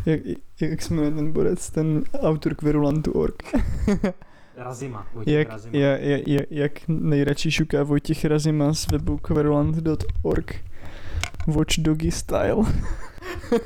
jak, 0.06 0.20
jak 0.60 0.90
jmenuje 0.90 1.10
ten 1.10 1.32
borec, 1.32 1.70
ten 1.70 2.02
autor 2.22 2.54
Kverulantu.org? 2.54 3.42
Razima. 4.56 5.06
jak, 5.26 5.48
jak, 5.72 6.00
jak, 6.26 6.46
jak 6.50 6.72
nejradši 6.88 7.50
šuká 7.50 7.82
Vojtěch 7.82 8.24
Razima 8.24 8.74
z 8.74 8.86
webu 8.86 9.18
kverulant.org 9.18 10.54
Watch 11.46 11.82
Doggy 11.82 12.10
style. 12.10 12.66
Uh, 13.52 13.58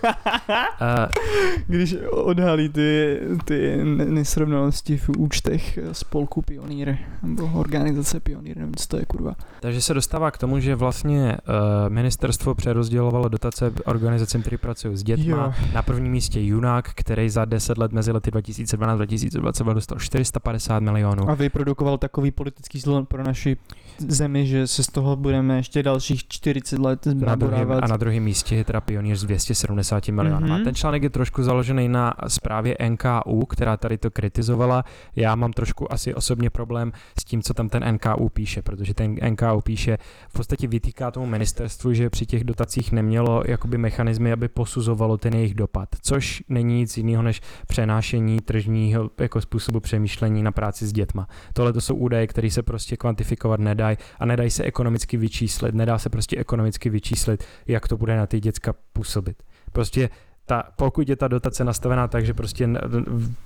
Když 1.66 1.96
odhalí 2.10 2.68
ty, 2.68 3.20
ty 3.44 3.84
ne- 3.84 4.04
nesrovnalosti 4.04 4.96
v 4.96 5.08
účtech 5.08 5.78
spolku 5.92 6.42
Pionýr, 6.42 6.96
nebo 7.22 7.50
organizace 7.54 8.20
Pionýr, 8.20 8.56
nevím, 8.56 8.74
co 8.74 8.88
to 8.88 8.96
je 8.96 9.04
kurva. 9.04 9.34
takže 9.60 9.80
se 9.80 9.94
dostává 9.94 10.30
k 10.30 10.38
tomu, 10.38 10.60
že 10.60 10.74
vlastně 10.74 11.36
uh, 11.48 11.92
ministerstvo 11.92 12.54
přerozdělovalo 12.54 13.28
dotace 13.28 13.72
organizacím, 13.84 14.42
které 14.42 14.58
pracují 14.58 14.96
s 14.96 15.02
dětma. 15.02 15.24
Jo. 15.26 15.52
Na 15.74 15.82
prvním 15.82 16.12
místě 16.12 16.40
Junák, 16.40 16.90
který 16.94 17.30
za 17.30 17.44
10 17.44 17.78
let 17.78 17.92
mezi 17.92 18.12
lety 18.12 18.30
2012-2020 18.30 19.74
dostal 19.74 19.98
450 19.98 20.80
milionů. 20.80 21.30
A 21.30 21.34
vyprodukoval 21.34 21.98
takový 21.98 22.30
politický 22.30 22.80
zlon 22.80 23.06
pro 23.06 23.24
naši 23.24 23.56
zemi, 23.98 24.46
že 24.46 24.66
se 24.66 24.82
z 24.82 24.86
toho 24.86 25.16
budeme 25.16 25.56
ještě 25.56 25.82
dalších 25.82 26.28
40 26.28 26.78
let 26.78 27.00
zbraborávat. 27.04 27.84
a 27.84 27.86
na 27.86 27.96
druhém 27.96 28.22
místě 28.22 28.56
je 28.56 28.64
teda 28.64 28.80
pionýr 28.80 29.16
s 29.16 29.24
270 29.54 30.08
milionů. 30.08 30.46
Mhm. 30.46 30.56
Mm-hmm. 30.56 30.64
Ten 30.64 30.74
článek 30.74 31.02
je 31.02 31.10
trošku 31.10 31.42
založený 31.42 31.88
na 31.88 32.14
zprávě 32.28 32.76
NKU, 32.88 33.46
která 33.46 33.76
tady 33.76 33.98
to 33.98 34.10
kritizovala. 34.10 34.84
Já 35.16 35.34
mám 35.34 35.52
trošku 35.52 35.92
asi 35.92 36.14
osobně 36.14 36.50
problém 36.50 36.92
s 37.20 37.24
tím, 37.24 37.42
co 37.42 37.54
tam 37.54 37.68
ten 37.68 37.92
NKU 37.92 38.28
píše, 38.28 38.62
protože 38.62 38.94
ten 38.94 39.14
NKU 39.30 39.60
píše, 39.60 39.98
v 40.28 40.32
podstatě 40.32 40.66
vytýká 40.66 41.10
tomu 41.10 41.26
ministerstvu, 41.26 41.92
že 41.92 42.10
při 42.10 42.26
těch 42.26 42.44
dotacích 42.44 42.92
nemělo 42.92 43.42
jakoby 43.46 43.78
mechanismy, 43.78 44.32
aby 44.32 44.48
posuzovalo 44.48 45.16
ten 45.16 45.34
jejich 45.34 45.54
dopad, 45.54 45.88
což 46.02 46.42
není 46.48 46.78
nic 46.78 46.96
jiného 46.96 47.22
než 47.22 47.40
přenášení 47.66 48.40
tržního 48.40 49.10
jako 49.18 49.40
způsobu 49.40 49.80
přemýšlení 49.80 50.42
na 50.42 50.52
práci 50.52 50.86
s 50.86 50.92
dětma. 50.92 51.26
Tohle 51.52 51.72
to 51.72 51.80
jsou 51.80 51.94
údaje, 51.94 52.26
které 52.26 52.50
se 52.50 52.62
prostě 52.62 52.96
kvantifikovat 52.96 53.60
nedají 53.60 53.96
a 54.18 54.26
nedají 54.26 54.50
se 54.50 54.64
ekonomicky 54.64 55.16
vyčíslit, 55.16 55.74
nedá 55.74 55.98
se 55.98 56.10
prostě 56.10 56.36
ekonomicky 56.36 56.90
vyčíslit, 56.90 57.44
jak 57.66 57.88
to 57.88 57.96
bude 57.96 58.16
na 58.16 58.26
ty 58.26 58.40
děcka 58.40 58.74
působit. 58.92 59.37
Prostě 59.72 60.10
ta, 60.48 60.62
pokud 60.76 61.08
je 61.08 61.16
ta 61.16 61.28
dotace 61.28 61.64
nastavená 61.64 62.08
tak, 62.08 62.26
že 62.26 62.34
prostě 62.34 62.68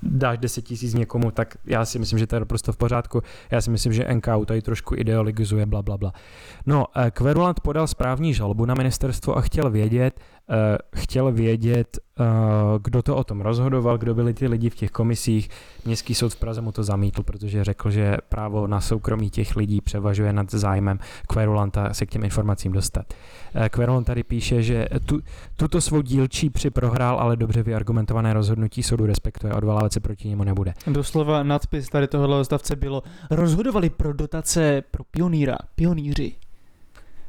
dáš 0.02 0.38
10 0.38 0.62
tisíc 0.62 0.94
někomu, 0.94 1.30
tak 1.30 1.54
já 1.64 1.84
si 1.84 1.98
myslím, 1.98 2.18
že 2.18 2.26
to 2.26 2.36
je 2.36 2.40
naprosto 2.40 2.72
v 2.72 2.76
pořádku. 2.76 3.22
Já 3.50 3.60
si 3.60 3.70
myslím, 3.70 3.92
že 3.92 4.14
NKU 4.14 4.44
tady 4.44 4.62
trošku 4.62 4.94
ideologizuje, 4.94 5.66
bla, 5.66 5.82
bla, 5.82 5.98
bla. 5.98 6.12
No, 6.66 6.86
eh, 6.96 7.10
Kverulant 7.10 7.60
podal 7.60 7.86
správní 7.86 8.34
žalobu 8.34 8.64
na 8.64 8.74
ministerstvo 8.74 9.36
a 9.38 9.40
chtěl 9.40 9.70
vědět, 9.70 10.20
chtěl 10.96 11.32
vědět, 11.32 11.98
eh, 12.20 12.24
kdo 12.82 13.02
to 13.02 13.16
o 13.16 13.24
tom 13.24 13.40
rozhodoval, 13.40 13.98
kdo 13.98 14.14
byli 14.14 14.34
ty 14.34 14.48
lidi 14.48 14.70
v 14.70 14.74
těch 14.74 14.90
komisích. 14.90 15.48
Městský 15.84 16.14
soud 16.14 16.34
v 16.34 16.36
Praze 16.36 16.60
mu 16.60 16.72
to 16.72 16.84
zamítl, 16.84 17.22
protože 17.22 17.64
řekl, 17.64 17.90
že 17.90 18.16
právo 18.28 18.66
na 18.66 18.80
soukromí 18.80 19.30
těch 19.30 19.56
lidí 19.56 19.80
převažuje 19.80 20.32
nad 20.32 20.50
zájmem 20.50 20.98
kverulanta 21.26 21.94
se 21.94 22.06
k 22.06 22.10
těm 22.10 22.24
informacím 22.24 22.72
dostat. 22.72 23.06
Eh, 23.54 23.68
Querulant 23.68 24.06
tady 24.06 24.22
píše, 24.22 24.62
že 24.62 24.88
tu, 25.06 25.20
tuto 25.56 25.80
svou 25.80 26.00
dílčí 26.02 26.50
při 26.50 26.70
prohrál, 26.70 27.18
ale 27.18 27.36
dobře 27.36 27.62
vyargumentované 27.62 28.34
rozhodnutí 28.34 28.82
soudu 28.82 29.06
respektuje, 29.06 29.54
odvolávat 29.54 29.92
se 29.92 30.00
proti 30.00 30.28
němu 30.28 30.44
nebude. 30.44 30.74
Doslova 30.86 31.42
nadpis 31.42 31.88
tady 31.88 32.08
tohohle 32.08 32.44
stavce 32.44 32.76
bylo 32.76 33.02
rozhodovali 33.30 33.90
pro 33.90 34.12
dotace 34.12 34.82
pro 34.90 35.04
pionýra, 35.04 35.56
pionýři. 35.74 36.41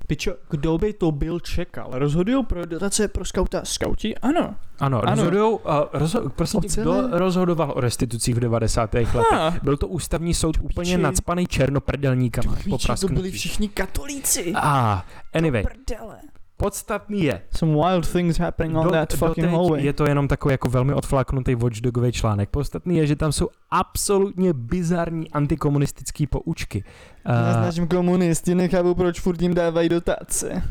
Pičo, 0.08 0.36
kdo 0.50 0.78
by 0.78 0.94
to 0.94 1.12
byl 1.12 1.39
čekal? 1.39 1.89
Rozhodují 1.92 2.46
pro 2.46 2.66
dotace 2.66 3.08
pro 3.08 3.26
skauta. 3.26 3.62
Skauti? 3.66 4.16
Ano. 4.18 4.56
Ano, 4.80 5.02
Ano. 5.02 5.16
rozhodujou, 5.16 5.60
a 5.70 5.89
rozho- 5.94 6.30
prosím 6.30 6.62
tě, 6.62 6.82
kdo 6.82 7.08
rozhodoval 7.12 7.74
o 7.76 7.82
restitucích 7.82 8.36
v 8.36 8.39
90. 8.39 8.94
letech? 9.16 9.63
Byl 9.63 9.78
to 9.78 9.88
ústavní 9.88 10.34
soud 10.34 10.58
úplně 10.62 10.92
piči. 10.96 11.02
nacpaný 11.04 11.48
černoprdelníkama 11.48 12.56
po 12.56 12.78
Piči, 12.78 12.88
to 13.02 13.08
byli 13.08 13.32
všichni 13.32 13.70
katolíci. 13.70 14.54
Ah, 14.56 15.00
anyway, 15.34 15.63
Prdele. 15.63 16.18
Podstatný 16.63 17.23
je, 17.23 17.41
Some 17.58 17.73
wild 17.73 18.08
things 18.12 18.38
happening 18.39 18.78
on 18.78 18.84
do, 18.84 18.91
that 18.91 19.13
fucking 19.13 19.47
hallway. 19.47 19.86
je 19.86 19.93
to 19.93 20.06
jenom 20.06 20.28
takový 20.28 20.54
jako 20.54 20.69
velmi 20.69 20.93
odflaknutý 20.93 21.56
watchdogový 21.56 22.12
článek. 22.12 22.49
Podstatný 22.49 22.97
je, 22.97 23.08
že 23.08 23.15
tam 23.15 23.32
jsou 23.32 23.49
absolutně 23.71 24.54
bizarní 24.54 25.32
antikomunistické 25.32 26.28
poučky. 26.28 26.84
Já 27.26 27.71
Uh, 27.80 27.88
komunisti, 27.88 28.56
nechápu, 28.56 28.95
proč 28.95 29.19
furt 29.19 29.41
jim 29.41 29.54
dávají 29.54 29.89
dotace. 29.89 30.63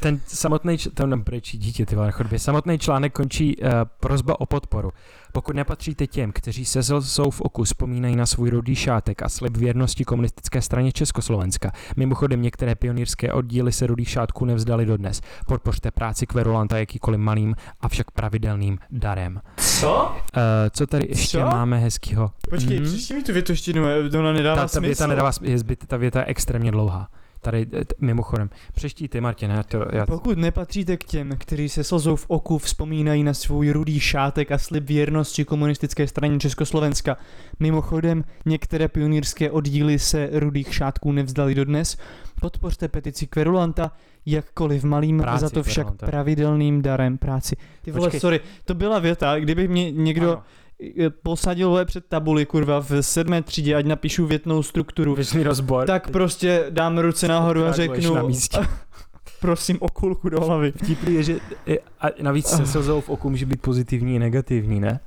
Ten 0.00 0.20
samotný, 0.26 0.78
ten 0.78 1.20
brečí 1.20 1.58
dítě, 1.58 1.86
ty 1.86 1.94
vole, 1.94 2.06
na 2.06 2.12
chodbě. 2.12 2.38
Samotný 2.38 2.78
článek 2.78 3.12
končí 3.12 3.56
uh, 3.56 3.68
prozba 4.00 4.40
o 4.40 4.46
podporu. 4.46 4.92
Pokud 5.32 5.56
nepatříte 5.56 6.06
těm, 6.06 6.32
kteří 6.32 6.64
se 6.64 6.82
jsou 6.82 7.30
v 7.30 7.40
oku, 7.40 7.64
vzpomínají 7.64 8.16
na 8.16 8.26
svůj 8.26 8.50
rudý 8.50 8.74
šátek 8.74 9.22
a 9.22 9.28
slib 9.28 9.56
věrnosti 9.56 10.04
komunistické 10.04 10.62
straně 10.62 10.92
Československa. 10.92 11.72
Mimochodem 11.96 12.42
některé 12.42 12.74
pionýrské 12.74 13.32
oddíly 13.32 13.72
se 13.72 13.86
rudých 13.86 14.08
šátků 14.10 14.44
nevzdali 14.44 14.86
dodnes. 14.86 15.20
Podpořte 15.46 15.90
práci 15.90 16.26
Kverulanta 16.26 16.78
jakýkoliv 16.78 17.20
malým, 17.20 17.54
avšak 17.80 18.10
pravidelným 18.10 18.78
darem. 18.90 19.40
Co? 19.56 20.04
Uh, 20.36 20.42
co 20.70 20.86
tady 20.86 21.06
ještě 21.08 21.38
Co? 21.38 21.44
máme 21.44 21.78
hezkýho? 21.78 22.30
Počkej, 22.50 22.80
Mhm. 22.80 22.88
přečti 22.88 23.14
mi 23.14 23.22
tu 23.22 23.32
větu 23.32 23.52
ještě 23.52 23.70
jednou, 23.70 24.20
ona 24.20 24.32
nedává 24.32 24.56
ta, 24.56 24.62
ta 24.62 24.68
smysl. 24.68 24.80
věta 24.86 25.06
nedává, 25.06 25.30
je 25.42 25.58
zbyt, 25.58 25.86
ta 25.86 25.96
věta 25.96 26.18
je 26.18 26.24
extrémně 26.26 26.70
dlouhá. 26.70 27.08
Tady 27.40 27.66
eh, 27.72 27.84
t- 27.84 27.94
mimochodem. 28.00 28.50
Přeští 28.74 29.08
ty, 29.08 29.20
Martin, 29.20 29.50
já 29.50 29.62
to, 29.62 29.84
já 29.92 30.06
Pokud 30.06 30.38
nepatříte 30.38 30.96
k 30.96 31.04
těm, 31.04 31.30
kteří 31.38 31.68
se 31.68 31.84
slzou 31.84 32.16
v 32.16 32.24
oku 32.28 32.58
vzpomínají 32.58 33.22
na 33.22 33.34
svůj 33.34 33.70
rudý 33.70 34.00
šátek 34.00 34.52
a 34.52 34.58
slib 34.58 34.84
věrnosti 34.84 35.44
komunistické 35.44 36.06
straně 36.06 36.38
Československa, 36.38 37.16
mimochodem 37.60 38.24
některé 38.46 38.88
pionýrské 38.88 39.50
oddíly 39.50 39.98
se 39.98 40.28
rudých 40.32 40.74
šátků 40.74 41.12
nevzdali 41.12 41.54
dodnes, 41.54 41.96
podpořte 42.40 42.88
petici 42.88 43.26
Kverulanta, 43.26 43.92
jakkoliv 44.26 44.84
malým, 44.84 45.18
Práci 45.18 45.40
za 45.40 45.50
to 45.50 45.62
však 45.62 45.74
Kverulanta. 45.86 46.06
pravidelným 46.06 46.82
darem 46.82 47.18
práci. 47.18 47.56
Ty 47.82 47.90
vole, 47.90 48.06
Počkej. 48.06 48.20
sorry, 48.20 48.40
to 48.64 48.74
byla 48.74 48.98
věta, 48.98 49.38
kdyby 49.38 49.68
mě 49.68 49.90
někdo 49.90 50.32
Ano. 50.32 50.42
Eh, 50.80 51.10
posadil 51.10 51.68
vole 51.68 51.84
před 51.84 52.04
tabuli, 52.08 52.46
kurva, 52.46 52.80
v 52.80 53.02
sedmé 53.02 53.42
třídě, 53.42 53.74
ať 53.74 53.86
napíšu 53.86 54.26
větnou 54.26 54.62
strukturu, 54.62 55.14
Věčný 55.14 55.42
rozbor. 55.42 55.86
tak 55.86 56.10
prostě 56.10 56.66
dám 56.70 56.98
ruce 56.98 57.28
nahoru 57.28 57.64
a 57.64 57.72
řeknu, 57.72 58.14
na 58.14 58.22
místě. 58.22 58.58
prosím 59.40 59.78
o 59.80 59.88
kulku 59.88 60.28
do 60.28 60.40
hlavy. 60.40 60.72
Vtipný 60.72 61.14
je, 61.14 61.22
že 61.22 61.36
je, 61.66 61.78
a 62.00 62.06
navíc 62.22 62.46
se 62.46 62.66
slzou 62.66 63.00
v 63.00 63.08
oku 63.08 63.30
může 63.30 63.46
být 63.46 63.62
pozitivní 63.62 64.14
i 64.14 64.18
negativní, 64.18 64.80
ne? 64.80 65.00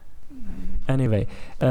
Anyway, 0.88 1.26
uh, 1.62 1.70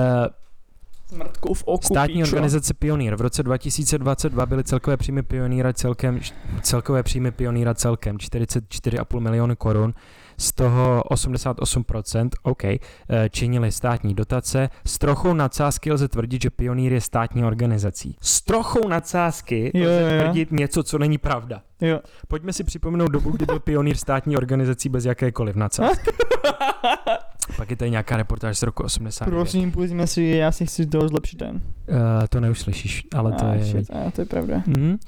Smrtkou 1.08 1.54
v 1.54 1.62
oku, 1.62 1.84
státní 1.84 2.14
píčo. 2.14 2.28
organizace 2.28 2.74
Pionýr. 2.74 3.16
V 3.16 3.20
roce 3.20 3.42
2022 3.42 4.46
byly 4.46 4.64
celkové 4.64 4.96
příjmy 4.96 5.22
Pionýra 5.22 5.72
celkem, 5.72 6.20
celkové 6.62 7.02
příjmy 7.02 7.30
Pionýra 7.30 7.74
celkem 7.74 8.16
44,5 8.16 9.20
miliony 9.20 9.56
korun, 9.56 9.94
z 10.38 10.52
toho 10.52 11.02
88%, 11.10 12.28
OK, 12.42 12.64
eh, 12.64 12.80
činily 13.30 13.72
státní 13.72 14.14
dotace. 14.14 14.68
S 14.86 14.98
trochou 14.98 15.34
nadsázky 15.34 15.92
lze 15.92 16.08
tvrdit, 16.08 16.42
že 16.42 16.50
Pionýr 16.50 16.92
je 16.92 17.00
státní 17.00 17.44
organizací. 17.44 18.16
S 18.20 18.42
trochou 18.42 18.88
nadsázky 18.88 19.70
Jo, 19.74 19.90
lze 19.90 20.00
jo, 20.16 20.22
tvrdit 20.22 20.52
něco, 20.52 20.82
co 20.82 20.98
není 20.98 21.18
pravda. 21.18 21.62
Jo. 21.80 22.00
Pojďme 22.28 22.52
si 22.52 22.64
připomenout 22.64 23.08
dobu, 23.08 23.30
kdy 23.30 23.46
byl 23.46 23.60
Pionýr 23.60 23.96
státní 23.96 24.36
organizací 24.36 24.88
bez 24.88 25.04
jakékoliv 25.04 25.56
nadsázky. 25.56 26.10
Pak 27.56 27.70
je 27.70 27.76
tady 27.76 27.90
nějaká 27.90 28.16
reportáž 28.16 28.58
z 28.58 28.62
roku 28.62 28.82
89. 28.82 29.36
Prosím, 29.36 29.72
pojďme 29.72 30.06
si, 30.06 30.22
já 30.22 30.52
si 30.52 30.66
chci 30.66 30.86
toho 30.86 31.08
zlepšit 31.08 31.38
den. 31.38 31.54
Uh, 31.88 31.96
to 32.28 32.40
neuslyšíš, 32.40 33.06
ale 33.14 33.32
to 33.32 33.44
Ah, 33.46 33.54
je... 33.54 33.64
shit, 33.64 33.90
a 33.90 34.10
to 34.10 34.20
je 34.20 34.24
pravda. 34.24 34.62
Mhm. 34.66 34.98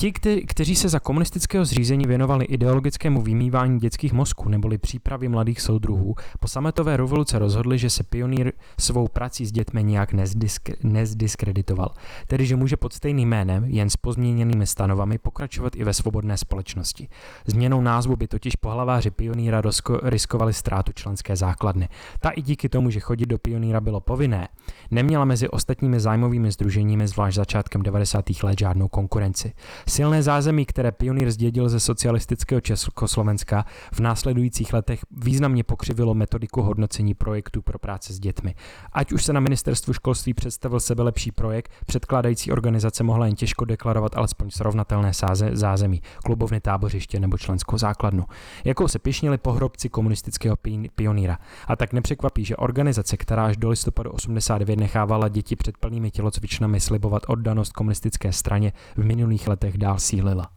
Ti, 0.00 0.12
kte- 0.12 0.42
kteří 0.46 0.76
se 0.76 0.88
za 0.88 1.00
komunistického 1.00 1.64
zřízení 1.64 2.06
věnovali 2.06 2.44
ideologickému 2.44 3.22
vymývání 3.22 3.78
dětských 3.78 4.12
mozků 4.12 4.48
neboli 4.48 4.78
přípravě 4.78 5.28
mladých 5.28 5.60
soudruhů, 5.60 6.14
po 6.40 6.48
sametové 6.48 6.96
revoluce 6.96 7.38
rozhodli, 7.38 7.78
že 7.78 7.90
se 7.90 8.04
pionýr 8.04 8.52
svou 8.80 9.08
prací 9.08 9.46
s 9.46 9.52
dětmi 9.52 9.84
nijak 9.84 10.12
nezdisk- 10.12 10.74
nezdiskreditoval. 10.82 11.94
Tedy, 12.26 12.46
že 12.46 12.56
může 12.56 12.76
pod 12.76 12.92
stejným 12.92 13.28
jménem, 13.28 13.64
jen 13.64 13.90
s 13.90 13.96
pozměněnými 13.96 14.66
stanovami, 14.66 15.18
pokračovat 15.18 15.76
i 15.76 15.84
ve 15.84 15.94
svobodné 15.94 16.36
společnosti. 16.36 17.08
Změnou 17.46 17.80
názvu 17.80 18.16
by 18.16 18.28
totiž 18.28 18.56
pohlaváři 18.56 19.10
pionýra 19.10 19.60
rosko- 19.60 20.00
riskovali 20.02 20.52
ztrátu 20.52 20.92
členské 20.92 21.36
základny. 21.36 21.88
Ta 22.20 22.30
i 22.30 22.42
díky 22.42 22.68
tomu, 22.68 22.90
že 22.90 23.00
chodit 23.00 23.26
do 23.26 23.38
pionýra 23.38 23.80
bylo 23.80 24.00
povinné, 24.00 24.48
neměla 24.90 25.24
mezi 25.24 25.48
ostatními 25.48 26.00
zájmovými 26.00 26.50
združeními 26.50 27.08
zvlášť 27.08 27.36
začátkem 27.36 27.82
90. 27.82 28.24
let 28.42 28.58
žádnou 28.58 28.88
konkurenci. 28.88 29.52
Silné 29.88 30.22
zázemí, 30.22 30.66
které 30.66 30.92
pionýr 30.92 31.30
zdědil 31.30 31.68
ze 31.68 31.80
socialistického 31.80 32.60
Československa, 32.60 33.64
v 33.92 34.00
následujících 34.00 34.72
letech 34.72 35.00
významně 35.10 35.64
pokřivilo 35.64 36.14
metodiku 36.14 36.62
hodnocení 36.62 37.14
projektů 37.14 37.62
pro 37.62 37.78
práce 37.78 38.12
s 38.12 38.20
dětmi. 38.20 38.54
Ať 38.92 39.12
už 39.12 39.24
se 39.24 39.32
na 39.32 39.40
ministerstvu 39.40 39.92
školství 39.92 40.34
představil 40.34 40.80
sebelepší 40.80 41.32
projekt, 41.32 41.72
předkládající 41.86 42.52
organizace 42.52 43.04
mohla 43.04 43.26
jen 43.26 43.34
těžko 43.34 43.64
deklarovat 43.64 44.16
alespoň 44.16 44.50
srovnatelné 44.50 45.14
sáze, 45.14 45.50
zázemí, 45.52 46.02
klubovny 46.24 46.60
tábořiště 46.60 47.20
nebo 47.20 47.38
členskou 47.38 47.78
základnu. 47.78 48.24
Jakou 48.64 48.88
se 48.88 48.98
pišnili 48.98 49.38
pohrobci 49.38 49.88
komunistického 49.88 50.56
pi- 50.56 50.90
pionýra. 50.94 51.38
A 51.66 51.76
tak 51.76 51.92
nepřekvapí, 51.92 52.44
že 52.44 52.56
organizace, 52.56 53.16
která 53.16 53.46
až 53.46 53.56
do 53.56 53.68
listopadu 53.68 54.10
89 54.10 54.78
nechávala 54.78 55.28
děti 55.28 55.56
před 55.56 55.76
plnými 55.78 56.10
tělocvičnami 56.10 56.80
slibovat 56.80 57.22
oddanost 57.26 57.72
komunistické 57.72 58.32
straně, 58.32 58.72
v 58.96 59.04
minulých 59.04 59.48
letech 59.48 59.77
dál 59.78 59.98
sílila. 59.98 60.50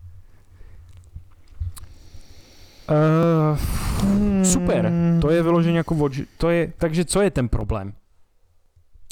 Uh, 2.92 3.58
super, 4.44 4.92
to 5.22 5.30
je 5.30 5.44
vyloženě 5.44 5.78
jako 5.78 5.96
watch, 5.96 6.18
to 6.38 6.50
je, 6.50 6.74
takže 6.78 7.06
co 7.06 7.22
je 7.22 7.32
ten 7.32 7.50
problém? 7.50 7.94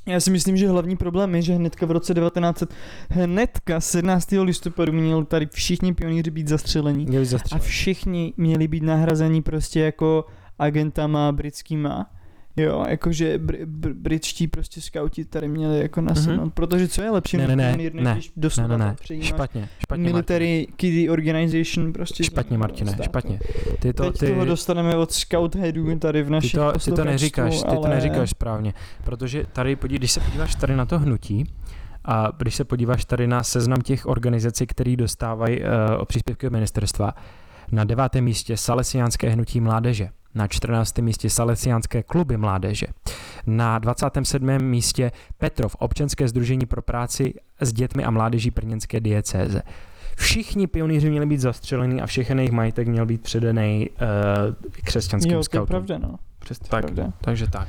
Já 0.09 0.19
si 0.19 0.31
myslím, 0.31 0.57
že 0.57 0.69
hlavní 0.69 0.97
problém 0.97 1.35
je, 1.35 1.41
že 1.41 1.53
hnedka 1.53 1.85
v 1.85 1.91
roce 1.91 2.13
1900, 2.13 2.73
hnedka 3.09 3.79
17. 3.79 4.31
listopadu 4.31 4.91
měli 4.91 5.25
tady 5.25 5.45
všichni 5.45 5.93
pionýři 5.93 6.31
být 6.31 6.47
zastřelení. 6.47 7.05
Měli 7.05 7.25
A 7.51 7.59
všichni 7.59 8.33
měli 8.37 8.67
být 8.67 8.83
nahrazeni 8.83 9.41
prostě 9.41 9.79
jako 9.79 10.25
agentama 10.59 11.31
britskýma. 11.31 12.11
Jo, 12.59 12.85
jakože 12.89 13.37
br- 13.37 13.65
br- 13.65 13.93
britští 13.93 14.47
prostě 14.47 14.81
skauti 14.81 15.25
tady 15.25 15.47
měli 15.47 15.79
jako 15.79 16.01
nasednout, 16.01 16.39
Mhm. 16.41 16.51
protože 16.51 16.87
co 16.87 17.01
je 17.01 17.09
lepší 17.09 17.37
Ne, 17.37 17.47
než 17.47 17.55
ne, 17.57 17.77
ne, 17.77 17.77
než 17.93 18.03
ne, 18.03 18.13
když 18.13 18.27
Ne, 18.27 18.33
doslova 18.37 18.77
ne, 18.77 18.85
ne, 18.85 18.95
přejímáš 19.01 19.27
špatně, 19.27 19.69
špatně, 19.79 20.03
military 20.03 20.67
kiddie 20.75 21.11
organization 21.11 21.93
prostě. 21.93 22.23
Špatně, 22.23 22.57
Martine, 22.57 22.91
státu. 22.91 23.03
špatně. 23.03 23.39
Ty 23.79 23.93
to, 23.93 24.03
Teď 24.11 24.19
ty, 24.19 24.27
toho 24.27 24.45
dostaneme 24.45 24.95
od 24.97 25.11
scout 25.11 25.55
headů 25.55 25.99
tady 25.99 26.23
v 26.23 26.25
ty 26.25 26.31
našich 26.31 26.51
to, 26.51 26.71
ty 26.85 26.91
to 26.91 27.03
neříkáš, 27.03 27.55
ty 27.57 27.63
to 27.63 27.69
ale... 27.85 27.89
neříkáš 27.89 28.29
správně, 28.29 28.73
protože 29.03 29.43
tady, 29.53 29.75
podí, 29.75 29.95
když 29.95 30.11
se 30.11 30.19
podíváš 30.19 30.55
tady 30.55 30.75
na 30.75 30.85
to 30.85 30.99
hnutí, 30.99 31.45
a 32.05 32.31
když 32.37 32.55
se 32.55 32.63
podíváš 32.63 33.05
tady 33.05 33.27
na 33.27 33.43
seznam 33.43 33.81
těch 33.81 34.05
organizací, 34.05 34.67
které 34.67 34.95
dostávají 34.95 35.59
uh, 35.61 35.65
příspěvky 36.05 36.47
od 36.47 36.53
ministerstva, 36.53 37.13
na 37.71 37.83
devátém 37.83 38.23
místě 38.23 38.57
Salesiánské 38.57 39.29
hnutí 39.29 39.61
mládeže, 39.61 40.09
na 40.35 40.47
14. 40.47 40.97
místě 40.97 41.29
Salesiánské 41.29 42.03
kluby 42.03 42.37
mládeže, 42.37 42.87
na 43.47 43.79
27. 43.79 44.57
místě 44.61 45.11
Petrov, 45.37 45.75
občanské 45.79 46.27
združení 46.27 46.65
pro 46.65 46.81
práci 46.81 47.33
s 47.61 47.73
dětmi 47.73 48.03
a 48.03 48.11
mládeží 48.11 48.51
Brněnské 48.51 48.99
diecéze. 48.99 49.61
Všichni 50.17 50.67
pionýři 50.67 51.09
měli 51.09 51.25
být 51.25 51.39
zastřeleni 51.41 52.01
a 52.01 52.05
všechny 52.05 52.41
jejich 52.41 52.51
majetek 52.51 52.87
měl 52.87 53.05
být 53.05 53.21
předaný 53.21 53.89
uh, 53.89 54.55
křesťanským 54.83 55.31
Jo, 55.33 55.41
to 55.51 55.59
je 55.59 55.65
pravda, 55.65 55.97
no. 55.97 56.15
Přes, 56.39 56.59
To 56.59 56.65
je 56.65 56.69
tak, 56.69 56.83
pravda. 56.93 57.13
takže 57.21 57.47
tak. 57.49 57.67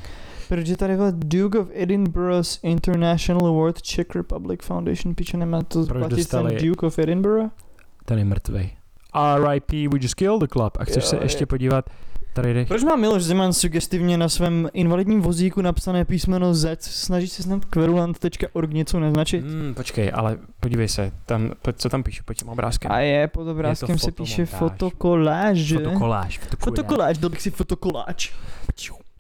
Protože 0.48 0.76
tady 0.76 0.96
byl 0.96 1.12
Duke 1.12 1.58
of 1.58 1.68
Edinburgh's 1.74 2.58
International 2.62 3.46
Award 3.46 3.82
Czech 3.82 4.06
Republic 4.14 4.60
Foundation, 4.62 5.14
piče 5.14 5.36
nemá 5.36 5.62
to 5.62 5.86
Proč 5.86 5.98
platit 5.98 6.16
dostali- 6.16 6.56
ten 6.56 6.68
Duke 6.68 6.86
of 6.86 6.98
Edinburgh? 6.98 7.50
Ten 8.04 8.18
je 8.18 8.24
mrtvej. 8.24 8.70
R.I.P. 9.14 9.88
We 9.88 9.98
just 10.02 10.14
killed 10.14 10.40
the 10.40 10.46
club. 10.48 10.72
A 10.80 10.84
chceš 10.84 11.04
Jo, 11.04 11.08
se 11.08 11.16
je- 11.16 11.22
ještě 11.22 11.46
podívat, 11.46 11.84
Tady 12.32 12.54
jdeš. 12.54 12.68
Proč 12.68 12.84
má 12.84 12.96
Miloš 12.96 13.22
Zeman 13.22 13.52
sugestivně 13.52 14.18
na 14.18 14.28
svém 14.28 14.68
invalidním 14.72 15.20
vozíku 15.20 15.62
napsané 15.62 16.04
písmeno 16.04 16.54
Z? 16.54 16.82
Snaží 16.82 17.28
se 17.28 17.42
snad 17.42 17.64
kverulant.org 17.64 18.70
něco 18.70 19.00
naznačit? 19.00 19.44
Hmm, 19.44 19.74
počkej, 19.74 20.10
ale 20.14 20.38
podívej 20.60 20.88
se, 20.88 21.12
tam, 21.26 21.50
co 21.76 21.88
tam 21.88 22.02
píšu 22.02 22.22
pod 22.24 22.34
tím 22.34 22.48
obrázkem? 22.48 22.92
A 22.92 22.98
je, 22.98 23.28
pod 23.28 23.48
obrázkem 23.48 23.98
se 23.98 24.12
píše 24.12 24.46
fotokoláž. 24.46 25.72
Fotokoláž. 25.72 26.38
fotokoláž. 26.38 26.40
Fotokoláž, 26.58 27.18
dal 27.18 27.30
bych 27.30 27.42
si 27.42 27.50
fotokoláč. 27.50 28.32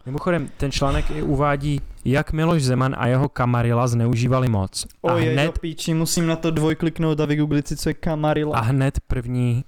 Mimochodem, 0.06 0.48
ten 0.56 0.70
článek 0.72 1.10
i 1.10 1.22
uvádí, 1.22 1.80
jak 2.04 2.32
Miloš 2.32 2.62
Zeman 2.62 2.94
a 2.98 3.06
jeho 3.06 3.28
kamarila 3.28 3.86
zneužívali 3.86 4.48
moc. 4.48 4.86
A 5.08 5.12
hned, 5.12 5.46
do 5.46 5.52
píči, 5.52 5.94
musím 5.94 6.26
na 6.26 6.36
to 6.36 6.50
dvojkliknout 6.50 7.20
a 7.20 7.24
vygooglit 7.24 7.68
si, 7.68 7.76
co 7.76 7.88
je 7.90 7.94
kamarila. 7.94 8.56
a 8.56 8.60
hned 8.60 9.00
první 9.06 9.64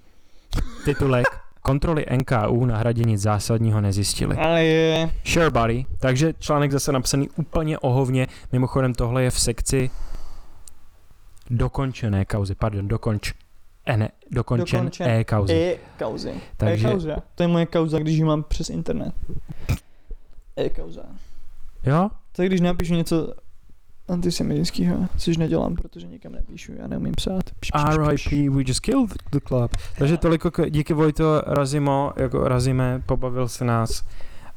titulek 0.85 1.27
kontroly 1.63 2.05
NKU 2.17 2.65
na 2.65 2.77
hradě 2.77 3.03
nic 3.03 3.21
zásadního 3.21 3.81
nezjistili. 3.81 4.35
Ale 4.37 4.63
je, 4.65 5.09
Sure 5.25 5.49
buddy. 5.49 5.85
Takže 5.99 6.33
článek 6.39 6.71
zase 6.71 6.91
napsaný 6.91 7.29
úplně 7.35 7.79
ohovně. 7.79 8.27
Mimochodem 8.51 8.93
tohle 8.93 9.23
je 9.23 9.29
v 9.31 9.39
sekci 9.39 9.89
dokončené 11.49 12.25
kauzy. 12.25 12.55
Pardon, 12.55 12.87
dokonč. 12.87 13.33
E, 13.85 13.97
ne, 13.97 14.09
dokončen, 14.31 14.79
Dokončen. 14.79 15.07
e 15.09 15.23
kauzy. 15.23 15.53
e 15.53 15.77
kauzy. 15.99 16.33
Takže- 16.57 16.87
E 16.87 16.91
kauza. 16.91 17.15
To 17.35 17.43
je 17.43 17.47
moje 17.47 17.65
kauza, 17.65 17.99
když 17.99 18.15
ji 18.17 18.23
mám 18.23 18.43
přes 18.43 18.69
internet. 18.69 19.13
E 20.57 20.69
kauza. 20.69 21.03
Jo? 21.85 22.09
Je, 22.39 22.45
když 22.45 22.61
napíšu 22.61 22.93
něco 22.93 23.33
antisemitického, 24.07 25.07
což 25.17 25.37
nedělám, 25.37 25.75
protože 25.75 26.07
nikam 26.07 26.31
nepíšu, 26.31 26.73
já 26.73 26.87
neumím 26.87 27.13
psát. 27.13 27.43
Pš, 27.43 27.71
pš, 27.71 27.71
pš, 27.71 27.97
pš. 28.15 28.27
R.I.P. 28.27 28.49
We 28.49 28.63
just 28.67 28.79
killed 28.79 29.13
the 29.31 29.39
club. 29.47 29.71
Takže 29.97 30.17
toliko 30.17 30.51
k, 30.51 30.69
díky 30.69 30.93
Vojto 30.93 31.41
Razimo, 31.47 32.13
jako 32.15 32.47
Razime, 32.47 33.03
pobavil 33.05 33.47
se 33.47 33.65
nás 33.65 34.03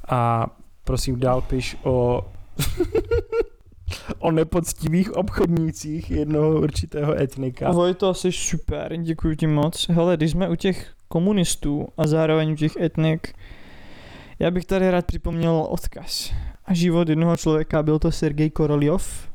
a 0.08 0.46
prosím 0.84 1.20
dál 1.20 1.40
piš 1.40 1.76
o 1.82 2.26
o 4.18 4.30
nepoctivých 4.30 5.16
obchodnících 5.16 6.10
jednoho 6.10 6.60
určitého 6.60 7.20
etnika. 7.20 7.72
Vojto, 7.72 8.14
jsi 8.14 8.32
super, 8.32 8.96
děkuji 8.96 9.36
ti 9.36 9.46
moc. 9.46 9.88
Hele, 9.88 10.16
když 10.16 10.30
jsme 10.30 10.48
u 10.48 10.54
těch 10.54 10.92
komunistů 11.08 11.88
a 11.96 12.06
zároveň 12.06 12.52
u 12.52 12.56
těch 12.56 12.76
etnik, 12.76 13.34
já 14.38 14.50
bych 14.50 14.64
tady 14.64 14.90
rád 14.90 15.06
připomněl 15.06 15.66
odkaz. 15.68 16.32
A 16.64 16.74
život 16.74 17.08
jednoho 17.08 17.36
člověka 17.36 17.82
byl 17.82 17.98
to 17.98 18.12
Sergej 18.12 18.50
Koroljov, 18.50 19.28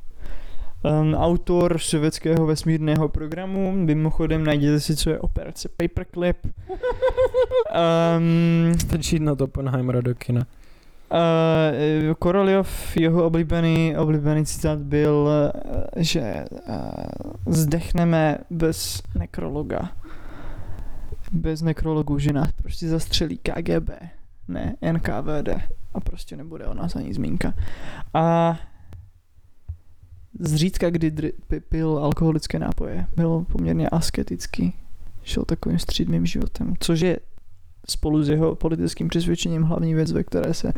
um, 0.84 1.14
autor 1.16 1.78
sovětského 1.78 2.46
vesmírného 2.46 3.10
programu. 3.10 3.72
Mimochodem 3.72 4.44
najděte 4.44 4.80
si, 4.80 4.96
co 4.96 5.10
je 5.10 5.20
operace 5.20 5.70
Paperclip. 5.70 6.38
Um, 8.18 8.74
Stačí 8.80 9.20
na 9.20 9.36
to 9.36 9.44
Oppenheimera 9.44 10.02
do 10.02 10.16
kina. 10.16 10.46
Uh, 11.12 12.14
Koroljov, 12.20 12.98
jeho 12.98 13.26
oblíbený, 13.26 13.98
oblíbený 13.98 14.46
citát 14.46 14.80
byl, 14.80 15.30
uh, 15.56 15.82
že 15.96 16.46
uh, 16.70 17.54
zdechneme 17.54 18.38
bez 18.50 19.04
nekrologa. 19.20 19.92
Bez 21.32 21.62
nekrologu, 21.62 22.20
že 22.20 22.34
nás 22.34 22.52
prostě 22.52 22.88
zastřelí 22.88 23.38
KGB, 23.38 23.90
ne 24.48 24.76
NKVD 24.92 25.50
a 25.94 26.00
prostě 26.00 26.38
nebude 26.38 26.66
o 26.66 26.74
nás 26.74 26.96
ani 26.96 27.14
zmínka. 27.14 27.54
A 28.14 28.58
zřídka, 30.42 30.90
kdy 30.90 31.34
pil 31.70 31.98
alkoholické 31.98 32.60
nápoje, 32.60 33.08
byl 33.16 33.46
poměrně 33.52 33.90
asketický, 33.90 34.74
šel 35.24 35.46
takovým 35.46 35.80
střídmým 35.80 36.26
životem, 36.26 36.74
což 36.80 37.00
je 37.00 37.20
spolu 37.90 38.24
s 38.24 38.30
jeho 38.30 38.56
politickým 38.56 39.08
přesvědčením 39.08 39.64
hlavní 39.64 39.94
věc, 39.94 40.12
ve 40.12 40.24
které 40.24 40.54
se 40.54 40.74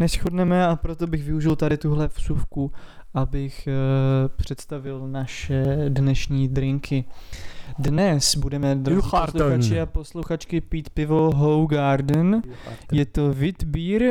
neschodneme 0.00 0.66
a 0.66 0.76
proto 0.76 1.06
bych 1.06 1.24
využil 1.24 1.56
tady 1.56 1.78
tuhle 1.78 2.08
vsuvku, 2.14 2.72
abych 3.14 3.68
uh, 3.68 4.28
představil 4.36 5.08
naše 5.08 5.64
dnešní 5.88 6.48
drinky. 6.48 7.04
Dnes 7.78 8.36
budeme, 8.36 8.74
drazí 8.74 9.00
posluchači 9.00 9.80
a 9.80 9.86
posluchačky, 9.86 10.60
pít 10.60 10.90
pivo 10.90 11.30
Hogarden. 11.30 12.42
Je 12.92 13.06
to 13.06 13.32
wheat 13.34 13.64
beer, 13.64 14.02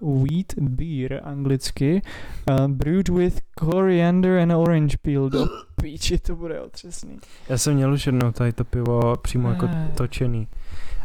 uh, 0.00 0.22
wheat 0.24 0.52
beer 0.58 1.20
anglicky, 1.24 2.02
uh, 2.50 2.66
brewed 2.68 3.08
with 3.08 3.40
coriander 3.58 4.38
and 4.38 4.52
orange 4.52 4.96
peel. 5.02 5.28
Do 5.30 5.46
píči, 5.82 6.18
to 6.18 6.36
bude 6.36 6.60
otřesný. 6.60 7.18
Já 7.48 7.58
jsem 7.58 7.74
měl 7.74 7.92
už 7.92 8.06
jednou 8.06 8.32
tady 8.32 8.52
to 8.52 8.64
pivo 8.64 9.16
přímo 9.16 9.50
jako 9.50 9.66
Eh. 9.72 9.92
točený. 9.96 10.48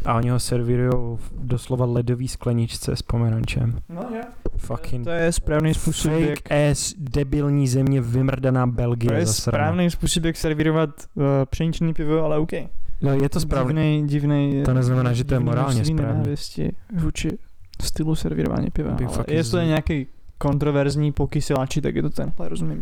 A 0.06 0.14
oni 0.14 0.30
ho 0.30 0.40
servírují 0.40 1.18
doslova 1.38 1.86
ledový 1.86 2.28
skleničce 2.28 2.96
s 2.96 3.02
pomerančem. 3.02 3.78
No, 3.88 4.02
je. 4.14 4.20
Fucking 4.56 5.04
To 5.04 5.10
je 5.10 5.32
správný 5.32 5.74
způsob, 5.74 6.12
jak 6.12 6.38
fake 6.38 6.52
ass 6.70 6.94
debilní 6.98 7.68
země 7.68 8.00
vymrdaná 8.00 8.66
Belgie 8.66 9.10
To 9.10 9.14
je 9.16 9.26
zasraná. 9.26 9.64
správný 9.64 9.90
způsob, 9.90 10.24
jak 10.24 10.36
servírovat 10.36 10.90
uh, 11.14 11.22
pšeničný 11.50 11.94
pivo, 11.94 12.24
ale 12.24 12.38
OK. 12.38 12.52
No 13.02 13.12
je 13.12 13.28
to 13.28 13.40
správný. 13.40 13.72
Divnej, 13.74 14.02
divnej, 14.02 14.62
To 14.64 14.74
neznamená, 14.74 15.12
že 15.12 15.24
to 15.24 15.34
je 15.34 15.38
divný 15.38 15.50
morálně 15.50 15.84
správný. 15.84 16.34
vůči 16.94 17.38
stylu 17.82 18.14
servírování 18.14 18.70
piva. 18.70 18.90
Bych 18.90 19.06
Ale 19.08 19.24
jestli 19.28 19.50
to 19.50 19.58
je 19.58 19.64
z- 19.64 19.68
nějaký 19.68 20.06
kontroverzní 20.38 21.12
pokysiláči, 21.12 21.80
tak 21.80 21.94
je 21.96 22.02
to 22.02 22.10
tenhle, 22.10 22.48
rozumím. 22.48 22.80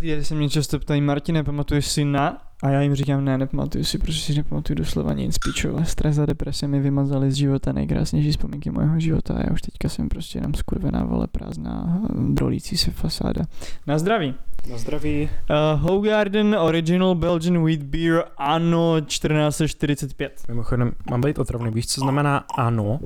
Lidé 0.00 0.24
se 0.24 0.34
mě 0.34 0.48
často 0.50 0.78
ptají, 0.78 1.00
Martine, 1.00 1.44
pamatuješ 1.44 1.86
si 1.88 2.04
na? 2.04 2.42
A 2.62 2.70
já 2.70 2.80
jim 2.80 2.94
říkám, 2.94 3.24
ne, 3.24 3.38
nepamatuju 3.38 3.84
si, 3.84 3.98
protože 3.98 4.20
si 4.20 4.34
nepamatuju 4.34 4.74
doslova 4.74 5.12
nic, 5.12 5.38
pičo. 5.38 5.84
Stres 5.84 6.18
a 6.18 6.26
deprese 6.26 6.68
mi 6.68 6.80
vymazali 6.80 7.32
z 7.32 7.34
života 7.34 7.72
nejkrásnější 7.72 8.30
vzpomínky 8.30 8.70
mojeho 8.70 9.00
života 9.00 9.34
a 9.34 9.40
já 9.40 9.52
už 9.52 9.62
teďka 9.62 9.88
jsem 9.88 10.08
prostě 10.08 10.38
jenom 10.38 10.54
skurvená, 10.54 11.04
vole, 11.04 11.26
prázdná, 11.26 12.02
drolící 12.18 12.76
se 12.76 12.90
fasáda. 12.90 13.42
Na 13.86 13.98
zdraví. 13.98 14.34
Na 14.70 14.78
zdraví. 14.78 15.28
Uh, 15.50 15.80
Hogarden 15.80 16.54
Original 16.54 17.14
Belgian 17.14 17.64
Wheat 17.64 17.82
Beer 17.82 18.24
ano 18.36 19.00
1445. 19.00 20.42
Mimochodem, 20.48 20.92
mám 21.10 21.20
být 21.20 21.38
otravný. 21.38 21.70
Víš, 21.70 21.86
co 21.86 22.00
znamená 22.00 22.44
ano? 22.58 23.00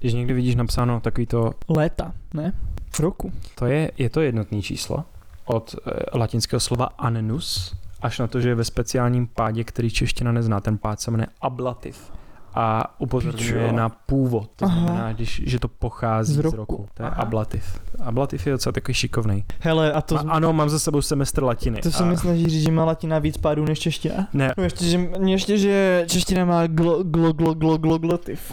Když 0.00 0.14
někdy 0.14 0.34
vidíš 0.34 0.54
napsáno 0.54 1.00
takový 1.00 1.26
to, 1.26 1.52
Léta, 1.68 2.12
ne? 2.34 2.52
Roku. 3.00 3.32
to 3.54 3.66
je, 3.66 3.90
je 3.98 4.10
to 4.10 4.20
jednotný 4.20 4.62
číslo 4.62 5.04
od 5.44 5.74
e, 5.74 6.18
latinského 6.18 6.60
slova 6.60 6.86
annus, 6.98 7.74
až 8.02 8.18
na 8.18 8.26
to, 8.26 8.40
že 8.40 8.48
je 8.48 8.54
ve 8.54 8.64
speciálním 8.64 9.26
pádě, 9.26 9.64
který 9.64 9.90
čeština 9.90 10.32
nezná. 10.32 10.60
Ten 10.60 10.78
pád 10.78 11.00
se 11.00 11.10
jmenuje 11.10 11.26
ablativ 11.40 12.12
a 12.54 12.94
upozorňuje 13.00 13.64
Pičo. 13.64 13.76
na 13.76 13.88
původ. 13.88 14.50
To 14.56 14.64
Aha. 14.64 14.80
znamená, 14.80 15.12
když, 15.12 15.42
že 15.46 15.58
to 15.58 15.68
pochází 15.68 16.34
Z 16.34 16.36
z 16.36 16.38
roku. 16.40 16.56
roku. 16.56 16.88
To 16.94 17.02
je 17.02 17.08
Aha. 17.08 17.22
ablativ. 17.22 17.80
Ablativ 18.00 18.46
je 18.46 18.52
docela 18.52 18.72
takový 18.72 18.94
šikovný. 18.94 19.44
Hele, 19.60 19.92
a 19.92 20.00
to, 20.00 20.16
A, 20.18 20.20
ano, 20.28 20.52
mám 20.52 20.68
za 20.68 20.78
sebou 20.78 21.02
semestr 21.02 21.42
latiny. 21.42 21.80
to 21.80 21.90
se 21.90 22.02
a... 22.04 22.06
mi 22.06 22.16
snaží 22.16 22.46
říct, 22.46 22.62
že 22.62 22.72
má 22.72 22.84
latina 22.84 23.18
víc 23.18 23.36
pádů 23.36 23.64
než 23.64 23.78
čeština. 23.78 24.28
Ne, 24.32 24.54
No 24.56 24.64
ještě, 24.64 24.84
že, 24.84 25.00
ještě, 25.26 25.58
že 25.58 26.04
čeština 26.08 26.44
má 26.44 26.66
glo, 26.66 27.04
glo, 27.04 27.32
glo, 27.32 27.54
glo, 27.54 27.78
glo, 27.78 27.98
glotiv. 27.98 28.52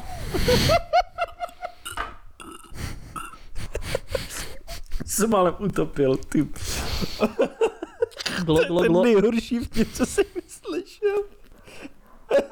jsem 5.06 5.36
ale 5.36 5.52
utopil, 5.52 6.16
ty. 6.18 6.48
Glo, 8.46 8.66
glo, 8.68 8.82
Ten 8.82 8.92
glo. 8.92 9.04
nejhorší 9.04 9.60
vtip, 9.60 9.92
co 9.94 10.06
jsem 10.06 10.26
slyšel. 10.48 11.18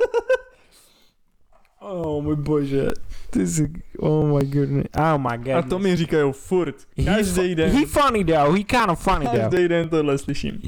oh 1.79 2.23
můj 2.23 2.35
bože. 2.35 2.87
Ty 3.29 3.47
jsi, 3.47 3.73
oh 3.99 4.25
my 4.37 4.45
goodness. 4.45 4.85
Oh 4.97 5.17
my 5.31 5.37
god. 5.37 5.53
A 5.53 5.61
to 5.61 5.79
mi 5.79 5.95
říkají 5.95 6.33
furt. 6.33 6.75
Každý 7.05 7.55
den. 7.55 7.69
He 7.71 7.85
funny 7.85 8.25
though, 8.25 8.57
he 8.57 8.63
kind 8.63 8.89
of 8.89 8.99
funny 9.03 9.25
though. 9.25 9.39
Každý 9.41 9.67
den 9.67 9.89
tohle 9.89 10.17
slyším. 10.17 10.61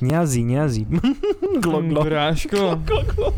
Nězí, 0.00 0.44
nězí. 0.44 0.86
glo, 1.62 1.82
glo. 1.82 2.04
Bráško. 2.04 2.56
Glo, 2.74 3.02
glo. 3.14 3.34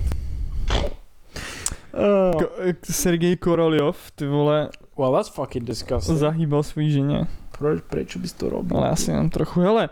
Oh. 1.92 2.42
Ko- 2.42 2.50
Sergej 2.90 3.36
Koroljov, 3.36 4.10
ty 4.14 4.26
vole, 4.26 4.68
Well, 4.98 5.12
that's 5.12 5.28
fucking 5.28 5.64
disgusting. 5.66 6.18
zahýbal 6.18 6.62
svůj 6.62 6.90
ženě. 6.90 7.26
Proč, 7.58 7.82
proč 7.90 8.16
bys 8.16 8.32
to 8.32 8.50
robil? 8.50 8.76
Ale 8.76 8.90
asi 8.90 9.10
jenom 9.10 9.30
trochu. 9.30 9.60
Hele, 9.60 9.88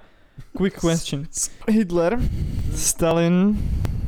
quick 0.56 0.80
question. 0.80 1.26
Hitler, 1.68 2.18
Stalin, 2.74 3.58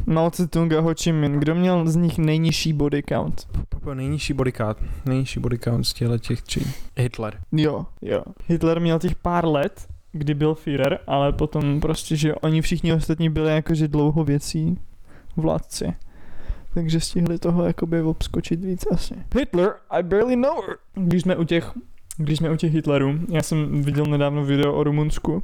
Mao 0.07 0.31
Tse-tung 0.31 0.72
a 0.72 0.81
Ho 0.81 0.95
Chi 1.03 1.12
Minh. 1.12 1.39
Kdo 1.39 1.55
měl 1.55 1.89
z 1.89 1.97
nich 1.97 2.18
nejnižší 2.18 2.72
body 2.72 3.03
count? 3.09 3.49
Nejnižší 3.95 4.33
body 4.33 4.53
count. 4.53 4.76
Nejnižší 5.05 5.41
body 5.41 5.59
count 5.59 5.87
z 5.87 5.93
těchto 5.93 6.18
těch 6.18 6.43
tří. 6.43 6.66
Hitler. 6.97 7.41
Jo, 7.53 7.87
jo. 8.03 8.22
Hitler 8.47 8.81
měl 8.81 8.99
těch 8.99 9.14
pár 9.14 9.47
let, 9.47 9.89
kdy 10.12 10.35
byl 10.35 10.55
Führer, 10.55 10.99
ale 11.07 11.33
potom 11.33 11.81
prostě, 11.81 12.16
že 12.16 12.35
oni 12.35 12.62
všichni 12.62 12.93
ostatní 12.93 13.28
byli 13.31 13.51
jakože 13.55 13.89
dlouhověcí 13.89 14.78
vládci. 15.37 15.93
Takže 16.74 17.01
stihli 17.01 17.39
toho 17.39 17.64
jakoby 17.64 18.03
obskočit 18.03 18.64
víc 18.64 18.85
asi. 18.91 19.14
Hitler, 19.39 19.74
I 19.91 20.03
barely 20.03 20.37
know 20.37 20.62
her. 20.66 20.76
Když 20.95 21.22
jsme 21.22 21.37
u 21.37 21.45
těch, 21.45 21.72
když 22.23 22.39
jsme 22.39 22.51
u 22.51 22.57
těch 22.57 22.73
Hitlerů, 22.73 23.18
já 23.29 23.43
jsem 23.43 23.83
viděl 23.83 24.07
nedávno 24.07 24.45
video 24.45 24.75
o 24.75 24.85
Rumunsku. 24.85 25.43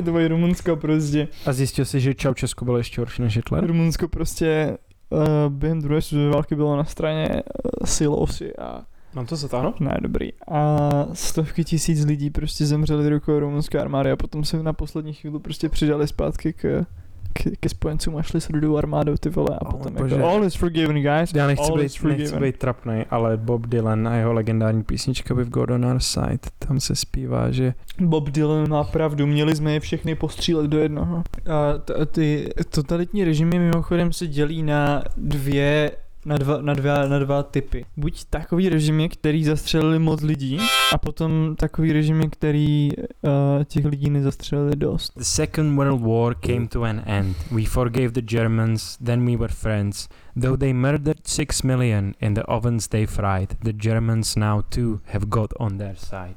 way, 0.02 0.28
Rumunsko 0.28 0.76
prostě. 0.76 1.28
A 1.46 1.52
zjistil 1.52 1.84
jsi, 1.84 2.00
že 2.00 2.14
Čaučesku 2.14 2.64
bylo 2.64 2.78
ještě 2.78 3.00
horší 3.00 3.22
než 3.22 3.36
Hitler? 3.36 3.66
Rumunsko 3.66 4.08
prostě 4.08 4.78
uh, 5.10 5.52
během 5.52 5.80
druhé 5.80 6.02
světové 6.02 6.30
války 6.30 6.54
bylo 6.54 6.76
na 6.76 6.84
straně 6.84 7.28
uh, 7.28 7.40
silosy 7.86 8.56
a 8.56 8.82
Mám 9.14 9.26
to 9.26 9.36
zatáhnout? 9.36 9.80
ne, 9.80 9.98
dobrý. 10.02 10.28
A 10.50 10.90
stovky 11.12 11.64
tisíc 11.64 12.04
lidí 12.04 12.30
prostě 12.30 12.66
zemřeli 12.66 13.08
rukou 13.08 13.38
rumunské 13.38 13.80
armády 13.80 14.10
a 14.10 14.16
potom 14.16 14.44
se 14.44 14.62
na 14.62 14.72
poslední 14.72 15.12
chvíli 15.12 15.38
prostě 15.38 15.68
přidali 15.68 16.08
zpátky 16.08 16.52
k, 16.52 16.86
k, 17.32 17.42
ke 17.60 17.68
spojencům 17.68 18.16
a 18.16 18.22
šli 18.22 18.40
s 18.40 18.50
rudou 18.50 18.76
armádou 18.76 19.16
ty 19.16 19.28
vole 19.28 19.58
a 19.60 19.64
potom 19.64 19.94
bože. 19.94 20.14
jako 20.14 20.28
all 20.28 20.44
is 20.44 20.54
forgiven 20.54 21.02
guys. 21.02 21.34
Já 21.34 21.46
nechci 21.46 21.70
all 21.70 21.78
být, 21.78 21.84
is 21.84 21.96
forgiven. 21.96 22.24
nechci 22.24 22.40
být 22.40 22.58
trapnej, 22.58 23.04
ale 23.10 23.36
Bob 23.36 23.66
Dylan 23.66 24.08
a 24.08 24.14
jeho 24.14 24.32
legendární 24.32 24.82
písnička 24.82 25.34
We've 25.34 25.50
Got 25.50 25.70
On 25.70 25.84
Our 25.84 26.00
Side, 26.00 26.38
tam 26.58 26.80
se 26.80 26.96
zpívá, 26.96 27.50
že 27.50 27.74
Bob 28.00 28.30
Dylan 28.30 28.68
má 28.68 28.84
pravdu, 28.84 29.26
měli 29.26 29.56
jsme 29.56 29.72
je 29.72 29.80
všechny 29.80 30.14
postřílet 30.14 30.66
do 30.66 30.78
jednoho. 30.78 31.22
A 31.50 31.74
ty 32.06 32.48
totalitní 32.70 33.24
režimy 33.24 33.58
mimochodem 33.58 34.12
se 34.12 34.26
dělí 34.26 34.62
na 34.62 35.02
dvě 35.16 35.90
na 36.24 36.38
dva, 36.38 36.62
na, 36.62 36.74
dva, 36.74 37.08
na 37.08 37.18
dva 37.18 37.42
typy. 37.42 37.84
Buď 37.96 38.24
takový 38.30 38.68
režimy, 38.68 39.08
který 39.08 39.44
zastřelili 39.44 39.98
moc 39.98 40.22
lidí, 40.22 40.58
a 40.92 40.98
potom 40.98 41.56
takový 41.56 41.92
režimy, 41.92 42.30
který 42.30 42.88
uh, 42.96 43.64
těch 43.64 43.84
lidí 43.84 44.10
nezastřelili 44.10 44.76
dost. 44.76 45.12
The 45.16 45.24
Second 45.24 45.76
World 45.76 46.02
War 46.02 46.34
came 46.34 46.68
to 46.68 46.82
an 46.82 47.02
end. 47.06 47.36
We 47.50 47.64
forgave 47.64 48.10
the 48.10 48.20
Germans, 48.20 48.96
then 48.96 49.26
we 49.26 49.36
were 49.36 49.52
friends. 49.52 50.08
Though 50.40 50.58
they 50.58 50.72
murdered 50.72 51.18
six 51.24 51.62
million 51.62 52.14
in 52.20 52.34
the 52.34 52.42
ovens 52.48 52.88
they 52.88 53.06
fried, 53.06 53.56
the 53.64 53.72
Germans 53.72 54.36
now 54.36 54.62
too 54.68 55.00
have 55.04 55.26
got 55.26 55.50
on 55.58 55.78
their 55.78 55.96
side. 55.96 56.36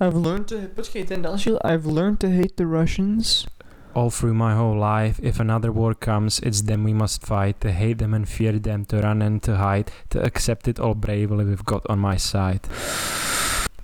I've 0.00 0.16
learned 0.16 0.44
to... 0.44 0.56
Počkej, 0.74 1.04
ten 1.04 1.22
další... 1.22 1.50
I've 1.64 1.86
learned 1.86 2.18
to 2.18 2.26
hate 2.26 2.54
the 2.56 2.64
Russians. 2.64 3.46
All 3.94 4.10
through 4.10 4.34
my 4.34 4.54
whole 4.56 4.76
life, 4.76 5.20
if 5.22 5.38
another 5.38 5.70
war 5.70 5.94
comes, 5.94 6.40
it's 6.40 6.62
them 6.62 6.82
we 6.82 6.92
must 6.92 7.24
fight, 7.24 7.60
to 7.60 7.70
hate 7.70 7.98
them 7.98 8.12
and 8.12 8.28
fear 8.28 8.58
them, 8.58 8.84
to 8.86 8.98
run 8.98 9.22
and 9.22 9.40
to 9.44 9.56
hide, 9.56 9.92
to 10.10 10.20
accept 10.20 10.66
it 10.66 10.80
all 10.80 10.94
bravely 10.94 11.44
we've 11.44 11.64
got 11.64 11.86
on 11.88 12.00
my 12.00 12.16
side. 12.16 12.60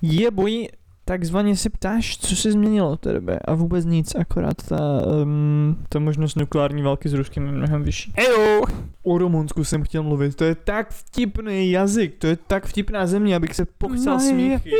Je 0.03 0.29
boji, 0.29 0.69
takzvaně 1.11 1.55
se 1.55 1.69
ptáš, 1.69 2.17
co 2.17 2.35
se 2.35 2.51
změnilo 2.51 2.91
od 2.91 2.99
té 2.99 3.13
doby 3.13 3.33
a 3.45 3.53
vůbec 3.53 3.85
nic, 3.85 4.15
akorát 4.15 4.63
ta, 4.69 5.01
um, 5.23 5.77
ta 5.89 5.99
možnost 5.99 6.35
nukleární 6.35 6.81
války 6.81 7.09
s 7.09 7.13
Ruskem 7.13 7.45
je 7.45 7.51
mnohem 7.51 7.83
vyšší. 7.83 8.13
Ejo! 8.15 8.61
O 9.03 9.17
Rumunsku 9.17 9.63
jsem 9.63 9.83
chtěl 9.83 10.03
mluvit, 10.03 10.35
to 10.35 10.43
je 10.43 10.55
tak 10.55 10.91
vtipný 10.91 11.71
jazyk, 11.71 12.15
to 12.17 12.27
je 12.27 12.35
tak 12.47 12.65
vtipná 12.65 13.07
země, 13.07 13.35
abych 13.35 13.55
se 13.55 13.65
pochcel 13.77 14.19
smíchy. 14.19 14.71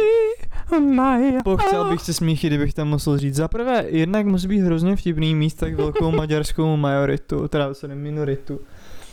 Pochcel 1.44 1.90
bych 1.90 2.02
se 2.02 2.14
smíchy, 2.14 2.48
kdybych 2.48 2.74
tam 2.74 2.88
musel 2.88 3.18
říct. 3.18 3.36
Za 3.36 3.48
prvé, 3.48 3.86
jednak 3.88 4.26
musí 4.26 4.48
být 4.48 4.60
hrozně 4.60 4.96
vtipný 4.96 5.36
mít 5.36 5.56
tak 5.56 5.76
velkou 5.76 6.12
maďarskou 6.22 6.78
majoritu, 6.78 7.48
teda 7.48 7.74
sorry, 7.74 7.96
minoritu. 7.96 8.60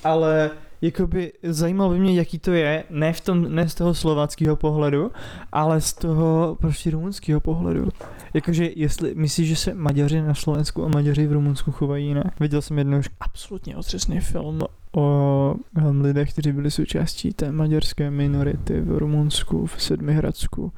Ale 0.04 0.50
jakoby 0.80 1.32
zajímalo 1.42 1.90
by 1.90 1.98
mě, 1.98 2.14
jaký 2.14 2.38
to 2.38 2.52
je, 2.52 2.84
ne, 2.90 3.12
v 3.12 3.20
tom, 3.20 3.54
ne 3.54 3.68
z 3.68 3.74
toho 3.74 3.94
slováckého 3.94 4.56
pohledu, 4.56 5.10
ale 5.52 5.80
z 5.80 5.92
toho 5.92 6.56
prostě 6.60 6.90
rumunského 6.90 7.40
pohledu. 7.40 7.88
Jakože 8.34 8.70
jestli 8.76 9.14
myslíš, 9.14 9.48
že 9.48 9.56
se 9.56 9.74
Maďaři 9.74 10.22
na 10.22 10.34
Slovensku 10.34 10.84
a 10.84 10.88
Maďaři 10.88 11.26
v 11.26 11.32
Rumunsku 11.32 11.72
chovají 11.72 12.06
jinak. 12.06 12.40
Viděl 12.40 12.62
jsem 12.62 12.78
jednou 12.78 13.00
absolutně 13.20 13.76
otřesný 13.76 14.20
film 14.20 14.60
o 14.96 15.54
lidech, 16.00 16.32
kteří 16.32 16.52
byli 16.52 16.70
součástí 16.70 17.32
té 17.32 17.52
maďarské 17.52 18.10
minority 18.10 18.80
v 18.80 18.98
Rumunsku, 18.98 19.66
v 19.66 19.82
Sedmihradsku. 19.82 20.72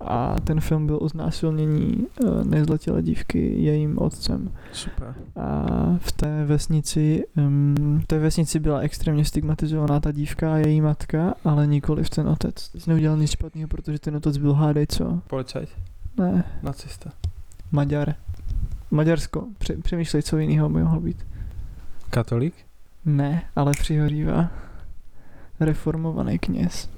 A 0.00 0.36
ten 0.44 0.60
film 0.60 0.86
byl 0.86 0.98
o 1.02 1.08
znásilnění 1.08 2.06
uh, 2.20 2.44
nezletilé 2.44 3.02
dívky 3.02 3.62
jejím 3.62 3.98
otcem. 3.98 4.50
Super. 4.72 5.14
A 5.36 5.66
v 5.98 6.12
té 6.12 6.44
vesnici, 6.44 7.24
v 8.02 8.06
té 8.06 8.18
vesnici 8.18 8.58
byla 8.60 8.78
extrémně 8.80 9.24
stigmatizovaná 9.24 10.00
ta 10.00 10.12
dívka 10.12 10.54
a 10.54 10.56
její 10.56 10.80
matka, 10.80 11.34
ale 11.44 11.66
nikoli 11.66 12.04
v 12.04 12.10
ten 12.10 12.28
otec. 12.28 12.68
Teď 12.68 12.86
neudělal 12.86 13.18
nic 13.18 13.30
špatného, 13.30 13.68
protože 13.68 13.98
ten 13.98 14.16
otec 14.16 14.36
byl 14.36 14.52
hádej 14.54 14.86
co? 14.86 15.20
Policajt. 15.26 15.68
Ne, 16.18 16.44
Nacista. 16.62 17.10
Maďar. 17.72 18.14
Maďarsko. 18.90 19.46
Pře- 19.58 19.76
přemýšlej, 19.76 20.22
co 20.22 20.38
jiného 20.38 20.68
by 20.68 20.82
mohlo 20.82 21.00
být. 21.00 21.26
Katolík? 22.10 22.54
Ne, 23.04 23.42
ale 23.56 23.72
přihořívá. 23.72 24.50
Reformovaný 25.60 26.38
kněz. 26.38 26.88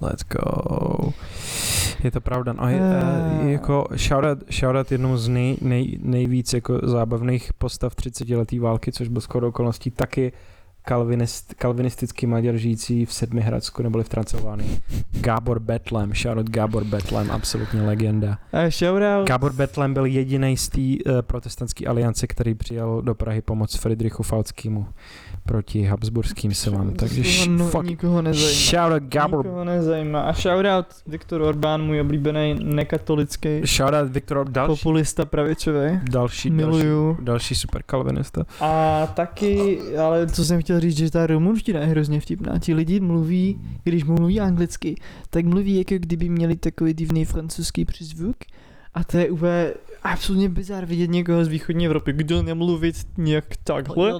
Let's 0.00 0.24
go. 0.28 1.12
Je 2.04 2.10
to 2.10 2.20
pravda. 2.20 2.52
No, 2.52 2.68
je, 2.68 2.80
uh, 2.80 3.48
jako 3.50 3.88
shoutout, 3.96 4.52
shoutout 4.52 4.92
jednou 4.92 5.16
z 5.16 5.28
nej, 5.28 5.56
nej, 5.60 5.98
nejvíc 6.02 6.52
jako 6.52 6.80
zábavných 6.82 7.52
postav 7.52 7.94
30 7.94 8.28
letý 8.28 8.58
války, 8.58 8.92
což 8.92 9.08
byl 9.08 9.20
skoro 9.20 9.48
okolností 9.48 9.90
taky 9.90 10.32
kalvinist, 10.86 11.54
kalvinistický 11.54 12.26
Maďar 12.26 12.56
žijící 12.56 13.06
v 13.06 13.12
Sedmihradsku 13.12 13.82
neboli 13.82 14.04
v 14.04 14.08
Transylvánii. 14.08 14.80
Gábor 15.20 15.60
Betlem, 15.60 16.14
shoutout 16.14 16.50
Gábor 16.50 16.84
Betlem, 16.84 17.30
absolutně 17.30 17.82
legenda. 17.82 18.38
Shoutout. 18.68 19.26
Gábor 19.28 19.52
Betlem 19.52 19.94
byl 19.94 20.04
jediný 20.06 20.56
z 20.56 20.68
té 20.68 20.80
uh, 20.80 21.22
protestantské 21.22 21.86
aliance, 21.86 22.26
který 22.26 22.54
přijal 22.54 23.02
do 23.02 23.14
Prahy 23.14 23.42
pomoc 23.42 23.76
Friedrichu 23.76 24.22
Falckému 24.22 24.86
proti 25.44 25.82
habsburským 25.84 26.54
silám. 26.54 26.90
Takže 26.94 27.20
š- 27.20 27.48
no, 27.50 27.68
fuck. 27.68 27.86
nikoho 27.86 28.22
nezajímá. 28.22 28.52
Shoutout 28.88 29.08
Gábor 29.12 29.44
Nikoho 29.46 29.64
nezajímá. 29.64 30.20
A 30.22 30.32
shoutout 30.32 30.86
Viktor 31.06 31.42
Orbán, 31.42 31.82
můj 31.82 32.00
oblíbený 32.00 32.58
nekatolický 32.62 33.60
Shoutout 33.66 34.10
Viktor, 34.10 34.48
další, 34.50 34.68
populista 34.82 35.24
pravicový. 35.24 35.78
další, 35.78 36.00
další, 36.10 36.50
Miluju. 36.50 37.18
další 37.22 37.54
super 37.54 37.82
kalvinista. 37.82 38.44
A 38.60 39.06
taky, 39.14 39.78
ale 39.98 40.26
co 40.26 40.44
jsem 40.44 40.60
chtěl 40.60 40.75
říct, 40.80 40.96
že 40.96 41.10
ta 41.10 41.26
rumunština 41.26 41.80
je 41.80 41.86
hrozně 41.86 42.20
vtipná. 42.20 42.58
Ti 42.58 42.74
lidi 42.74 43.00
mluví, 43.00 43.60
když 43.84 44.04
mluví 44.04 44.40
anglicky, 44.40 44.94
tak 45.30 45.44
mluví 45.44 45.78
jako 45.78 45.94
kdyby 45.94 46.28
měli 46.28 46.56
takový 46.56 46.94
divný 46.94 47.24
francouzský 47.24 47.84
přízvuk. 47.84 48.36
A 48.94 49.04
to 49.04 49.18
je 49.18 49.30
úplně 49.30 49.72
absolutně 50.02 50.48
bizar 50.48 50.86
vidět 50.86 51.10
někoho 51.10 51.44
z 51.44 51.48
východní 51.48 51.86
Evropy, 51.86 52.12
kdo 52.12 52.42
nemluvit 52.42 52.96
nějak 53.18 53.44
takhle, 53.64 54.12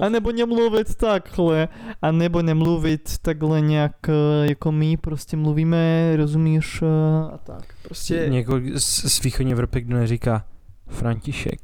a 0.00 0.08
nebo 0.08 0.32
nemluvit 0.32 0.94
takhle, 0.94 1.68
a 2.02 2.12
nebo 2.12 2.42
nemluvit 2.42 3.18
takhle 3.22 3.60
nějak 3.60 3.96
eh, 4.08 4.48
jako 4.48 4.72
my 4.72 4.96
prostě 4.96 5.36
mluvíme, 5.36 6.12
rozumíš, 6.16 6.82
eh, 6.82 7.34
a 7.34 7.38
tak. 7.38 7.74
Prostě 7.82 8.26
Někoho 8.28 8.60
z, 8.74 9.12
z 9.12 9.22
východní 9.22 9.52
Evropy, 9.52 9.80
kdo 9.80 9.96
neříká 9.96 10.44
František, 10.88 11.60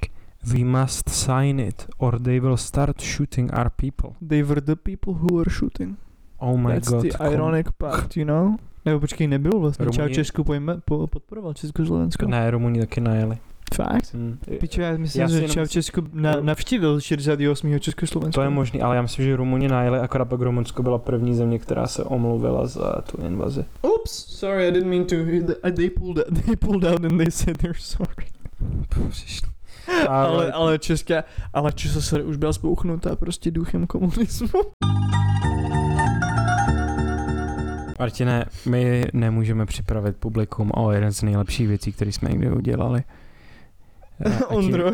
we 0.55 0.64
must 0.64 1.09
sign 1.09 1.61
it, 1.61 1.86
or 1.99 2.18
they 2.20 2.40
will 2.40 2.57
start 2.57 3.01
shooting 3.01 3.51
our 3.55 3.70
people. 3.70 4.11
they 4.28 4.42
were 4.42 4.61
the 4.61 4.76
people 4.76 5.14
who 5.14 5.36
were 5.36 5.51
shooting. 5.51 5.96
Oh 6.40 6.57
my 6.57 6.72
That's 6.74 6.90
god. 6.90 7.03
the 7.03 7.24
ironic 7.24 7.72
part, 7.72 8.16
you 8.16 8.24
know? 8.24 8.57
Nebo 8.84 9.01
počkej, 9.01 9.26
nebyl 9.28 9.59
vlastně. 9.59 9.86
Rumuni- 9.86 9.96
Čaučesku 9.96 10.44
pojme, 10.44 10.80
po, 10.84 11.07
podporoval 11.07 11.55
Československo. 11.55 12.26
Ne, 12.26 12.51
Rumuni 12.51 12.80
taky 12.80 13.01
najeli. 13.01 13.38
Fakt? 13.74 14.14
Hmm. 14.14 14.38
Piče, 14.61 14.82
já 14.82 14.96
myslím, 14.96 15.20
Já 15.22 15.28
že 15.28 15.34
jenom- 15.36 15.51
Čaučesku 15.51 16.01
na, 16.12 16.40
navštívil 16.40 17.01
68. 17.01 17.78
Československo. 17.80 18.40
To 18.40 18.42
je 18.42 18.51
možný, 18.51 18.82
ale 18.82 18.96
já 18.96 19.03
myslím, 19.03 19.24
že 19.24 19.36
Rumuni 19.36 19.68
najeli, 19.68 19.99
akorát 19.99 20.24
pak 20.24 20.40
Rumunsko 20.40 20.82
byla 20.82 20.99
první 20.99 21.34
země, 21.34 21.59
která 21.59 21.86
se 21.86 22.05
omluvila 22.05 22.66
za 22.66 23.03
tu 23.11 23.22
invazi. 23.26 23.64
Oops, 23.82 24.11
sorry, 24.38 24.68
I 24.68 24.72
didn't 24.72 24.90
mean 24.90 25.05
to. 25.05 25.16
They 25.72 25.90
pulled, 25.90 26.44
they 26.46 26.57
pulled 26.57 26.84
out 26.84 27.05
and 27.05 27.18
they 27.18 27.30
said 27.30 27.57
they're 27.59 27.78
sorry. 27.80 28.26
Ale, 30.09 30.53
ale 30.53 30.78
česká, 30.78 31.24
ale 31.53 31.72
ČSSR 31.72 32.20
už 32.24 32.36
byla 32.36 32.53
spouchnutá 32.53 33.16
prostě 33.16 33.51
duchem 33.51 33.86
komunismu. 33.86 34.49
Martine, 37.99 38.45
my 38.66 39.05
nemůžeme 39.12 39.66
připravit 39.66 40.16
publikum 40.16 40.70
o 40.74 40.93
jeden 40.93 41.12
z 41.12 41.22
nejlepších 41.22 41.68
věcí, 41.68 41.93
které 41.93 42.12
jsme 42.12 42.28
někdy 42.28 42.51
udělali. 42.51 43.03
Ondro. 44.49 44.91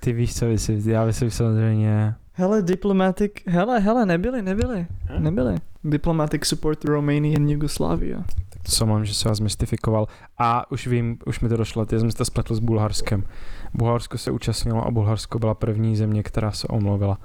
Ty 0.00 0.12
víš, 0.12 0.34
co 0.34 0.46
vysvětlit. 0.46 0.90
Já 0.90 1.04
vysvětlím 1.04 1.30
samozřejmě... 1.30 2.14
hele, 2.32 2.62
diplomatic, 2.62 3.32
hele, 3.46 3.80
hele, 3.80 4.06
nebyli, 4.06 4.42
nebyli, 4.42 4.86
Hm? 5.18 5.22
nebyli. 5.22 5.56
Diplomatic 5.84 6.44
support 6.44 6.84
Romania 6.84 7.36
and 7.36 7.50
Yugoslavia. 7.50 8.18
Tak 8.48 8.62
to 8.62 8.72
jsem 8.72 9.04
že 9.04 9.14
se 9.14 9.28
vás 9.28 9.40
mystifikoval. 9.40 10.06
A 10.38 10.70
už 10.72 10.86
vím, 10.86 11.18
už 11.26 11.40
mi 11.40 11.48
to 11.48 11.56
došlo, 11.56 11.86
ty 11.86 12.00
jsem 12.00 12.10
to 12.10 12.24
spletl 12.24 12.54
s 12.54 12.58
Bulharskem. 12.58 13.24
Bulharsko 13.74 14.18
se 14.18 14.30
účastnilo 14.30 14.86
a 14.86 14.90
Bulharsko 14.90 15.38
byla 15.38 15.54
první 15.54 15.96
země, 15.96 16.22
která 16.22 16.50
se 16.52 16.68
omluvila. 16.68 17.18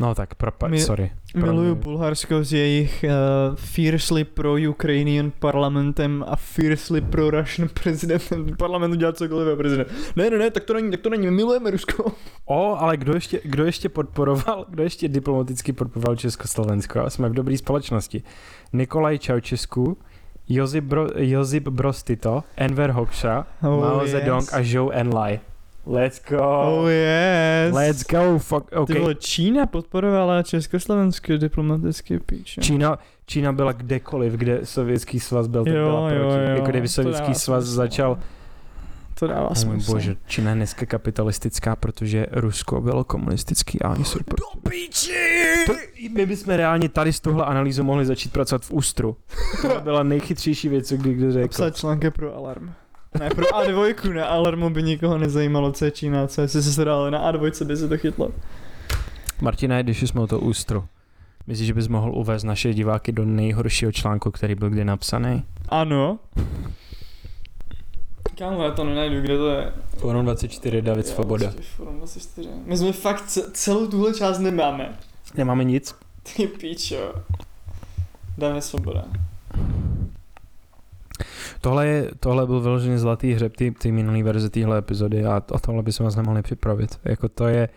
No 0.00 0.14
tak, 0.14 0.34
propa- 0.34 0.68
My- 0.68 0.80
sorry. 0.80 1.10
Miluju 1.36 1.74
Pro- 1.74 1.82
Bulharsko 1.90 2.44
s 2.44 2.52
jejich 2.52 3.04
uh, 3.04 3.56
fiercely 3.56 4.24
pro-Ukrainian 4.24 5.32
parlamentem 5.38 6.24
a 6.28 6.36
fiercely 6.36 7.00
pro-Russian 7.00 7.68
prezidentem. 7.82 8.46
Parlament 8.58 8.92
udělá 8.94 9.12
cokoliv 9.12 9.58
prezident. 9.58 9.88
Ne, 10.16 10.30
ne, 10.30 10.38
ne, 10.38 10.50
tak 10.50 10.64
to 10.64 10.74
není, 10.74 10.90
tak 10.90 11.00
to 11.00 11.10
není, 11.10 11.24
my 11.26 11.30
milujeme 11.30 11.70
Rusko. 11.70 12.12
O, 12.46 12.76
ale 12.78 12.96
kdo 12.96 13.14
ještě, 13.14 13.40
kdo 13.44 13.64
ještě 13.64 13.88
podporoval, 13.88 14.66
kdo 14.68 14.82
ještě 14.82 15.08
diplomaticky 15.08 15.72
podporoval 15.72 16.16
Československo? 16.16 17.00
A 17.00 17.10
jsme 17.10 17.28
v 17.28 17.32
dobré 17.34 17.56
společnosti. 17.58 18.22
Nikolaj 18.72 19.18
Čaučesku 19.18 19.96
Josip, 20.48 20.84
Bro, 20.84 21.06
Josip 21.16 21.68
Broz 21.68 22.02
Tito, 22.02 22.42
Enver 22.56 22.90
Hoxha, 22.90 23.46
Oh, 23.62 23.80
Mao 23.80 24.02
yes. 24.02 24.10
Zedong 24.10 24.52
a 24.52 24.62
Zhou 24.62 24.90
Enlai. 24.90 25.40
Let's 25.86 26.22
go. 26.28 26.38
Oh 26.40 26.86
yes. 26.88 27.74
Let's 27.74 28.04
go, 28.06 28.38
fuck, 28.38 28.70
Ty 28.70 28.76
okay. 28.76 28.98
vole, 29.00 29.14
Čína 29.14 29.66
podporovala 29.66 30.42
Československé 30.42 31.38
diplomatické 31.38 32.20
píče. 32.20 32.60
Čína, 32.60 32.98
Čína 33.26 33.52
byla 33.52 33.72
kdekoliv, 33.72 34.32
kde 34.32 34.60
sovětský 34.64 35.20
svaz 35.20 35.46
byl, 35.46 35.64
tak 35.64 35.74
Jo, 35.74 35.84
byla 35.90 36.10
jo, 36.10 36.20
proti. 36.20 36.42
jo, 36.50 36.56
jako 36.56 36.66
kdyby 36.70 36.88
sovětský 36.88 37.34
svaz 37.34 37.64
smysl. 37.64 37.76
začal, 37.76 38.18
To 39.18 39.26
dává 39.26 39.48
oh 39.48 39.54
smysl. 39.54 39.92
bože, 39.92 40.16
Čína 40.26 40.50
je 40.50 40.56
dneska 40.56 40.86
kapitalistická, 40.86 41.76
protože 41.76 42.26
Rusko 42.32 42.80
bylo 42.80 43.04
komunistický 43.04 43.82
a 43.82 43.90
oni 43.90 44.04
jsou 44.04 44.18
proti. 44.24 44.42
To, 45.66 45.72
my 46.14 46.26
bychom 46.26 46.54
reálně 46.54 46.88
tady 46.88 47.12
s 47.12 47.20
touhle 47.20 47.44
analýzou 47.44 47.82
mohli 47.82 48.06
začít 48.06 48.32
pracovat 48.32 48.62
v 48.64 48.70
ústru. 48.72 49.16
To 49.62 49.80
byla 49.80 50.02
nejchytřejší 50.02 50.68
věc, 50.68 50.88
co 50.88 50.96
kdy 50.96 51.14
kdo 51.14 51.32
řekl. 51.32 51.48
Psat 51.48 51.76
články 51.76 52.10
pro 52.10 52.36
Alarm. 52.36 52.72
Ne, 53.20 53.30
pro 53.30 53.44
A2, 53.46 54.14
na 54.14 54.26
Alarmu 54.26 54.70
by 54.70 54.82
nikoho 54.82 55.18
nezajímalo, 55.18 55.72
co 55.72 55.84
je 55.84 55.90
Čína, 55.90 56.26
co 56.26 56.40
je 56.40 56.48
se 56.48 56.62
ale 56.90 57.10
na 57.10 57.32
A2 57.32 57.64
by 57.64 57.76
se 57.76 57.88
to 57.88 57.98
chytlo. 57.98 58.30
Martina, 59.40 59.82
když 59.82 60.02
jsme 60.02 60.20
o 60.20 60.26
to 60.26 60.40
ústru, 60.40 60.84
myslíš, 61.46 61.66
že 61.66 61.74
bys 61.74 61.88
mohl 61.88 62.10
uvést 62.14 62.44
naše 62.44 62.74
diváky 62.74 63.12
do 63.12 63.24
nejhoršího 63.24 63.92
článku, 63.92 64.30
který 64.30 64.54
byl 64.54 64.70
kdy 64.70 64.84
napsaný? 64.84 65.42
Ano. 65.68 66.18
Kámo, 68.38 68.62
já 68.64 68.70
to 68.70 68.84
nenajdu, 68.84 69.20
kde 69.20 69.36
to 69.38 69.48
je. 69.50 69.72
Forum 69.98 70.24
24, 70.24 70.82
David 70.82 71.06
Svoboda. 71.06 71.46
prostě 71.50 71.62
Forum 71.76 71.96
24. 71.98 72.48
My 72.66 72.76
jsme 72.76 72.92
fakt 72.92 73.26
ce- 73.26 73.50
celou 73.52 73.86
tuhle 73.86 74.14
část 74.14 74.38
nemáme. 74.38 74.98
Nemáme 75.36 75.64
nic? 75.64 75.94
Ty 76.36 76.46
píčo. 76.46 77.12
Dáme 78.38 78.60
svoboda. 78.62 79.04
Tohle, 81.64 81.86
je, 81.86 82.10
tohle 82.20 82.46
byl 82.46 82.60
vyloženě 82.60 82.98
zlatý 82.98 83.32
hřeb 83.32 83.56
ty, 83.56 83.70
ty 83.70 83.92
minulý 83.92 84.22
verze 84.22 84.50
téhle 84.50 84.78
epizody 84.78 85.24
a, 85.24 85.42
a 85.54 85.58
tohle 85.58 85.82
bychom 85.82 86.04
vás 86.04 86.16
nemohli 86.16 86.42
připravit. 86.42 87.00
Jako 87.04 87.28
to 87.28 87.46
je... 87.46 87.68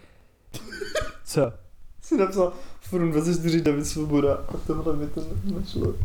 Co? 1.25 1.51
Jsi 2.01 2.17
napsal 2.17 2.53
Forum 2.81 3.11
24 3.11 3.61
David 3.61 3.87
Svoboda 3.87 4.33
a 4.33 4.57
tohle 4.67 4.95
mi 4.95 5.07
to 5.07 5.21
nešlo. 5.43 5.93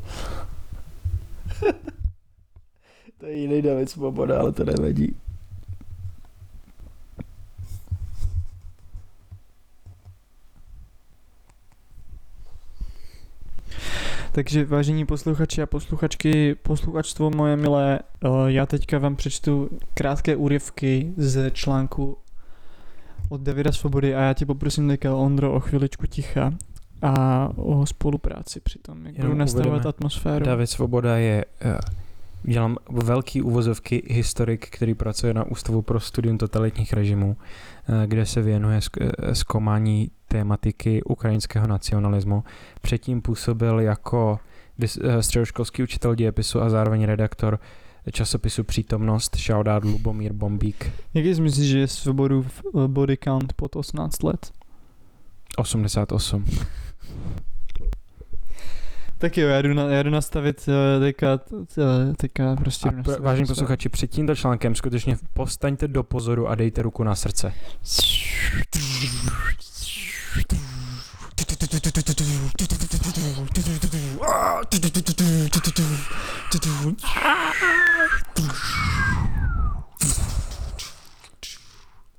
To 3.19 3.27
je 3.27 3.39
jiný 3.39 3.63
David 3.63 3.91
Svoboda, 3.91 4.41
ale 4.41 4.53
to 4.53 4.65
nevadí. 4.65 5.17
Takže 14.33 14.65
vážení 14.65 15.07
posluchači 15.07 15.63
a 15.63 15.67
posluchačky, 15.67 16.55
posluchačstvo 16.55 17.31
moje 17.31 17.57
milé, 17.57 18.01
eh, 18.01 18.29
já 18.47 18.67
teďka 18.67 18.99
vám 18.99 19.17
přečtu 19.17 19.71
krátké 19.95 20.37
úryvky 20.37 21.13
z 21.17 21.51
článku 21.51 22.17
od 23.29 23.41
Davida 23.41 23.73
Svobody 23.73 24.15
a 24.15 24.21
já 24.21 24.35
tě 24.35 24.47
poprosím 24.47 24.89
teďka 24.89 25.15
Ondro 25.15 25.53
o 25.53 25.61
chviličku 25.61 26.07
ticha 26.07 26.53
a 27.03 27.49
o 27.57 27.87
spolupráci 27.87 28.61
přitom, 28.61 29.07
jak 29.07 29.15
Jenom 29.15 29.31
budu 29.31 29.39
nastavovat 29.39 29.69
uvedeme. 29.69 29.89
atmosféru. 29.89 30.45
David 30.45 30.71
Svoboda 30.71 31.17
je... 31.17 31.45
Uh, 31.65 31.73
dělám 32.43 32.77
velký 32.91 33.43
uvozovky 33.43 34.03
historik, 34.07 34.69
který 34.71 34.95
pracuje 34.95 35.35
na 35.35 35.45
Ústavu 35.45 35.83
pro 35.83 36.01
studium 36.01 36.39
totalitních 36.39 36.93
režimů, 36.93 37.37
eh, 37.89 38.07
kde 38.07 38.27
se 38.27 38.43
věnuje 38.43 38.81
eh, 39.01 39.35
zkoumání 39.35 40.11
tématiky 40.33 41.03
ukrajinského 41.03 41.67
nacionalismu. 41.67 42.45
Předtím 42.83 43.23
působil 43.23 43.81
jako 43.81 44.39
eh, 44.83 45.23
středoškolský 45.23 45.83
učitel 45.83 46.15
dějepisu 46.15 46.63
a 46.63 46.71
zároveň 46.71 47.05
redaktor 47.05 47.59
časopisu 48.13 48.65
Přítomnost, 48.65 49.37
shoutout 49.37 49.85
Lubomír 49.85 50.33
Bombík, 50.33 50.93
Jaký 51.15 51.35
jsi 51.35 51.41
myslíš, 51.41 51.71
že 51.71 51.79
je 51.79 51.89
Svobodu 51.89 52.43
v 52.43 52.63
eh, 52.67 52.89
body 52.89 53.17
count 53.17 53.53
pod 53.53 53.77
18 53.77 54.23
let? 54.23 54.53
88. 55.57 56.45
Tak 59.19 59.37
jo, 59.37 59.49
já 59.49 59.63
jdu, 59.63 59.75
na, 59.75 59.83
já 59.83 60.03
jdu 60.03 60.11
nastavit 60.11 60.69
uh, 60.69 61.05
teďka, 61.05 61.41
teďka 62.17 62.57
prostě 62.57 62.89
A 62.89 62.93
pr- 62.93 63.21
vážení 63.21 63.47
posluchači, 63.47 63.89
před 63.89 64.11
tímto 64.11 64.37
článkem 64.37 64.75
skutečně 64.75 65.17
postaňte 65.35 65.89
do 65.89 66.03
pozoru 66.03 66.49
a 66.49 66.55
dejte 66.55 66.83
ruku 66.83 67.05
na 67.05 67.15
srdce. 67.15 67.53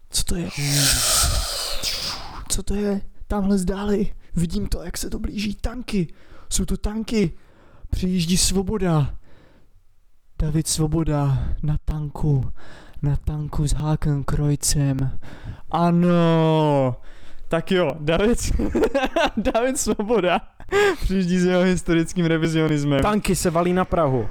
Co 0.10 0.24
to 0.24 0.36
je? 0.36 0.50
Co 2.50 2.64
to 2.64 2.76
je? 2.76 3.02
Tamhle 3.28 3.58
zdáli. 3.58 4.14
Vidím 4.36 4.68
to, 4.68 4.84
jak 4.84 4.98
se 4.98 5.10
to 5.10 5.20
blíží. 5.20 5.56
Tanky. 5.56 6.14
Jsou 6.50 6.66
to 6.66 6.78
tanky. 6.78 7.32
Přijíždí 7.90 8.38
Svoboda. 8.38 9.18
David 10.40 10.68
Svoboda 10.68 11.48
na 11.64 11.78
tanku. 11.86 12.52
Na 13.02 13.16
tanku 13.16 13.68
s 13.68 13.74
Hákem 13.74 14.24
Krojcem. 14.24 15.20
Ano. 15.72 16.96
Tak 17.54 17.72
jo, 17.72 17.92
David, 18.00 18.40
David 19.38 19.78
Svoboda 19.78 20.42
přijíždí 21.02 21.40
s 21.40 21.46
jeho 21.46 21.62
historickým 21.62 22.26
revizionismem. 22.26 23.02
Tanky 23.02 23.36
se 23.36 23.50
valí 23.50 23.74
na 23.74 23.86
Prahu. 23.86 24.20
Uh, 24.20 24.28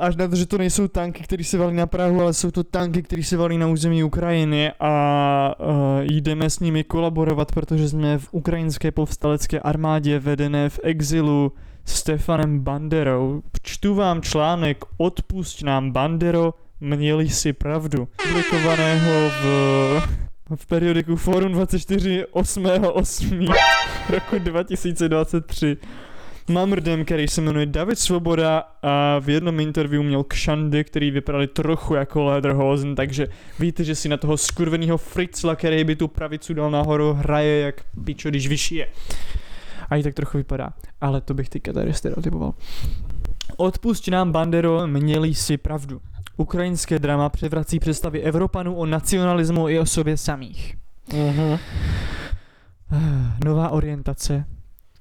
až 0.00 0.16
na 0.16 0.28
to, 0.28 0.36
že 0.36 0.46
to 0.46 0.58
nejsou 0.58 0.88
tanky, 0.88 1.22
které 1.22 1.44
se 1.44 1.58
valí 1.58 1.76
na 1.76 1.86
Prahu, 1.86 2.20
ale 2.20 2.34
jsou 2.34 2.50
to 2.50 2.64
tanky, 2.64 3.02
které 3.02 3.22
se 3.22 3.36
valí 3.36 3.58
na 3.58 3.66
území 3.66 4.04
Ukrajiny 4.04 4.72
a 4.80 5.54
uh, 5.58 6.02
jdeme 6.02 6.50
s 6.50 6.60
nimi 6.60 6.84
kolaborovat, 6.84 7.52
protože 7.52 7.88
jsme 7.88 8.18
v 8.18 8.28
ukrajinské 8.30 8.90
povstalecké 8.90 9.60
armádě 9.60 10.18
vedené 10.18 10.68
v 10.68 10.80
exilu 10.82 11.52
Stefanem 11.84 12.60
Banderou. 12.60 13.42
Čtu 13.62 13.94
vám 13.94 14.22
článek 14.22 14.84
Odpusť 14.96 15.62
nám 15.62 15.92
Bandero, 15.92 16.54
měli 16.80 17.28
si 17.28 17.52
pravdu. 17.52 18.08
Publikovaného 18.22 19.30
v, 19.42 20.25
v 20.54 20.66
periodiku 20.66 21.16
Forum 21.16 21.52
24 21.52 22.24
8.8. 22.32 23.54
roku 24.08 24.38
2023 24.38 25.76
mamrdem, 26.48 27.04
který 27.04 27.28
se 27.28 27.40
jmenuje 27.40 27.66
David 27.66 27.98
Svoboda 27.98 28.62
a 28.82 29.18
v 29.18 29.30
jednom 29.30 29.60
interview 29.60 30.02
měl 30.02 30.24
kšandy, 30.24 30.84
který 30.84 31.10
vypadali 31.10 31.46
trochu 31.46 31.94
jako 31.94 32.24
Lederhosen, 32.24 32.94
takže 32.94 33.26
víte, 33.58 33.84
že 33.84 33.94
si 33.94 34.08
na 34.08 34.16
toho 34.16 34.36
skurveného 34.36 34.96
Fritzla, 34.98 35.56
který 35.56 35.84
by 35.84 35.96
tu 35.96 36.08
pravicu 36.08 36.54
dal 36.54 36.70
nahoru, 36.70 37.12
hraje 37.12 37.60
jak 37.60 37.84
pičo, 38.04 38.28
když 38.28 38.48
vyšije. 38.48 38.88
A 39.90 39.96
i 39.96 40.02
tak 40.02 40.14
trochu 40.14 40.38
vypadá. 40.38 40.72
Ale 41.00 41.20
to 41.20 41.34
bych 41.34 41.48
teďka 41.48 41.72
tady 41.72 41.92
stereotypoval. 41.92 42.54
Odpusť 43.56 44.08
nám, 44.08 44.32
Bandero, 44.32 44.86
měli 44.86 45.34
si 45.34 45.56
pravdu. 45.56 46.00
Ukrajinské 46.36 46.98
drama 46.98 47.28
převrací 47.28 47.78
představy 47.78 48.22
Evropanů 48.22 48.74
o 48.74 48.86
nacionalismu 48.86 49.68
i 49.68 49.78
o 49.78 49.86
sobě 49.86 50.16
samých. 50.16 50.76
Mhm. 51.12 51.58
Nová 53.44 53.68
orientace 53.70 54.44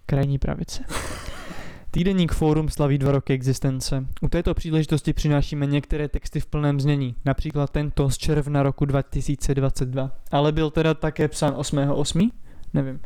krajní 0.05 0.37
pravice. 0.39 0.83
Týdeník 1.91 2.31
Fórum 2.31 2.69
slaví 2.69 2.97
dva 2.97 3.11
roky 3.11 3.33
existence. 3.33 4.05
U 4.21 4.27
této 4.27 4.53
příležitosti 4.53 5.13
přinášíme 5.13 5.65
některé 5.65 6.07
texty 6.07 6.39
v 6.39 6.45
plném 6.45 6.79
znění, 6.79 7.15
například 7.25 7.69
tento 7.69 8.09
z 8.09 8.17
června 8.17 8.63
roku 8.63 8.85
2022. 8.85 10.11
Ale 10.31 10.51
byl 10.51 10.69
teda 10.69 10.93
také 10.93 11.27
psán 11.27 11.53
8.8. 11.53 12.31
Nevím. 12.73 12.99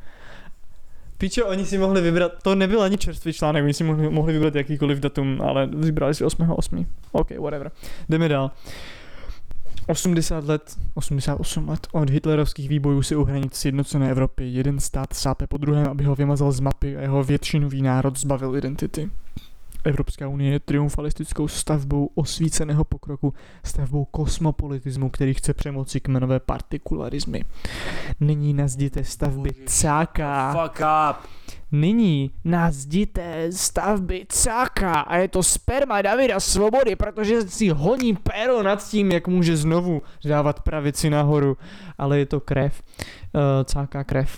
Pičo, 1.20 1.48
oni 1.48 1.66
si 1.66 1.78
mohli 1.78 2.02
vybrat, 2.02 2.32
to 2.44 2.56
nebyl 2.56 2.82
ani 2.82 2.98
čerstvý 2.98 3.34
článek, 3.34 3.64
oni 3.64 3.74
si 3.74 3.84
mohli, 3.84 4.10
mohli 4.10 4.34
vybrat 4.34 4.56
jakýkoliv 4.56 5.00
datum, 5.00 5.42
ale 5.42 5.68
vybrali 5.68 6.16
si 6.16 6.24
8.8. 6.24 6.86
OK, 7.12 7.32
whatever. 7.40 7.72
Jdeme 8.10 8.30
dál. 8.30 8.52
80 9.88 10.44
let, 10.46 10.76
88 10.94 11.70
let 11.70 11.88
od 11.92 12.10
hitlerovských 12.10 12.70
výbojů 12.70 13.02
si 13.02 13.16
u 13.16 13.24
hranic 13.24 13.56
sjednocené 13.56 14.12
Evropy 14.12 14.48
jeden 14.48 14.80
stát 14.80 15.14
sápe 15.14 15.48
po 15.48 15.58
druhém, 15.58 15.88
aby 15.88 16.04
ho 16.04 16.16
vymazal 16.16 16.52
z 16.52 16.60
mapy 16.60 16.98
a 16.98 17.02
jeho 17.02 17.24
většinový 17.24 17.82
národ 17.82 18.18
zbavil 18.20 18.58
identity. 18.58 19.10
Evropská 19.90 20.28
unie 20.28 20.52
je 20.52 20.60
triumfalistickou 20.60 21.48
stavbou 21.48 22.10
osvíceného 22.16 22.84
pokroku, 22.84 23.34
stavbou 23.64 24.06
kosmopolitismu, 24.06 25.10
který 25.10 25.34
chce 25.34 25.54
přemoci 25.54 26.00
kmenové 26.00 26.40
partikularizmy. 26.40 27.44
Nyní 28.20 28.54
na 28.54 28.68
zdi 28.68 28.90
té 28.90 29.04
stavby 29.04 29.50
cáká. 29.66 30.54
Fuck 30.54 30.80
up. 30.80 31.30
Nyní 31.72 32.32
na 32.44 32.72
zdi 32.72 33.06
té 33.06 33.52
stavby 33.52 34.26
cáká 34.30 35.00
a 35.00 35.16
je 35.18 35.28
to 35.28 35.44
sperma 35.44 36.02
Davida 36.02 36.40
Svobody, 36.40 36.96
protože 36.96 37.42
si 37.42 37.70
honí 37.70 38.16
péro 38.16 38.64
nad 38.64 38.90
tím, 38.90 39.12
jak 39.12 39.28
může 39.28 39.58
znovu 39.58 40.02
dávat 40.26 40.60
pravici 40.60 41.10
nahoru. 41.10 41.58
Ale 41.98 42.20
je 42.20 42.26
to 42.26 42.40
krev. 42.40 42.84
Uh, 43.34 43.42
cáká 43.64 44.04
krev. 44.04 44.38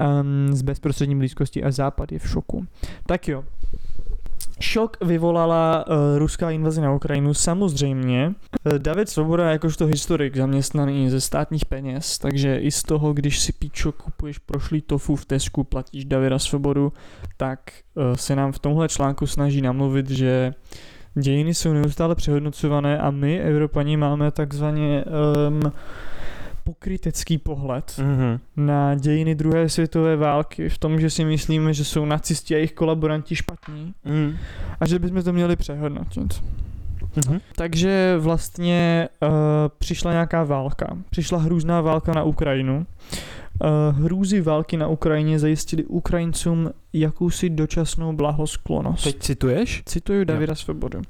Um, 0.00 0.54
z 0.54 0.62
bezprostřední 0.62 1.16
blízkosti 1.16 1.64
a 1.64 1.70
západ 1.70 2.12
je 2.12 2.18
v 2.18 2.28
šoku. 2.28 2.66
Tak 3.06 3.28
jo. 3.28 3.44
Šok 4.60 4.96
vyvolala 5.00 5.84
uh, 5.88 6.18
ruská 6.18 6.50
invaze 6.50 6.80
na 6.80 6.92
Ukrajinu 6.92 7.34
samozřejmě. 7.34 8.26
Uh, 8.26 8.78
David 8.78 9.08
Svoboda 9.08 9.50
jakožto 9.50 9.86
historik 9.86 10.36
zaměstnaný 10.36 11.10
ze 11.10 11.20
státních 11.20 11.64
peněz, 11.64 12.18
takže 12.18 12.58
i 12.58 12.70
z 12.70 12.82
toho, 12.82 13.12
když 13.12 13.40
si 13.40 13.52
píčo 13.52 13.92
kupuješ 13.92 14.38
prošlý 14.38 14.80
tofu 14.80 15.16
v 15.16 15.24
Tesku, 15.24 15.64
platíš 15.64 16.04
Davida 16.04 16.38
Svobodu, 16.38 16.92
tak 17.36 17.58
uh, 17.94 18.14
se 18.14 18.36
nám 18.36 18.52
v 18.52 18.58
tomhle 18.58 18.88
článku 18.88 19.26
snaží 19.26 19.60
namluvit, 19.60 20.10
že 20.10 20.54
dějiny 21.14 21.54
jsou 21.54 21.72
neustále 21.72 22.14
přehodnocované 22.14 22.98
a 22.98 23.10
my, 23.10 23.40
Evropani, 23.40 23.96
máme 23.96 24.30
takzvaně 24.30 25.04
um, 25.48 25.72
pokrytecký 26.64 27.38
pohled 27.38 27.84
Mm-hmm. 27.98 28.38
na 28.56 28.94
dějiny 28.94 29.34
druhé 29.34 29.68
světové 29.68 30.16
války 30.16 30.68
v 30.68 30.78
tom, 30.78 31.00
že 31.00 31.10
si 31.10 31.24
myslíme, 31.24 31.74
že 31.74 31.84
jsou 31.84 32.04
nacisti 32.04 32.54
a 32.54 32.56
jejich 32.56 32.72
kolaboranti 32.72 33.36
špatní 33.36 33.94
Mm. 34.04 34.36
a 34.80 34.86
že 34.86 34.98
bychom 34.98 35.22
to 35.22 35.32
měli 35.32 35.56
přehodnotit. 35.56 36.42
Mm-hmm. 37.16 37.40
Takže 37.56 38.16
vlastně 38.18 39.08
uh, 39.22 39.28
přišla 39.78 40.12
nějaká 40.12 40.44
válka. 40.44 40.96
Přišla 41.10 41.38
hrůzná 41.38 41.80
válka 41.80 42.12
na 42.12 42.22
Ukrajinu. 42.22 42.86
Uh, 43.64 43.98
hrůzy 44.04 44.40
války 44.40 44.76
na 44.76 44.88
Ukrajině 44.88 45.38
zajistili 45.38 45.84
Ukrajincům 45.84 46.70
jakousi 46.92 47.50
dočasnou 47.50 48.12
blahosklonost. 48.12 49.04
Teď 49.04 49.18
cituješ? 49.18 49.82
Cituju 49.86 50.24
Davida 50.24 50.54
Svobodu. 50.54 51.02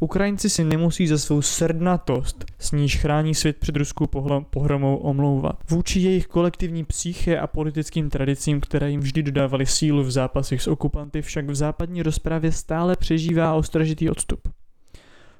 Ukrajinci 0.00 0.50
si 0.50 0.64
nemusí 0.64 1.06
za 1.06 1.18
svou 1.18 1.42
srdnatost, 1.42 2.44
s 2.58 2.72
níž 2.72 2.96
chrání 2.96 3.34
svět 3.34 3.56
před 3.56 3.76
ruskou 3.76 4.06
pohromou, 4.50 4.96
omlouvat. 4.96 5.58
Vůči 5.70 6.00
jejich 6.00 6.26
kolektivní 6.26 6.84
psyche 6.84 7.38
a 7.38 7.46
politickým 7.46 8.10
tradicím, 8.10 8.60
které 8.60 8.90
jim 8.90 9.00
vždy 9.00 9.22
dodávaly 9.22 9.66
sílu 9.66 10.02
v 10.02 10.10
zápasech 10.10 10.62
s 10.62 10.66
okupanty, 10.66 11.22
však 11.22 11.46
v 11.46 11.54
západní 11.54 12.02
rozpravě 12.02 12.52
stále 12.52 12.96
přežívá 12.96 13.54
ostražitý 13.54 14.10
odstup. 14.10 14.48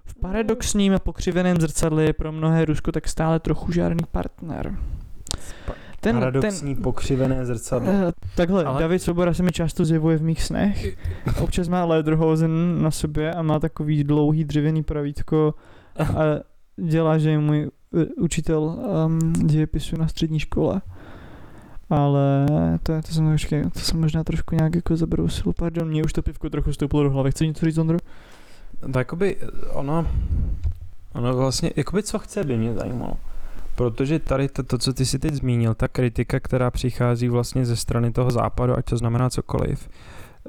V 0.04 0.14
paradoxním 0.20 0.94
a 0.94 0.98
pokřiveném 0.98 1.60
zrcadle 1.60 2.04
je 2.04 2.12
pro 2.12 2.32
mnohé 2.32 2.64
Rusko 2.64 2.92
tak 2.92 3.08
stále 3.08 3.40
trochu 3.40 3.72
žádný 3.72 4.04
partner. 4.10 4.76
Ten, 6.00 6.18
Paradoxní 6.18 6.74
pokřivené 6.74 7.46
zrcadlo. 7.46 7.88
Eh, 7.92 8.12
takhle, 8.34 8.64
Ale-. 8.64 8.80
David 8.80 9.02
Svoboda 9.02 9.34
se 9.34 9.42
mi 9.42 9.52
často 9.52 9.84
zjevuje 9.84 10.16
v 10.16 10.22
mých 10.22 10.42
snech. 10.42 10.96
Občas 11.40 11.68
má 11.68 11.84
lederhosen 11.84 12.82
na 12.82 12.90
sobě 12.90 13.34
a 13.34 13.42
má 13.42 13.58
takový 13.58 14.04
dlouhý 14.04 14.44
dřevěný 14.44 14.82
pravítko 14.82 15.54
a 15.98 16.22
dělá, 16.76 17.18
že 17.18 17.30
je 17.30 17.38
můj 17.38 17.70
eh, 18.02 18.04
učitel 18.04 18.62
um, 19.06 19.32
dějepisu 19.32 19.96
na 19.96 20.08
střední 20.08 20.40
škole. 20.40 20.80
Ale 21.90 22.46
to, 22.82 22.92
je, 22.92 23.02
to, 23.02 23.12
jsem, 23.12 23.32
počkej, 23.32 23.62
to 23.70 23.78
jsem 23.78 24.00
možná 24.00 24.24
trošku 24.24 24.54
nějak 24.54 24.74
jako 24.74 24.96
zabrousil. 24.96 25.52
Pardon, 25.52 25.88
mě 25.88 26.04
už 26.04 26.12
to 26.12 26.22
pivko 26.22 26.50
trochu 26.50 26.72
stoupilo 26.72 27.02
do 27.02 27.10
hlavy. 27.10 27.30
Chci 27.30 27.46
něco 27.46 27.66
říct, 27.66 27.78
Ondro? 27.78 27.98
Tak 28.80 28.96
jakoby 28.96 29.36
ono, 29.72 30.06
ono 31.14 31.36
vlastně, 31.36 31.70
jakoby 31.76 32.02
co 32.02 32.18
chce 32.18 32.44
by 32.44 32.56
mě 32.56 32.74
zajímalo. 32.74 33.16
Protože 33.78 34.18
tady 34.18 34.48
to, 34.48 34.62
to, 34.62 34.78
co 34.78 34.92
ty 34.92 35.06
si 35.06 35.18
teď 35.18 35.34
zmínil, 35.34 35.74
ta 35.74 35.88
kritika, 35.88 36.40
která 36.40 36.70
přichází 36.70 37.28
vlastně 37.28 37.66
ze 37.66 37.76
strany 37.76 38.12
toho 38.12 38.30
západu, 38.30 38.78
ať 38.78 38.84
to 38.84 38.96
znamená 38.96 39.30
cokoliv, 39.30 39.88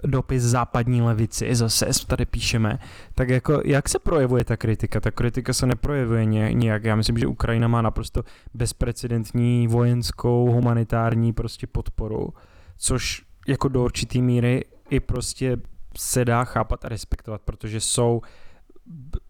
dopis 0.03 0.43
západní 0.43 1.01
levici, 1.01 1.55
zase 1.55 1.85
tady 2.07 2.25
píšeme, 2.25 2.79
tak 3.15 3.29
jako 3.29 3.61
jak 3.65 3.89
se 3.89 3.99
projevuje 3.99 4.45
ta 4.45 4.57
kritika? 4.57 4.99
Ta 4.99 5.11
kritika 5.11 5.53
se 5.53 5.65
neprojevuje 5.65 6.25
ně- 6.25 6.53
nějak. 6.53 6.83
Já 6.83 6.95
myslím, 6.95 7.17
že 7.17 7.27
Ukrajina 7.27 7.67
má 7.67 7.81
naprosto 7.81 8.23
bezprecedentní 8.53 9.67
vojenskou, 9.67 10.51
humanitární 10.51 11.33
prostě 11.33 11.67
podporu, 11.67 12.29
což 12.77 13.21
jako 13.47 13.67
do 13.67 13.83
určitý 13.83 14.21
míry 14.21 14.65
i 14.89 14.99
prostě 14.99 15.57
se 15.97 16.25
dá 16.25 16.43
chápat 16.43 16.85
a 16.85 16.89
respektovat, 16.89 17.41
protože 17.45 17.79
jsou 17.79 18.21
b- 18.21 18.27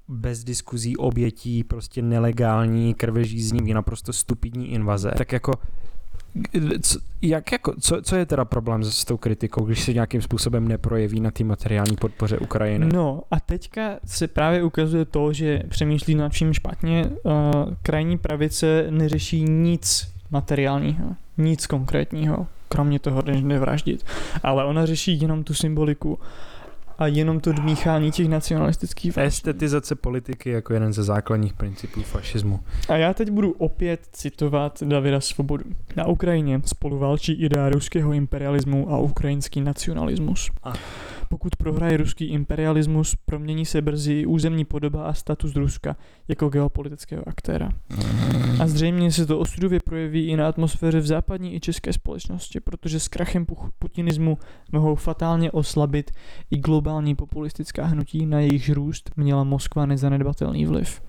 bez 0.07 0.43
diskuzí 0.43 0.97
obětí 0.97 1.63
prostě 1.63 2.01
nelegální 2.01 2.93
krvežízní 2.93 3.73
naprosto 3.73 4.13
stupidní 4.13 4.71
invaze. 4.71 5.11
Tak 5.17 5.31
jako 5.31 5.53
co, 6.81 6.99
jak 7.21 7.51
jako, 7.51 7.73
co, 7.79 8.01
co 8.01 8.15
je 8.15 8.25
teda 8.25 8.45
problém 8.45 8.83
s 8.83 9.05
tou 9.05 9.17
kritikou, 9.17 9.65
když 9.65 9.83
se 9.83 9.93
nějakým 9.93 10.21
způsobem 10.21 10.67
neprojeví 10.67 11.19
na 11.19 11.31
té 11.31 11.43
materiální 11.43 11.95
podpoře 11.95 12.37
Ukrajiny? 12.37 12.89
No 12.93 13.21
a 13.31 13.39
teďka 13.39 13.99
se 14.05 14.27
právě 14.27 14.63
ukazuje 14.63 15.05
to, 15.05 15.33
že 15.33 15.63
přemýšlí 15.69 16.15
nad 16.15 16.33
čím 16.33 16.53
špatně. 16.53 17.09
Uh, 17.23 17.33
krajní 17.81 18.17
pravice 18.17 18.87
neřeší 18.89 19.43
nic 19.43 20.13
materiálního, 20.31 21.15
nic 21.37 21.67
konkrétního, 21.67 22.47
kromě 22.69 22.99
toho, 22.99 23.21
než 23.25 23.41
nevraždit. 23.41 24.05
Ale 24.43 24.65
ona 24.65 24.85
řeší 24.85 25.21
jenom 25.21 25.43
tu 25.43 25.53
symboliku 25.53 26.19
a 26.99 27.07
jenom 27.07 27.39
to 27.39 27.51
dmíchání 27.51 28.11
těch 28.11 28.29
nacionalistických 28.29 29.15
vášní. 29.15 29.27
Estetizace 29.27 29.95
politiky 29.95 30.49
jako 30.49 30.73
jeden 30.73 30.93
ze 30.93 31.03
základních 31.03 31.53
principů 31.53 32.01
fašismu. 32.01 32.59
A 32.89 32.97
já 32.97 33.13
teď 33.13 33.29
budu 33.29 33.51
opět 33.51 34.07
citovat 34.11 34.83
Davida 34.83 35.21
Svobodu. 35.21 35.65
Na 35.95 36.07
Ukrajině 36.07 36.61
spolu 36.65 36.99
válčí 36.99 37.33
idea 37.33 37.69
ruského 37.69 38.13
imperialismu 38.13 38.91
a 38.91 38.97
ukrajinský 38.97 39.61
nacionalismus. 39.61 40.51
A. 40.63 40.73
Pokud 41.29 41.55
prohraje 41.55 41.97
ruský 41.97 42.25
imperialismus, 42.25 43.15
promění 43.25 43.65
se 43.65 43.81
brzy 43.81 44.25
územní 44.25 44.65
podoba 44.65 45.05
a 45.05 45.13
status 45.13 45.55
Ruska 45.55 45.95
jako 46.27 46.49
geopolitického 46.49 47.29
aktéra. 47.29 47.69
A 48.59 48.67
zřejmě 48.67 49.11
se 49.11 49.25
to 49.25 49.39
osudově 49.39 49.79
projeví 49.85 50.27
i 50.27 50.35
na 50.35 50.47
atmosféře 50.47 50.99
v 50.99 51.07
západní 51.07 51.55
i 51.55 51.59
české 51.59 51.93
společnosti, 51.93 52.59
protože 52.59 52.99
s 52.99 53.07
krachem 53.07 53.45
putinismu 53.79 54.37
mohou 54.71 54.95
fatálně 54.95 55.51
oslabit 55.51 56.11
i 56.51 56.57
globální 56.57 57.15
populistická 57.15 57.85
hnutí, 57.85 58.25
na 58.25 58.39
jejich 58.39 58.69
růst 58.69 59.11
měla 59.15 59.43
Moskva 59.43 59.85
nezanedbatelný 59.85 60.65
vliv. 60.65 61.01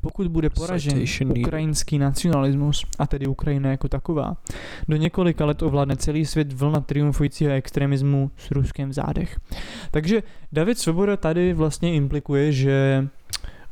Pokud 0.00 0.28
bude 0.28 0.50
poražen 0.50 1.04
ukrajinský 1.38 1.98
nacionalismus, 1.98 2.86
a 2.98 3.06
tedy 3.06 3.26
Ukrajina 3.26 3.70
jako 3.70 3.88
taková, 3.88 4.36
do 4.88 4.96
několika 4.96 5.44
let 5.44 5.62
ovládne 5.62 5.96
celý 5.96 6.26
svět 6.26 6.52
vlna 6.52 6.80
triumfujícího 6.80 7.52
extremismu 7.52 8.30
s 8.36 8.50
Ruskem 8.50 8.88
v 8.88 8.92
zádech. 8.92 9.40
Takže 9.90 10.22
David 10.52 10.78
Svoboda 10.78 11.16
tady 11.16 11.52
vlastně 11.52 11.94
implikuje, 11.94 12.52
že 12.52 13.08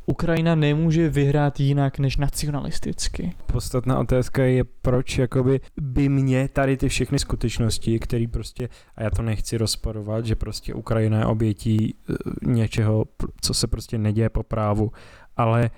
Ukrajina 0.09 0.55
nemůže 0.55 1.09
vyhrát 1.09 1.59
jinak 1.59 1.99
než 1.99 2.17
nacionalisticky. 2.17 3.33
Podstatná 3.45 3.99
otázka 3.99 4.43
je, 4.43 4.63
proč 4.63 5.17
jakoby 5.17 5.59
by 5.81 6.09
mě 6.09 6.49
tady 6.53 6.77
ty 6.77 6.89
všechny 6.89 7.19
skutečnosti, 7.19 7.99
které 7.99 8.25
prostě, 8.31 8.69
a 8.95 9.03
já 9.03 9.09
to 9.09 9.21
nechci 9.21 9.57
rozporovat, 9.57 10.25
že 10.25 10.35
prostě 10.35 10.73
Ukrajina 10.73 11.19
je 11.19 11.25
obětí 11.25 11.95
eh, 12.09 12.13
něčeho, 12.41 13.05
co 13.41 13.53
se 13.53 13.67
prostě 13.67 13.97
neděje 13.97 14.29
po 14.29 14.43
právu, 14.43 14.91
ale 15.37 15.69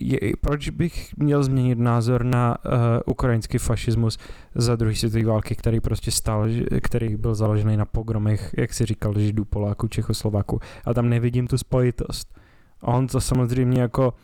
je, 0.00 0.18
proč 0.40 0.70
bych 0.70 1.16
měl 1.16 1.42
změnit 1.42 1.78
názor 1.78 2.24
na 2.24 2.56
uh, 2.64 2.72
ukrajinský 3.06 3.58
fašismus 3.58 4.18
za 4.54 4.76
druhé 4.76 4.94
světové 4.94 5.24
války, 5.24 5.54
který 5.54 5.80
prostě 5.80 6.10
stál, 6.10 6.46
který 6.82 7.16
byl 7.16 7.34
založený 7.34 7.76
na 7.76 7.84
pogromech, 7.84 8.54
jak 8.58 8.74
si 8.74 8.86
říkal, 8.86 9.18
Židů, 9.18 9.44
Poláků, 9.44 9.88
Čechoslováků. 9.88 10.60
A 10.84 10.94
tam 10.94 11.08
nevidím 11.08 11.46
tu 11.46 11.58
spojitost. 11.58 12.38
On 12.82 13.06
to 13.06 13.20
samozřejmě 13.20 13.80
jako 13.80 14.14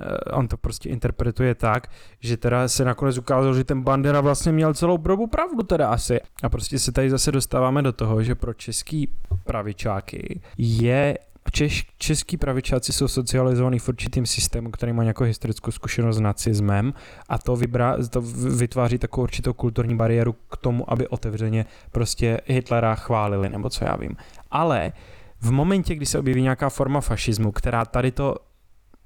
eh, 0.00 0.30
on 0.32 0.48
to 0.48 0.56
prostě 0.56 0.88
interpretuje 0.88 1.54
tak, 1.54 1.86
že 2.20 2.36
teda 2.36 2.68
se 2.68 2.84
nakonec 2.84 3.18
ukázalo, 3.18 3.54
že 3.54 3.64
ten 3.64 3.82
Bandera 3.82 4.20
vlastně 4.20 4.52
měl 4.52 4.74
celou 4.74 4.96
dobu 4.96 5.26
pravdu 5.26 5.62
teda 5.62 5.88
asi. 5.88 6.20
A 6.42 6.48
prostě 6.48 6.78
se 6.78 6.92
tady 6.92 7.10
zase 7.10 7.32
dostáváme 7.32 7.82
do 7.82 7.92
toho, 7.92 8.22
že 8.22 8.34
pro 8.34 8.54
český 8.54 9.08
pravičáky 9.44 10.40
je 10.58 11.18
Češ, 11.50 11.86
český 11.98 12.36
pravičáci 12.36 12.92
jsou 12.92 13.08
socializovaní 13.08 13.78
v 13.78 13.88
určitým 13.88 14.26
systému, 14.26 14.70
který 14.70 14.92
má 14.92 15.02
nějakou 15.02 15.24
historickou 15.24 15.70
zkušenost 15.70 16.16
s 16.16 16.20
nacismem 16.20 16.94
a 17.28 17.38
to, 17.38 17.56
vybra, 17.56 17.96
to 18.10 18.20
vytváří 18.56 18.98
takovou 18.98 19.22
určitou 19.22 19.52
kulturní 19.52 19.96
bariéru 19.96 20.32
k 20.32 20.56
tomu, 20.56 20.92
aby 20.92 21.08
otevřeně 21.08 21.66
prostě 21.90 22.40
Hitlera 22.46 22.94
chválili, 22.94 23.48
nebo 23.48 23.70
co 23.70 23.84
já 23.84 23.96
vím. 23.96 24.16
Ale 24.50 24.92
v 25.40 25.50
momentě, 25.50 25.94
kdy 25.94 26.06
se 26.06 26.18
objeví 26.18 26.42
nějaká 26.42 26.68
forma 26.68 27.00
fašismu, 27.00 27.52
která 27.52 27.84
tady 27.84 28.10
to 28.10 28.36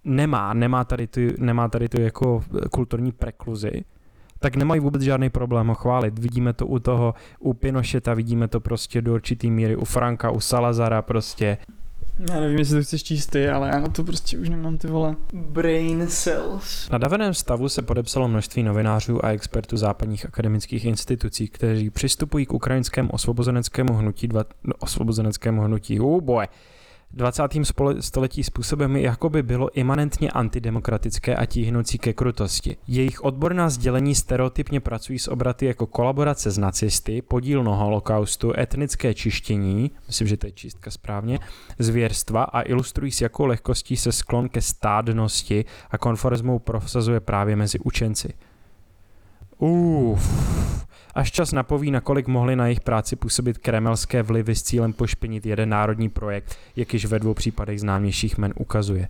nemá, 0.04 0.54
nemá 0.54 0.84
tady 0.84 1.06
tu, 1.06 1.20
nemá 1.38 1.68
tady 1.68 1.88
tu 1.88 2.00
jako 2.00 2.44
kulturní 2.70 3.12
prekluzi, 3.12 3.84
tak 4.38 4.56
nemají 4.56 4.80
vůbec 4.80 5.02
žádný 5.02 5.30
problém 5.30 5.66
ho 5.66 5.74
chválit. 5.74 6.18
Vidíme 6.18 6.52
to 6.52 6.66
u 6.66 6.78
toho, 6.78 7.14
u 7.38 7.54
Pinocheta, 7.54 8.14
vidíme 8.14 8.48
to 8.48 8.60
prostě 8.60 9.02
do 9.02 9.14
určitý 9.14 9.50
míry, 9.50 9.76
u 9.76 9.84
Franka, 9.84 10.30
u 10.30 10.40
Salazara 10.40 11.02
prostě. 11.02 11.58
Já 12.18 12.40
nevím, 12.40 12.58
jestli 12.58 12.76
to 12.76 12.82
chceš 12.82 13.02
číst 13.02 13.26
ty, 13.26 13.48
ale 13.48 13.68
já 13.68 13.80
na 13.80 13.88
to 13.88 14.04
prostě 14.04 14.38
už 14.38 14.48
nemám 14.48 14.78
ty 14.78 14.86
vole. 14.86 15.16
Brain 15.32 16.06
cells. 16.08 16.90
Na 16.90 16.98
daveném 16.98 17.34
stavu 17.34 17.68
se 17.68 17.82
podepsalo 17.82 18.28
množství 18.28 18.62
novinářů 18.62 19.24
a 19.24 19.28
expertů 19.28 19.76
západních 19.76 20.26
akademických 20.26 20.84
institucí, 20.84 21.48
kteří 21.48 21.90
přistupují 21.90 22.46
k 22.46 22.52
ukrajinskému 22.52 23.10
osvobozeneckému 23.10 23.94
hnutí, 23.94 24.28
dva, 24.28 24.44
no, 24.64 24.74
osvobozeneckému 24.78 25.62
hnutí, 25.62 26.00
oh 26.00 26.20
boy, 26.20 26.46
20. 27.12 27.64
spole- 27.64 27.98
století 28.00 28.44
způsobem 28.44 28.96
jakoby 28.96 29.42
bylo 29.42 29.78
imanentně 29.78 30.30
antidemokratické 30.30 31.36
a 31.36 31.46
tíhnoucí 31.46 31.98
ke 31.98 32.12
krutosti. 32.12 32.76
Jejich 32.88 33.24
odborná 33.24 33.70
sdělení 33.70 34.14
stereotypně 34.14 34.80
pracují 34.80 35.18
s 35.18 35.28
obraty 35.28 35.66
jako 35.66 35.86
kolaborace 35.86 36.50
s 36.50 36.58
nacisty, 36.58 37.22
podíl 37.22 37.64
na 37.64 37.74
holokaustu, 37.74 38.52
etnické 38.58 39.14
čištění, 39.14 39.90
myslím, 40.06 40.28
že 40.28 40.36
to 40.36 40.46
je 40.46 40.52
čistka 40.52 40.90
správně, 40.90 41.38
zvěrstva 41.78 42.42
a 42.44 42.60
ilustrují 42.60 43.12
s 43.12 43.20
jakou 43.20 43.46
lehkostí 43.46 43.96
se 43.96 44.12
sklon 44.12 44.48
ke 44.48 44.60
stádnosti 44.60 45.64
a 45.90 45.98
konformismu 45.98 46.58
prosazuje 46.58 47.20
právě 47.20 47.56
mezi 47.56 47.78
učenci. 47.78 48.34
Uf. 49.58 50.86
Až 51.16 51.30
čas 51.30 51.52
napoví, 51.52 51.90
nakolik 51.90 52.26
mohli 52.26 52.56
na 52.56 52.66
jejich 52.66 52.80
práci 52.80 53.16
působit 53.16 53.58
kremelské 53.58 54.22
vlivy 54.22 54.54
s 54.54 54.62
cílem 54.62 54.92
pošpinit 54.92 55.46
jeden 55.46 55.68
národní 55.68 56.08
projekt, 56.08 56.56
jak 56.76 56.92
již 56.92 57.04
ve 57.04 57.18
dvou 57.18 57.34
případech 57.34 57.80
známějších 57.80 58.38
men 58.38 58.54
ukazuje. 58.56 59.08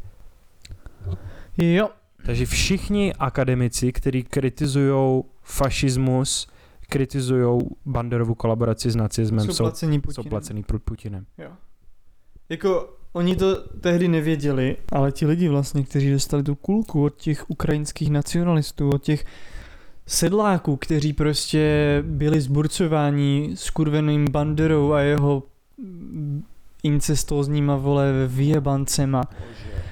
Jo, 1.58 1.88
Takže 2.26 2.46
všichni 2.46 3.14
akademici, 3.14 3.92
kteří 3.92 4.22
kritizují 4.22 5.22
fašismus, 5.42 6.48
kritizují 6.88 7.60
Banderovu 7.86 8.34
kolaboraci 8.34 8.90
s 8.90 8.96
nacismem, 8.96 9.46
jsou 9.46 9.52
jsou, 9.52 9.64
placení 9.64 9.96
jsou 9.96 10.00
Putinem. 10.00 10.30
placený 10.30 10.62
pro 10.62 10.78
Putinem. 10.78 11.26
Jo. 11.38 11.50
Jako, 12.48 12.96
oni 13.12 13.36
to 13.36 13.56
tehdy 13.68 14.08
nevěděli, 14.08 14.76
ale 14.92 15.12
ti 15.12 15.26
lidi 15.26 15.48
vlastně, 15.48 15.84
kteří 15.84 16.12
dostali 16.12 16.42
tu 16.42 16.54
kulku 16.54 17.04
od 17.04 17.16
těch 17.16 17.50
ukrajinských 17.50 18.10
nacionalistů, 18.10 18.90
od 18.90 19.02
těch 19.02 19.24
sedláků, 20.06 20.76
kteří 20.76 21.12
prostě 21.12 21.98
byli 22.06 22.40
zburcováni 22.40 23.50
skurveným 23.54 24.24
Banderou 24.30 24.92
a 24.92 25.00
jeho 25.00 25.42
incestózníma 26.82 27.76
vole 27.76 28.12
vyjebancema, 28.26 29.22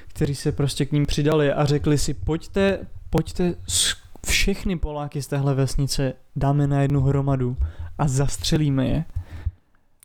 kteří 0.07 0.35
se 0.35 0.51
prostě 0.51 0.85
k 0.85 0.91
ním 0.91 1.05
přidali 1.05 1.51
a 1.53 1.65
řekli 1.65 1.97
si, 1.97 2.13
pojďte, 2.13 2.79
pojďte 3.09 3.55
s- 3.67 3.95
všechny 4.27 4.75
Poláky 4.79 5.21
z 5.21 5.27
téhle 5.27 5.53
vesnice 5.53 6.13
dáme 6.35 6.67
na 6.67 6.81
jednu 6.81 7.01
hromadu 7.01 7.57
a 7.97 8.07
zastřelíme 8.07 8.87
je. 8.87 9.05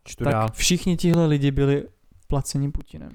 Čtu 0.05 0.25
tak 0.25 0.33
dál. 0.33 0.49
všichni 0.53 0.97
tihle 0.97 1.27
lidi 1.27 1.51
byli 1.51 1.85
placeni 2.29 2.71
Putinem. 2.71 3.11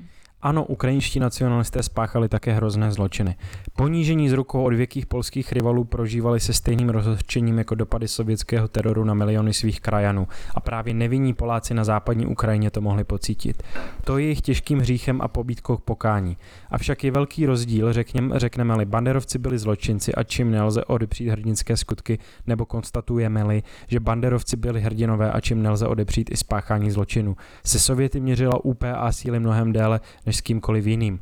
Ano, 0.45 0.65
ukrajinští 0.65 1.19
nacionalisté 1.19 1.83
spáchali 1.83 2.29
také 2.29 2.53
hrozné 2.53 2.91
zločiny. 2.91 3.35
Ponížení 3.75 4.29
z 4.29 4.33
rukou 4.33 4.63
odvěkých 4.63 5.05
polských 5.05 5.51
rivalů 5.51 5.83
prožívali 5.83 6.39
se 6.39 6.53
stejným 6.53 6.89
rozhořčením 6.89 7.57
jako 7.57 7.75
dopady 7.75 8.07
sovětského 8.07 8.67
teroru 8.67 9.03
na 9.03 9.13
miliony 9.13 9.53
svých 9.53 9.81
krajanů 9.81 10.27
a 10.55 10.59
právě 10.59 10.93
nevinní 10.93 11.33
Poláci 11.33 11.73
na 11.73 11.83
západní 11.83 12.25
Ukrajině 12.25 12.71
to 12.71 12.81
mohli 12.81 13.03
pocítit. 13.03 13.63
To 14.03 14.17
je 14.17 14.23
jejich 14.25 14.41
těžkým 14.41 14.79
hříchem 14.79 15.21
a 15.21 15.27
pobídkou 15.27 15.77
k 15.77 15.81
pokání. 15.81 16.37
Avšak 16.71 17.03
je 17.03 17.11
velký 17.11 17.45
rozdíl, 17.45 17.93
řekněm, 17.93 18.33
řekneme-li, 18.35 18.85
banderovci 18.85 19.39
byli 19.39 19.59
zločinci 19.59 20.15
a 20.15 20.23
čím 20.23 20.51
nelze 20.51 20.85
odepřít 20.85 21.29
hrdinské 21.29 21.77
skutky, 21.77 22.19
nebo 22.47 22.65
konstatujeme-li, 22.65 23.63
že 23.87 23.99
banderovci 23.99 24.57
byli 24.57 24.81
hrdinové 24.81 25.31
a 25.31 25.39
čím 25.39 25.63
nelze 25.63 25.87
odepřít 25.87 26.31
i 26.31 26.37
spáchání 26.37 26.91
zločinu. 26.91 27.35
Se 27.63 27.79
Sověty 27.79 28.19
měřila 28.19 28.65
UPA 28.65 29.11
síly 29.11 29.39
mnohem 29.39 29.73
déle 29.73 29.99
než 30.25 30.34
s 30.35 30.41
kýmkoliv 30.41 30.85
jiným. 30.85 31.19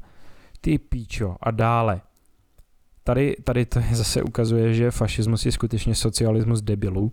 Ty 0.61 0.78
píčo 0.78 1.36
a 1.41 1.51
dále. 1.51 2.01
Tady, 3.03 3.36
tady 3.43 3.66
to 3.66 3.82
zase 3.91 4.24
ukazuje, 4.24 4.74
že 4.74 4.91
fašismus 4.91 5.45
je 5.45 5.51
skutečně 5.51 5.95
socialismus 5.95 6.61
debilů. 6.61 7.11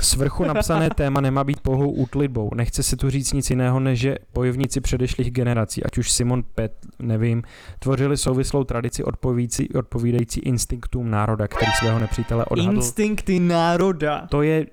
Svrchu 0.00 0.44
napsané 0.44 0.90
téma 0.96 1.20
nemá 1.20 1.44
být 1.44 1.60
pouhou 1.60 1.90
útlitbou. 1.90 2.50
Nechce 2.54 2.82
se 2.82 2.96
tu 2.96 3.10
říct 3.10 3.32
nic 3.32 3.50
jiného, 3.50 3.80
než 3.80 4.00
že 4.00 4.16
bojovníci 4.34 4.80
předešlých 4.80 5.30
generací, 5.30 5.84
ať 5.84 5.98
už 5.98 6.12
Simon 6.12 6.42
Pet, 6.42 6.72
nevím, 6.98 7.42
tvořili 7.78 8.16
souvislou 8.16 8.64
tradici 8.64 9.04
odpovídající, 9.04 9.72
odpovídající 9.72 10.40
instinktům 10.40 11.10
národa, 11.10 11.48
který 11.48 11.72
svého 11.72 11.98
nepřítele 11.98 12.44
odhadl. 12.44 12.76
Instinkty 12.76 13.40
národa. 13.40 14.26
To 14.30 14.42
je 14.42 14.66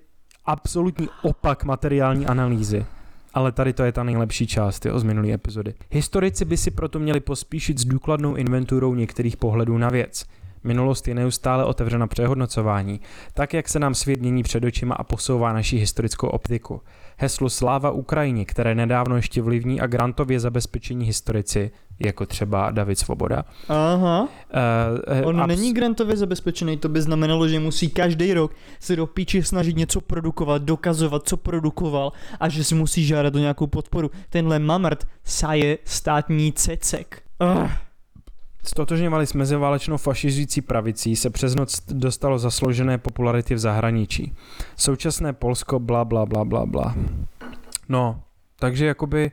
absolutní 0.45 1.09
opak 1.21 1.63
materiální 1.63 2.25
analýzy. 2.25 2.85
Ale 3.33 3.51
tady 3.51 3.73
to 3.73 3.83
je 3.83 3.91
ta 3.91 4.03
nejlepší 4.03 4.47
část 4.47 4.85
jo, 4.85 4.99
z 4.99 5.03
minulé 5.03 5.31
epizody. 5.33 5.73
Historici 5.91 6.45
by 6.45 6.57
si 6.57 6.71
proto 6.71 6.99
měli 6.99 7.19
pospíšit 7.19 7.79
s 7.79 7.85
důkladnou 7.85 8.35
inventurou 8.35 8.95
některých 8.95 9.37
pohledů 9.37 9.77
na 9.77 9.89
věc. 9.89 10.25
Minulost 10.63 11.07
je 11.07 11.15
neustále 11.15 11.65
otevřena 11.65 12.07
přehodnocování, 12.07 13.01
tak 13.33 13.53
jak 13.53 13.69
se 13.69 13.79
nám 13.79 13.95
svět 13.95 14.21
mění 14.21 14.43
před 14.43 14.63
očima 14.63 14.95
a 14.95 15.03
posouvá 15.03 15.53
naši 15.53 15.77
historickou 15.77 16.27
optiku. 16.27 16.81
Heslo 17.17 17.49
Sláva 17.49 17.91
Ukrajině, 17.91 18.45
které 18.45 18.75
nedávno 18.75 19.15
ještě 19.15 19.41
vlivní 19.41 19.81
a 19.81 19.87
grantově 19.87 20.39
zabezpečení 20.39 21.05
historici, 21.05 21.71
jako 22.05 22.25
třeba 22.25 22.71
David 22.71 22.99
Svoboda. 22.99 23.43
Aha. 23.69 24.27
Uh, 25.21 25.27
On 25.27 25.47
není 25.47 25.73
grantově 25.73 26.17
zabezpečený, 26.17 26.77
to 26.77 26.89
by 26.89 27.01
znamenalo, 27.01 27.47
že 27.47 27.59
musí 27.59 27.89
každý 27.89 28.33
rok 28.33 28.53
se 28.79 28.95
do 28.95 29.07
píči 29.07 29.43
snažit 29.43 29.77
něco 29.77 30.01
produkovat, 30.01 30.61
dokazovat, 30.61 31.27
co 31.27 31.37
produkoval 31.37 32.11
a 32.39 32.49
že 32.49 32.63
si 32.63 32.75
musí 32.75 33.05
žádat 33.05 33.35
o 33.35 33.39
nějakou 33.39 33.67
podporu. 33.67 34.11
Tenhle 34.29 34.59
mamrt 34.59 35.07
saje 35.23 35.77
státní 35.85 36.53
cecek. 36.53 37.23
Uh. 37.39 37.69
Stotožňovali 38.63 39.27
s 39.27 39.33
meziválečnou 39.33 39.97
fašizující 39.97 40.61
pravicí 40.61 41.15
se 41.15 41.29
přes 41.29 41.55
noc 41.55 41.81
dostalo 41.89 42.39
zasloužené 42.39 42.97
popularity 42.97 43.55
v 43.55 43.59
zahraničí. 43.59 44.33
Současné 44.75 45.33
Polsko 45.33 45.79
bla 45.79 46.05
bla 46.05 46.25
bla 46.25 46.45
bla 46.45 46.65
bla. 46.65 46.95
No, 47.89 48.21
takže 48.59 48.85
jakoby 48.85 49.31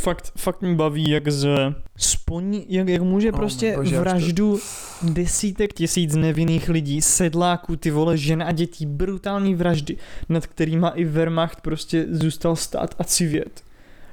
Fakt, 0.00 0.32
fakt 0.36 0.62
mě 0.62 0.74
baví, 0.74 1.10
jak 1.10 1.28
z 1.28 1.48
sponí, 1.96 2.66
jak, 2.68 2.88
jak 2.88 3.02
může 3.02 3.32
Oh 3.32 3.36
prostě 3.36 3.66
můj 3.66 3.76
bože, 3.76 3.88
už 3.88 3.94
to- 3.94 4.00
vraždu 4.00 4.58
desítek 5.02 5.72
tisíc 5.72 6.14
nevinných 6.14 6.68
lidí, 6.68 7.02
sedláků, 7.02 7.76
ty 7.76 7.90
vole, 7.90 8.16
žen 8.16 8.42
a 8.42 8.52
dětí, 8.52 8.86
brutální 8.86 9.54
vraždy, 9.54 9.96
nad 10.28 10.46
kterýma 10.46 10.88
i 10.88 11.04
Wehrmacht 11.04 11.60
prostě 11.60 12.06
zůstal 12.10 12.56
stát 12.56 12.94
a 12.98 13.04
civět. 13.04 13.62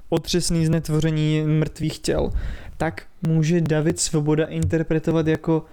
Otřesný 0.09 0.65
znetvoření 0.65 1.41
mrtvých 1.41 1.99
těl. 1.99 2.31
Tak 2.77 3.05
může 3.27 3.61
David 3.61 3.99
Svoboda 3.99 4.45
interpretovat 4.45 5.27
jako 5.27 5.65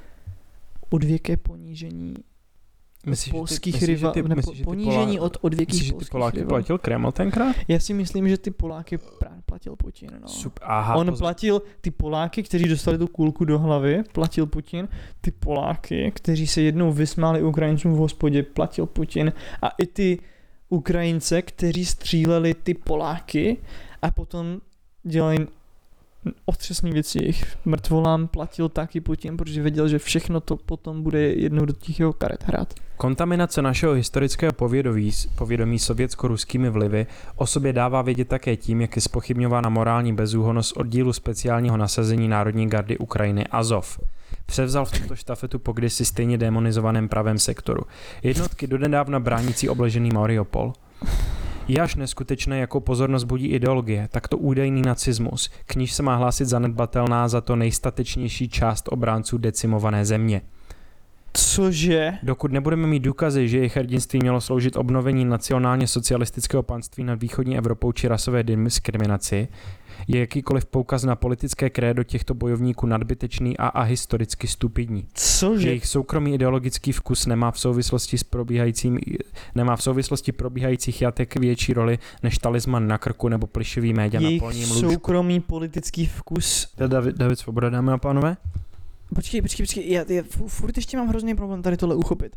odvěké 0.90 1.36
ponížení 1.36 2.14
myslíš, 3.07 3.32
polských 3.32 3.74
že 3.74 3.80
ty, 3.80 3.86
rivalů, 3.86 4.14
nebo 4.28 4.34
myslíš, 4.36 4.62
ponížení 4.62 5.18
Polá- 5.18 5.22
od 5.24 5.36
odvěkých 5.40 5.74
myslíš, 5.74 5.86
že 5.86 5.92
ty 5.92 5.94
polských 5.94 6.11
Poláky 6.11 6.36
rivalů. 6.36 6.48
platil 6.48 6.78
Kreml 6.78 7.12
tenkrát? 7.12 7.57
Já 7.68 7.78
si 7.80 7.94
myslím, 7.94 8.28
že 8.28 8.38
ty 8.38 8.50
Poláky 8.50 8.98
právě 8.98 9.42
platil 9.46 9.76
Putin, 9.76 10.11
no. 10.20 10.28
Sup, 10.28 10.59
aha, 10.62 10.94
On 10.94 11.07
pozor. 11.07 11.18
platil 11.18 11.62
ty 11.80 11.90
Poláky, 11.90 12.42
kteří 12.42 12.64
dostali 12.68 12.98
tu 12.98 13.07
kulku 13.07 13.44
do 13.44 13.59
hlavy, 13.59 14.02
platil 14.12 14.46
Putin. 14.46 14.88
Ty 15.20 15.30
Poláky, 15.30 16.12
kteří 16.14 16.46
se 16.46 16.62
jednou 16.62 16.92
vysmáli 16.92 17.42
Ukrajincům 17.42 17.92
v 17.92 17.96
hospodě, 17.96 18.42
platil 18.42 18.86
Putin. 18.86 19.32
A 19.62 19.68
i 19.68 19.86
ty 19.86 20.18
Ukrajince, 20.68 21.42
kteří 21.42 21.84
stříleli 21.84 22.55
ty 22.55 22.74
Poláky 22.74 23.57
a 24.02 24.11
potom 24.11 24.61
dělali 25.02 25.46
otřesné 26.44 26.90
věci 26.90 27.18
jejich 27.18 27.56
mrtvolám, 27.64 28.28
platil 28.28 28.68
taky 28.68 29.00
Putin, 29.00 29.36
protože 29.36 29.62
věděl, 29.62 29.88
že 29.88 29.98
všechno 29.98 30.40
to 30.40 30.56
potom 30.56 31.02
bude 31.02 31.20
jednou 31.20 31.64
do 31.64 31.72
těch 31.72 32.00
jeho 32.00 32.12
karet 32.12 32.44
hrát. 32.46 32.74
Kontaminace 32.96 33.62
našeho 33.62 33.92
historického 33.92 34.52
povědomí, 34.52 35.10
povědomí 35.34 35.78
sovětsko-ruskými 35.78 36.70
vlivy 36.70 37.06
o 37.36 37.46
sobě 37.46 37.72
dává 37.72 38.02
vědět 38.02 38.28
také 38.28 38.56
tím, 38.56 38.80
jak 38.80 38.96
je 38.96 39.02
spochybňována 39.02 39.68
morální 39.68 40.12
bezúhonost 40.12 40.76
oddílu 40.76 41.12
speciálního 41.12 41.76
nasazení 41.76 42.28
Národní 42.28 42.68
gardy 42.68 42.98
Ukrajiny 42.98 43.46
Azov. 43.46 44.00
Převzal 44.46 44.84
v 44.84 44.92
tuto 44.92 45.16
štafetu 45.16 45.58
po 45.58 45.72
kdysi 45.72 46.04
stejně 46.04 46.38
demonizovaném 46.38 47.08
pravém 47.08 47.38
sektoru. 47.38 47.82
Jednotky 48.22 48.66
dodedávna 48.66 49.20
bránící 49.20 49.68
obležený 49.68 50.10
Mariupol. 50.14 50.72
Je 51.68 51.80
až 51.80 51.94
neskutečné, 51.96 52.58
jakou 52.58 52.80
pozornost 52.80 53.24
budí 53.24 53.46
ideologie, 53.46 54.08
takto 54.12 54.38
údajný 54.38 54.82
nacismus, 54.82 55.50
k 55.66 55.74
níž 55.74 55.92
se 55.92 56.02
má 56.02 56.16
hlásit 56.16 56.44
zanedbatelná 56.44 57.28
za 57.28 57.40
to 57.40 57.56
nejstatečnější 57.56 58.48
část 58.48 58.88
obránců 58.92 59.38
decimované 59.38 60.04
země. 60.04 60.42
Cože? 61.32 62.12
Dokud 62.22 62.52
nebudeme 62.52 62.86
mít 62.86 63.00
důkazy, 63.00 63.48
že 63.48 63.56
jejich 63.56 63.76
hrdinství 63.76 64.18
mělo 64.22 64.40
sloužit 64.40 64.76
obnovení 64.76 65.24
nacionálně 65.24 65.86
socialistického 65.86 66.62
panství 66.62 67.04
nad 67.04 67.20
východní 67.20 67.58
Evropou 67.58 67.92
či 67.92 68.08
rasové 68.08 68.42
diskriminaci, 68.42 69.48
je 70.09 70.20
jakýkoliv 70.20 70.66
poukaz 70.66 71.05
na 71.05 71.16
politické 71.16 71.70
krédo 71.70 72.03
těchto 72.05 72.34
bojovníků 72.34 72.86
nadbytečný 72.86 73.59
a 73.59 73.66
ahistoricky 73.66 74.49
stupidní. 74.49 75.07
Cože? 75.14 75.68
Jejich 75.68 75.86
soukromý 75.86 76.34
ideologický 76.34 76.92
vkus 76.92 77.26
nemá 77.26 77.51
v 77.51 77.59
souvislosti 77.61 78.18
s 78.18 78.24
probíhajícím, 78.24 78.99
nemá 79.55 79.76
v 79.76 79.82
souvislosti 79.82 80.32
probíhajících 80.32 81.03
jatek 81.03 81.36
větší 81.36 81.72
roli 81.72 81.99
než 82.22 82.38
talisman 82.38 82.88
na 82.88 82.99
krku 82.99 83.28
nebo 83.28 83.47
plišový 83.47 83.92
média 83.92 84.20
na 84.20 84.28
Jejich 84.28 84.42
polním 84.42 84.70
lůžku. 84.70 84.90
soukromý 84.90 85.40
politický 85.40 86.07
vkus 86.07 86.68
David, 86.86 87.16
David 87.16 87.38
Svoboda, 87.38 87.70
dámy 87.70 87.92
a 87.92 87.99
pánové? 87.99 88.36
Počkej, 89.14 89.42
počkej, 89.42 89.66
počkej, 89.66 89.90
já, 89.90 90.05
já 90.09 90.22
fu- 90.22 90.49
furt 90.49 90.76
ještě 90.76 90.97
mám 90.97 91.09
hrozný 91.09 91.34
problém 91.34 91.62
tady 91.62 91.76
tohle 91.76 91.95
uchopit. 91.95 92.36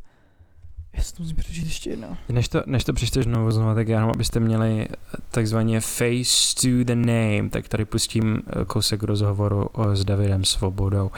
Já 0.97 1.03
si 1.03 1.13
to 1.15 1.23
musím 1.23 1.35
přečíst 1.37 1.65
ještě 1.65 1.89
jednou. 1.89 2.07
Než 2.29 2.47
to, 2.47 2.63
než 2.65 2.83
to 2.83 2.93
přečteš 2.93 3.23
znovu 3.23 3.51
znova, 3.51 3.75
tak 3.75 3.87
jenom 3.87 4.09
abyste 4.09 4.39
měli 4.39 4.87
takzvaně 5.31 5.81
face 5.81 6.55
to 6.61 6.67
the 6.83 6.95
name, 6.95 7.49
tak 7.49 7.67
tady 7.67 7.85
pustím 7.85 8.39
eh, 8.47 8.65
kousek 8.65 9.03
rozhovoru 9.03 9.65
o, 9.73 9.95
s 9.95 10.05
Davidem 10.05 10.45
Svobodou. 10.45 11.11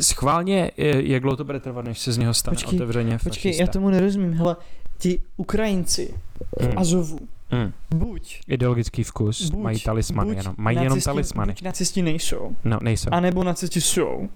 Schválně, 0.00 0.70
eh, 0.78 1.02
jak 1.02 1.22
dlouho 1.22 1.36
to 1.36 1.44
bude 1.44 1.60
trvat, 1.60 1.84
než 1.84 1.98
se 1.98 2.12
z 2.12 2.18
něho 2.18 2.34
stane 2.34 2.54
Počkej, 2.54 2.76
otevřeně 2.78 3.18
Počkej, 3.18 3.30
fašista? 3.52 3.62
já 3.62 3.66
tomu 3.66 3.90
nerozumím. 3.90 4.32
Hele, 4.32 4.56
ti 4.98 5.20
Ukrajinci 5.36 6.14
v 6.60 6.62
Hmm. 6.62 6.78
Azovu, 6.78 7.18
Hmm. 7.50 7.72
buď, 7.94 8.40
Ideologický 8.48 9.02
vkus, 9.04 9.50
buď 9.50 9.62
mají 9.62 9.80
talismany 9.80 10.28
buď 10.30 10.36
jenom. 10.36 10.54
Mají 10.58 10.76
jenom 10.76 10.98
nacisti- 10.98 11.04
talismany. 11.04 11.52
Buď 11.52 11.62
nacisti 11.62 12.02
nejsou, 12.02 12.56
No, 12.64 12.78
nejsou. 12.82 13.08
anebo 13.12 13.44
nacisti 13.44 13.80
jsou, 13.80 14.28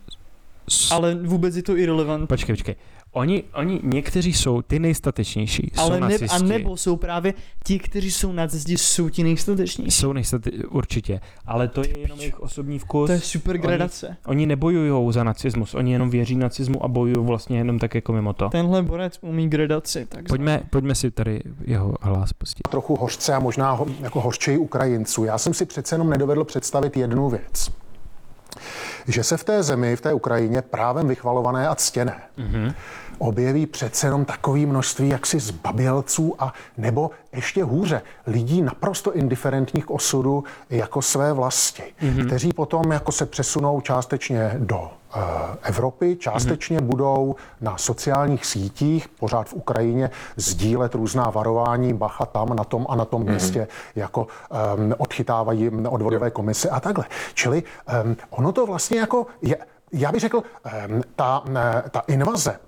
S- 0.69 0.91
ale 0.91 1.15
vůbec 1.15 1.57
je 1.57 1.63
to 1.63 1.77
irrelevant. 1.77 2.29
Počkej, 2.29 2.57
počkej. 2.57 2.75
Oni, 3.13 3.45
oni, 3.55 3.81
někteří 3.83 4.33
jsou 4.33 4.63
ty 4.63 4.79
nejstatečnější, 4.79 5.71
jsou 5.75 5.81
ale 5.81 6.01
ne, 6.01 6.09
nacisti. 6.09 6.37
a 6.37 6.39
nebo 6.43 6.77
jsou 6.77 6.97
právě 6.97 7.35
ti, 7.65 7.79
kteří 7.79 8.11
jsou 8.11 8.33
nacisti, 8.33 8.79
jsou 8.79 9.09
ti 9.09 9.23
nejstatečnější. 9.23 9.91
Jsou 9.91 10.13
nejstati, 10.13 10.51
určitě, 10.65 11.21
ale 11.47 11.69
to 11.69 11.81
je 11.81 11.99
jenom 11.99 12.19
jejich 12.19 12.41
osobní 12.41 12.79
vkus. 12.79 13.07
To 13.07 13.13
je 13.13 13.21
super 13.21 13.59
gradace. 13.59 14.17
Oni 14.27 14.47
nebojují 14.47 15.13
za 15.13 15.25
nacismus, 15.25 15.75
oni 15.75 15.93
jenom 15.93 16.11
věří 16.11 16.37
nacismu 16.37 16.85
a 16.85 16.89
bojují 16.89 17.27
vlastně 17.27 17.59
jenom 17.59 17.79
tak 17.79 17.95
jako 17.95 18.13
mimo 18.13 18.33
to. 18.33 18.49
Tenhle 18.49 18.83
borec 18.83 19.19
umí 19.21 19.49
gradaci, 19.49 20.07
tak 20.09 20.29
Pojďme, 20.29 20.61
pojďme 20.71 20.95
si 20.95 21.11
tady 21.11 21.41
jeho 21.65 21.95
hlas 22.01 22.33
pustit. 22.33 22.69
trochu 22.71 22.97
hořce 22.97 23.35
a 23.35 23.39
možná 23.39 23.73
ho, 23.73 23.87
jako 24.01 24.21
hořčej 24.21 24.59
Ukrajinců. 24.59 25.25
Já 25.25 25.39
jsem 25.39 25.55
si 25.55 25.67
přece 25.67 25.95
jenom 25.95 26.11
nedovedl 26.11 26.45
představit 26.45 26.97
jednu 26.97 27.29
věc. 27.31 27.71
Že 29.09 29.25
se 29.25 29.37
v 29.37 29.45
té 29.45 29.63
zemi, 29.63 29.97
v 29.97 30.01
té 30.01 30.13
Ukrajině, 30.13 30.63
právem 30.63 31.09
vychvalované 31.09 31.69
a 31.69 31.75
ctěné, 31.75 32.23
mm-hmm. 32.39 32.75
Objeví 33.19 33.67
přece 33.67 34.07
jenom 34.07 34.25
takové 34.25 34.59
množství 34.59 35.09
jaksi 35.09 35.41
zbabělců 35.41 36.35
a 36.39 36.53
nebo 36.77 37.11
ještě 37.33 37.65
hůře, 37.65 38.03
lidí 38.27 38.63
naprosto 38.63 39.13
indiferentních 39.13 39.85
k 39.85 39.91
osudu 39.91 40.45
jako 40.71 41.03
své 41.03 41.33
vlasti, 41.33 41.83
mm-hmm. 42.03 42.27
kteří 42.27 42.53
potom 42.53 42.93
jako 42.93 43.13
se 43.13 43.27
přesunou 43.27 43.81
částečně 43.81 44.55
do 44.59 44.91
eh, 45.15 45.21
Evropy, 45.63 46.17
částečně 46.17 46.79
mm-hmm. 46.79 46.85
budou 46.85 47.37
na 47.61 47.79
sociálních 47.79 48.47
sítích, 48.47 49.09
pořád 49.09 49.49
v 49.49 49.55
Ukrajině, 49.55 50.11
sdílet 50.37 50.95
různá 50.95 51.31
varování, 51.31 51.95
bacha 51.95 52.27
tam, 52.27 52.49
na 52.57 52.65
tom 52.65 52.87
a 52.89 52.97
na 52.97 53.05
tom 53.05 53.23
mm-hmm. 53.23 53.31
městě, 53.31 53.69
jako 53.97 54.21
um, 54.77 54.95
odchytávají 54.99 55.71
odvodové 55.89 56.31
komise 56.31 56.71
a 56.71 56.81
takhle. 56.81 57.05
Čili 57.35 57.63
um, 58.05 58.17
ono 58.31 58.53
to 58.53 58.67
vlastně 58.67 58.99
jako 59.01 59.27
je, 59.43 59.57
já 59.93 60.13
bych 60.13 60.21
řekl, 60.21 60.37
um, 60.89 61.03
ta, 61.17 61.43
ne, 61.49 61.83
ta 61.91 62.01
invaze 62.01 62.59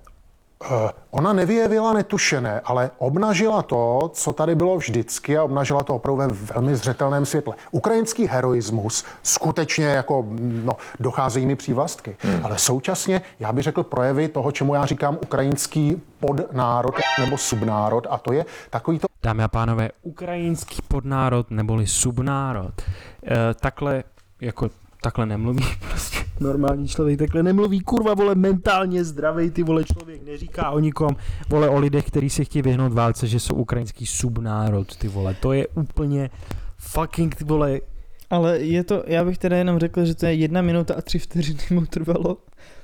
Ona 1.11 1.33
nevyjevila 1.33 1.93
netušené, 1.93 2.61
ale 2.65 2.91
obnažila 2.97 3.61
to, 3.61 4.09
co 4.13 4.33
tady 4.33 4.55
bylo 4.55 4.77
vždycky 4.77 5.37
a 5.37 5.43
obnažila 5.43 5.83
to 5.83 5.95
opravdu 5.95 6.21
ve 6.21 6.27
velmi 6.27 6.75
zřetelném 6.75 7.25
světle. 7.25 7.55
Ukrajinský 7.71 8.27
heroismus 8.27 9.05
skutečně 9.23 9.85
jako 9.85 10.25
no, 10.63 10.77
docházejí 10.99 11.45
mi 11.45 11.55
přívlastky, 11.55 12.17
hmm. 12.19 12.45
ale 12.45 12.57
současně 12.57 13.21
já 13.39 13.51
bych 13.53 13.63
řekl 13.63 13.83
projevy 13.83 14.27
toho, 14.27 14.51
čemu 14.51 14.75
já 14.75 14.85
říkám 14.85 15.17
ukrajinský 15.23 16.01
podnárod 16.19 16.95
nebo 17.19 17.37
subnárod 17.37 18.07
a 18.09 18.17
to 18.17 18.33
je 18.33 18.45
takový 18.69 18.99
to 18.99 19.07
Dámy 19.23 19.43
a 19.43 19.47
pánové, 19.47 19.89
ukrajinský 20.01 20.81
podnárod 20.87 21.51
neboli 21.51 21.87
subnárod. 21.87 22.81
E, 22.81 23.53
takhle, 23.53 24.03
jako 24.41 24.69
takhle 25.01 25.25
nemluví 25.25 25.63
prostě. 25.89 26.17
Normální 26.39 26.87
člověk 26.87 27.19
takhle 27.19 27.43
nemluví, 27.43 27.79
kurva, 27.79 28.13
vole, 28.13 28.35
mentálně 28.35 29.03
zdravý, 29.03 29.51
ty 29.51 29.63
vole, 29.63 29.83
člověk 29.83 30.25
neříká 30.25 30.69
o 30.69 30.79
nikom, 30.79 31.09
vole, 31.49 31.69
o 31.69 31.79
lidech, 31.79 32.05
kteří 32.07 32.29
se 32.29 32.43
chtějí 32.43 32.63
vyhnout 32.63 32.93
válce, 32.93 33.27
že 33.27 33.39
jsou 33.39 33.55
ukrajinský 33.55 34.05
subnárod, 34.05 34.95
ty 34.97 35.07
vole, 35.07 35.33
to 35.33 35.53
je 35.53 35.67
úplně 35.67 36.29
fucking, 36.77 37.35
ty 37.35 37.43
vole, 37.43 37.79
Ale 38.29 38.59
je 38.59 38.83
to, 38.83 39.03
já 39.07 39.25
bych 39.25 39.37
teda 39.37 39.57
jenom 39.57 39.79
řekl, 39.79 40.05
že 40.05 40.15
to 40.15 40.25
je 40.25 40.33
jedna 40.33 40.61
minuta 40.61 40.93
a 40.97 41.01
tři 41.01 41.19
vteřiny 41.19 41.59
mu 41.71 41.85
trvalo 41.85 42.37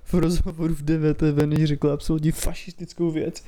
v 0.03 0.13
rozhovoru 0.13 0.73
v 0.73 0.81
DVTV, 0.81 1.45
než 1.45 1.63
řekl 1.63 1.91
absolutně 1.91 2.31
fašistickou 2.31 3.11
věc. 3.11 3.43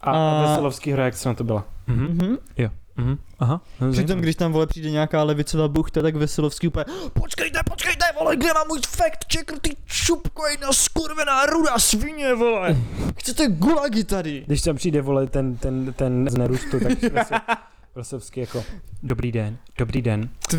a, 0.00 0.10
a 0.10 0.14
A- 0.14 0.42
Veselovský 0.50 0.92
hra, 0.92 1.04
jak 1.04 1.14
se 1.14 1.28
na 1.28 1.34
to 1.34 1.44
byla? 1.44 1.64
Mhm. 1.86 2.04
Mhm. 2.06 2.36
Jo, 2.58 2.68
mhm. 2.96 3.18
aha. 3.38 3.60
Přitom, 3.92 4.20
když 4.20 4.36
tam 4.36 4.52
vole 4.52 4.66
přijde 4.66 4.90
nějaká 4.90 5.22
levicová 5.22 5.68
buchta, 5.68 6.02
tak 6.02 6.16
Veselovský 6.16 6.68
úplně 6.68 6.84
Počkejte, 7.12 7.60
počkejte, 7.70 8.04
vole, 8.18 8.36
kde 8.36 8.54
mám 8.54 8.68
můj 8.68 8.80
fact 8.86 9.32
checker, 9.32 9.58
ty 9.58 9.76
čupko, 9.86 10.46
jedna 10.46 10.72
skurvená 10.72 11.46
ruda 11.46 11.78
svině, 11.78 12.34
vole. 12.34 12.76
Chcete 13.18 13.46
gulagy 13.48 14.04
tady? 14.04 14.44
Když 14.46 14.62
tam 14.62 14.76
přijde, 14.76 15.02
vole, 15.02 15.26
ten, 15.26 15.56
ten, 15.56 15.92
ten 15.92 16.28
z 16.30 16.38
nerůstu, 16.38 16.80
tak 16.80 16.92
Vese- 17.02 17.40
Vesevský 17.94 18.40
jako, 18.40 18.64
dobrý 19.02 19.32
den, 19.32 19.58
dobrý 19.78 20.02
den. 20.02 20.28
Z 20.50 20.54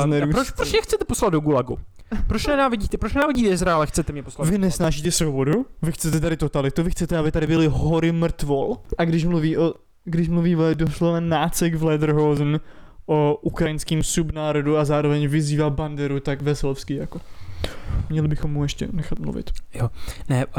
a 0.00 0.06
nerůstu. 0.06 0.34
proč, 0.34 0.50
proč 0.50 0.72
mě 0.72 0.82
chcete 0.82 1.04
poslat 1.04 1.30
do 1.30 1.40
Gulagu? 1.40 1.78
Proč 2.26 2.46
nenávidíte, 2.46 2.98
proč 2.98 3.14
nenávidíte 3.14 3.48
Izrael 3.48 3.82
a 3.82 3.86
chcete 3.86 4.12
mě 4.12 4.22
poslat? 4.22 4.48
do 4.48 4.50
Vy 4.50 4.58
nesnášíte 4.58 5.10
svobodu? 5.10 5.66
Vy 5.82 5.92
chcete 5.92 6.20
tady 6.20 6.36
totalitu? 6.36 6.82
Vy 6.82 6.90
chcete, 6.90 7.18
aby 7.18 7.32
tady 7.32 7.46
byly 7.46 7.66
hory 7.66 8.12
mrtvol? 8.12 8.76
A 8.98 9.04
když 9.04 9.24
mluví 9.24 9.56
o, 9.56 9.74
když 10.08 10.28
mluví 10.28 10.54
vole, 10.54 10.74
doslova 10.74 11.20
nácek 11.20 11.74
v 11.74 11.84
Lederhosen 11.84 12.60
o 13.06 13.38
ukrajinském 13.42 14.02
subnárodu 14.02 14.76
a 14.76 14.84
zároveň 14.84 15.28
vyzývá 15.28 15.70
Banderu, 15.70 16.20
tak 16.20 16.42
Veselovský 16.42 16.94
jako. 16.94 17.20
Měli 18.10 18.28
bychom 18.28 18.52
mu 18.52 18.62
ještě 18.62 18.88
nechat 18.92 19.18
mluvit. 19.18 19.50
Ne, 20.28 20.46
uh, 20.46 20.52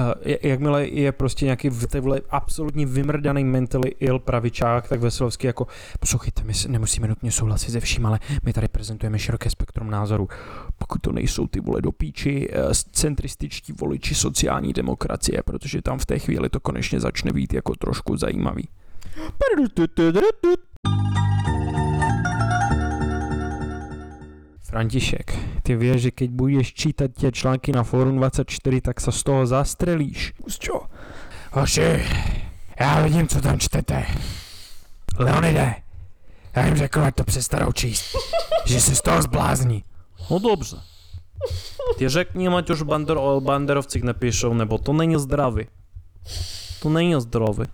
jakmile 0.44 0.88
je 0.88 1.12
prostě 1.12 1.46
nějaký 1.46 1.70
vole 2.00 2.22
absolutně 2.30 2.86
vymrdaný 2.86 3.44
mentally 3.44 3.90
ill 4.00 4.20
pravičák, 4.20 4.90
tak 4.90 5.00
Veselovský 5.00 5.48
jako, 5.48 5.68
poslouchejte, 6.00 6.44
my 6.44 6.54
nemusíme 6.68 7.08
nutně 7.08 7.32
souhlasit 7.32 7.72
se 7.72 7.80
vším, 7.80 8.06
ale 8.06 8.20
my 8.44 8.54
tady 8.54 8.68
prezentujeme 8.68 9.20
široké 9.20 9.50
spektrum 9.50 9.90
názorů. 9.90 10.28
Pokud 10.78 11.02
to 11.02 11.12
nejsou 11.12 11.48
ty 11.48 11.60
vole 11.60 11.82
do 11.82 11.92
píči, 11.92 12.50
uh, 12.50 12.72
centrističtí 12.92 13.74
voliči 13.74 14.16
sociální 14.16 14.74
demokracie, 14.74 15.44
protože 15.46 15.82
tam 15.82 16.00
v 16.00 16.06
té 16.06 16.20
chvíli 16.20 16.50
to 16.50 16.60
konečně 16.60 17.00
začne 17.00 17.34
být 17.34 17.54
jako 17.54 17.76
trošku 17.76 18.18
zajímavý. 18.18 18.68
František, 24.70 25.38
ty 25.64 25.76
víš, 25.76 26.02
že 26.02 26.12
keď 26.12 26.30
budeš 26.30 26.74
čítat 26.74 27.12
tě 27.18 27.32
články 27.32 27.72
na 27.72 27.84
Forum 27.84 28.18
24, 28.18 28.82
tak 28.82 29.02
se 29.02 29.12
z 29.12 29.24
toho 29.24 29.46
zastrelíš. 29.46 30.34
Z 30.48 30.60
čo? 30.60 30.82
Hoši, 31.52 32.06
já 32.80 33.02
vidím, 33.02 33.28
co 33.28 33.42
tam 33.42 33.60
čtete. 33.60 34.06
Leonide, 35.20 35.76
já 36.56 36.66
jim 36.66 36.76
řekl, 36.76 37.02
ať 37.02 37.16
to 37.16 37.24
přestanou 37.24 37.72
číst. 37.72 38.16
že 38.66 38.82
se 38.82 38.96
z 38.96 39.02
toho 39.02 39.22
zblázní. 39.22 39.84
No 40.32 40.40
dobře. 40.40 40.78
Ty 41.98 42.10
řekni, 42.10 42.48
ať 42.48 42.70
už 42.70 42.82
bander, 42.82 43.18
banderovcích 43.40 44.04
napíšou, 44.04 44.54
nebo 44.54 44.78
to 44.78 44.94
není 44.94 45.20
zdravý. 45.20 45.68
To 46.82 46.90
není 46.90 47.22
zdravý. 47.22 47.66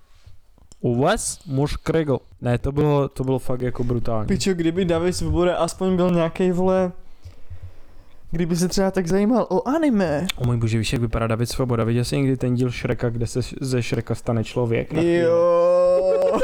U 0.85 0.95
vás 0.95 1.39
muž 1.45 1.75
krigl. 1.75 2.19
Ne, 2.41 2.57
to 2.57 2.71
bylo, 2.71 3.07
to 3.07 3.23
bylo 3.23 3.39
fakt 3.39 3.61
jako 3.61 3.83
brutální. 3.83 4.27
Pičo, 4.27 4.53
kdyby 4.53 4.85
David 4.85 5.15
Svoboda 5.15 5.55
aspoň 5.57 5.95
byl 5.95 6.11
nějaký 6.11 6.51
vole... 6.51 6.91
Kdyby 8.31 8.55
se 8.55 8.67
třeba 8.67 8.91
tak 8.91 9.07
zajímal 9.07 9.47
o 9.49 9.67
anime. 9.67 10.27
O 10.35 10.45
můj 10.45 10.57
bože, 10.57 10.77
víš, 10.77 10.93
jak 10.93 11.01
vypadá 11.01 11.27
David 11.27 11.49
Svoboda? 11.49 11.83
Viděl 11.83 12.03
jsi 12.03 12.17
někdy 12.17 12.37
ten 12.37 12.55
díl 12.55 12.71
Šreka, 12.71 13.09
kde 13.09 13.27
se 13.27 13.39
ze 13.61 13.83
Šreka 13.83 14.15
stane 14.15 14.43
člověk? 14.43 14.93
Jo. 14.93 16.41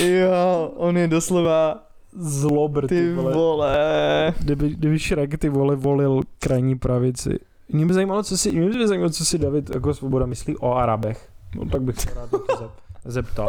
jo, 0.00 0.72
on 0.76 0.98
je 0.98 1.08
doslova 1.08 1.82
Zlobr, 2.18 2.86
ty 2.86 3.12
vole. 3.12 4.34
Kdyby, 4.38 4.68
kdyby 4.68 4.98
Šrek 4.98 5.38
ty 5.38 5.48
vole 5.48 5.76
volil 5.76 6.20
krajní 6.38 6.78
pravici. 6.78 7.38
Mě 7.68 7.86
by 7.86 7.94
zajímalo, 7.94 8.22
co 8.22 8.38
si, 8.38 8.52
mě 8.52 8.68
by 8.68 8.88
zajímalo, 8.88 9.10
co 9.10 9.24
si 9.24 9.38
David 9.38 9.74
jako 9.74 9.94
Svoboda 9.94 10.26
myslí 10.26 10.56
o 10.56 10.74
Arabech. 10.74 11.35
No 11.54 11.64
tak 11.66 11.82
bych 11.82 12.00
se 12.00 12.14
rád 12.14 12.30
zeptal. 13.04 13.48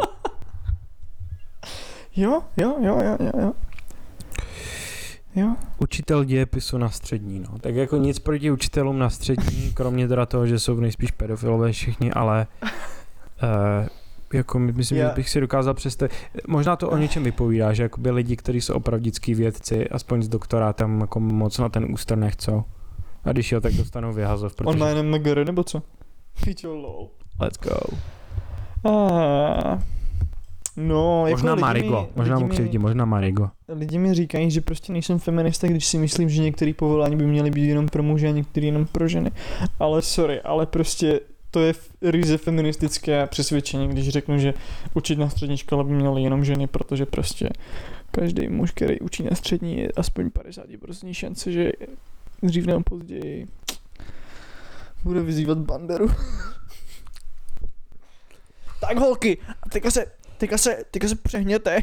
Jo, 2.16 2.42
jo, 2.56 2.76
jo, 2.80 2.98
jo, 3.04 3.16
jo, 3.20 3.30
jo. 3.40 3.52
Jo. 5.36 5.56
Učitel 5.78 6.24
dějepisu 6.24 6.78
na 6.78 6.90
střední, 6.90 7.38
no. 7.40 7.58
Tak 7.58 7.74
jako 7.74 7.96
nic 7.96 8.18
proti 8.18 8.50
učitelům 8.50 8.98
na 8.98 9.10
střední, 9.10 9.72
kromě 9.74 10.08
teda 10.08 10.26
toho, 10.26 10.46
že 10.46 10.58
jsou 10.58 10.80
nejspíš 10.80 11.10
pedofilové 11.10 11.72
všichni, 11.72 12.12
ale 12.12 12.46
uh, 12.62 12.68
jako 14.32 14.58
my- 14.58 14.72
myslím, 14.72 14.98
Já- 14.98 15.08
že 15.08 15.14
bych 15.14 15.30
si 15.30 15.40
dokázal 15.40 15.74
představit, 15.74 16.12
možná 16.48 16.76
to 16.76 16.90
o 16.90 16.96
něčem 16.96 17.24
vypovídá, 17.24 17.72
že 17.72 17.82
jakoby 17.82 18.10
lidi, 18.10 18.36
kteří 18.36 18.60
jsou 18.60 18.74
opravdický 18.74 19.34
vědci, 19.34 19.88
aspoň 19.88 20.22
s 20.22 20.28
doktorátem, 20.28 21.00
jako 21.00 21.20
moc 21.20 21.58
na 21.58 21.68
ten 21.68 21.92
úster 21.92 22.18
nechcou. 22.18 22.64
A 23.24 23.32
když 23.32 23.52
jo, 23.52 23.60
tak 23.60 23.72
dostanou 23.74 24.12
vyhazov, 24.12 24.54
protože... 24.54 24.68
On 24.68 24.78
má 24.78 24.88
jenom 24.88 25.06
MGR 25.10 25.44
nebo 25.46 25.64
co? 25.64 25.82
Pičo, 26.44 26.74
lol. 26.74 27.08
Let's 27.40 27.58
go. 27.58 27.98
Ah. 28.84 29.78
No, 30.76 31.26
Možná 31.30 31.50
jako 31.50 31.54
lidi 31.54 31.60
Marigo, 31.60 32.00
mi, 32.00 32.08
možná 32.16 32.34
lidi 32.34 32.44
mu 32.44 32.50
křivdí, 32.50 32.78
možná 32.78 33.04
Marigo. 33.04 33.50
Lidi 33.68 33.98
mi 33.98 34.14
říkají, 34.14 34.50
že 34.50 34.60
prostě 34.60 34.92
nejsem 34.92 35.18
feminista, 35.18 35.66
když 35.66 35.86
si 35.86 35.98
myslím, 35.98 36.28
že 36.28 36.42
některé 36.42 36.72
povolání 36.74 37.16
by 37.16 37.26
měly 37.26 37.50
být 37.50 37.68
jenom 37.68 37.88
pro 37.88 38.02
muže 38.02 38.28
a 38.28 38.30
některé 38.30 38.66
jenom 38.66 38.86
pro 38.86 39.08
ženy. 39.08 39.30
Ale 39.78 40.02
sorry, 40.02 40.40
ale 40.40 40.66
prostě 40.66 41.20
to 41.50 41.60
je 41.60 41.74
ryze 42.02 42.38
feministické 42.38 43.26
přesvědčení, 43.26 43.88
když 43.88 44.08
řeknu, 44.08 44.38
že 44.38 44.54
učit 44.94 45.18
na 45.18 45.28
střední 45.28 45.56
škole 45.56 45.84
by 45.84 45.92
měly 45.92 46.22
jenom 46.22 46.44
ženy, 46.44 46.66
protože 46.66 47.06
prostě 47.06 47.48
každý 48.10 48.48
muž, 48.48 48.70
který 48.70 49.00
učí 49.00 49.22
na 49.22 49.36
střední, 49.36 49.78
je 49.78 49.88
aspoň 49.96 50.26
50% 50.26 51.12
šance, 51.12 51.52
že 51.52 51.72
dřív 52.42 52.66
nebo 52.66 52.80
později 52.80 53.46
bude 55.04 55.22
vyzývat 55.22 55.58
banderu. 55.58 56.08
Tak 58.80 58.98
holky, 58.98 59.38
a 59.62 59.68
teďka 59.68 59.90
se, 59.90 60.06
teďka 60.38 60.58
se, 60.58 60.84
teďka 60.90 61.08
se 61.08 61.14
přehněte. 61.16 61.78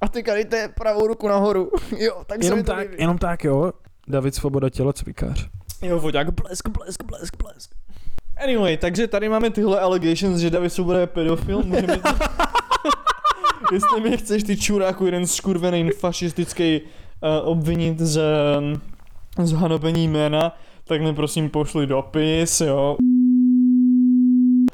A 0.00 0.08
teďka 0.08 0.34
dejte 0.34 0.68
pravou 0.68 1.06
ruku 1.06 1.28
nahoru. 1.28 1.70
Jo, 1.98 2.22
tak 2.26 2.42
se 2.42 2.46
Jenom 2.46 2.58
mi 2.58 2.64
to 2.64 2.72
tak, 2.72 2.90
líbí. 2.90 3.02
jenom 3.02 3.18
tak, 3.18 3.44
jo. 3.44 3.72
David 4.08 4.34
Svoboda, 4.34 4.70
tělocvikář. 4.70 5.48
Jo, 5.82 5.98
voďák, 6.00 6.30
blesk, 6.42 6.68
blesk, 6.68 7.02
blesk, 7.04 7.36
blesk. 7.42 7.70
Anyway, 8.44 8.76
takže 8.76 9.06
tady 9.06 9.28
máme 9.28 9.50
tyhle 9.50 9.80
allegations, 9.80 10.40
že 10.40 10.50
David 10.50 10.72
Svoboda 10.72 11.00
je 11.00 11.06
pedofil, 11.06 11.62
můžeme... 11.62 11.98
Jestli 13.72 14.00
mě 14.00 14.16
chceš 14.16 14.42
ty 14.42 14.56
čuráku 14.56 15.06
jeden 15.06 15.26
skurvený 15.26 15.90
fašistický 15.90 16.80
uh, 16.80 17.48
obvinit 17.48 17.98
z, 17.98 18.20
z 19.42 19.52
hanobení 19.52 20.08
jména, 20.08 20.56
tak 20.84 21.00
mi 21.02 21.14
prosím 21.14 21.50
pošli 21.50 21.86
dopis, 21.86 22.60
jo. 22.60 22.96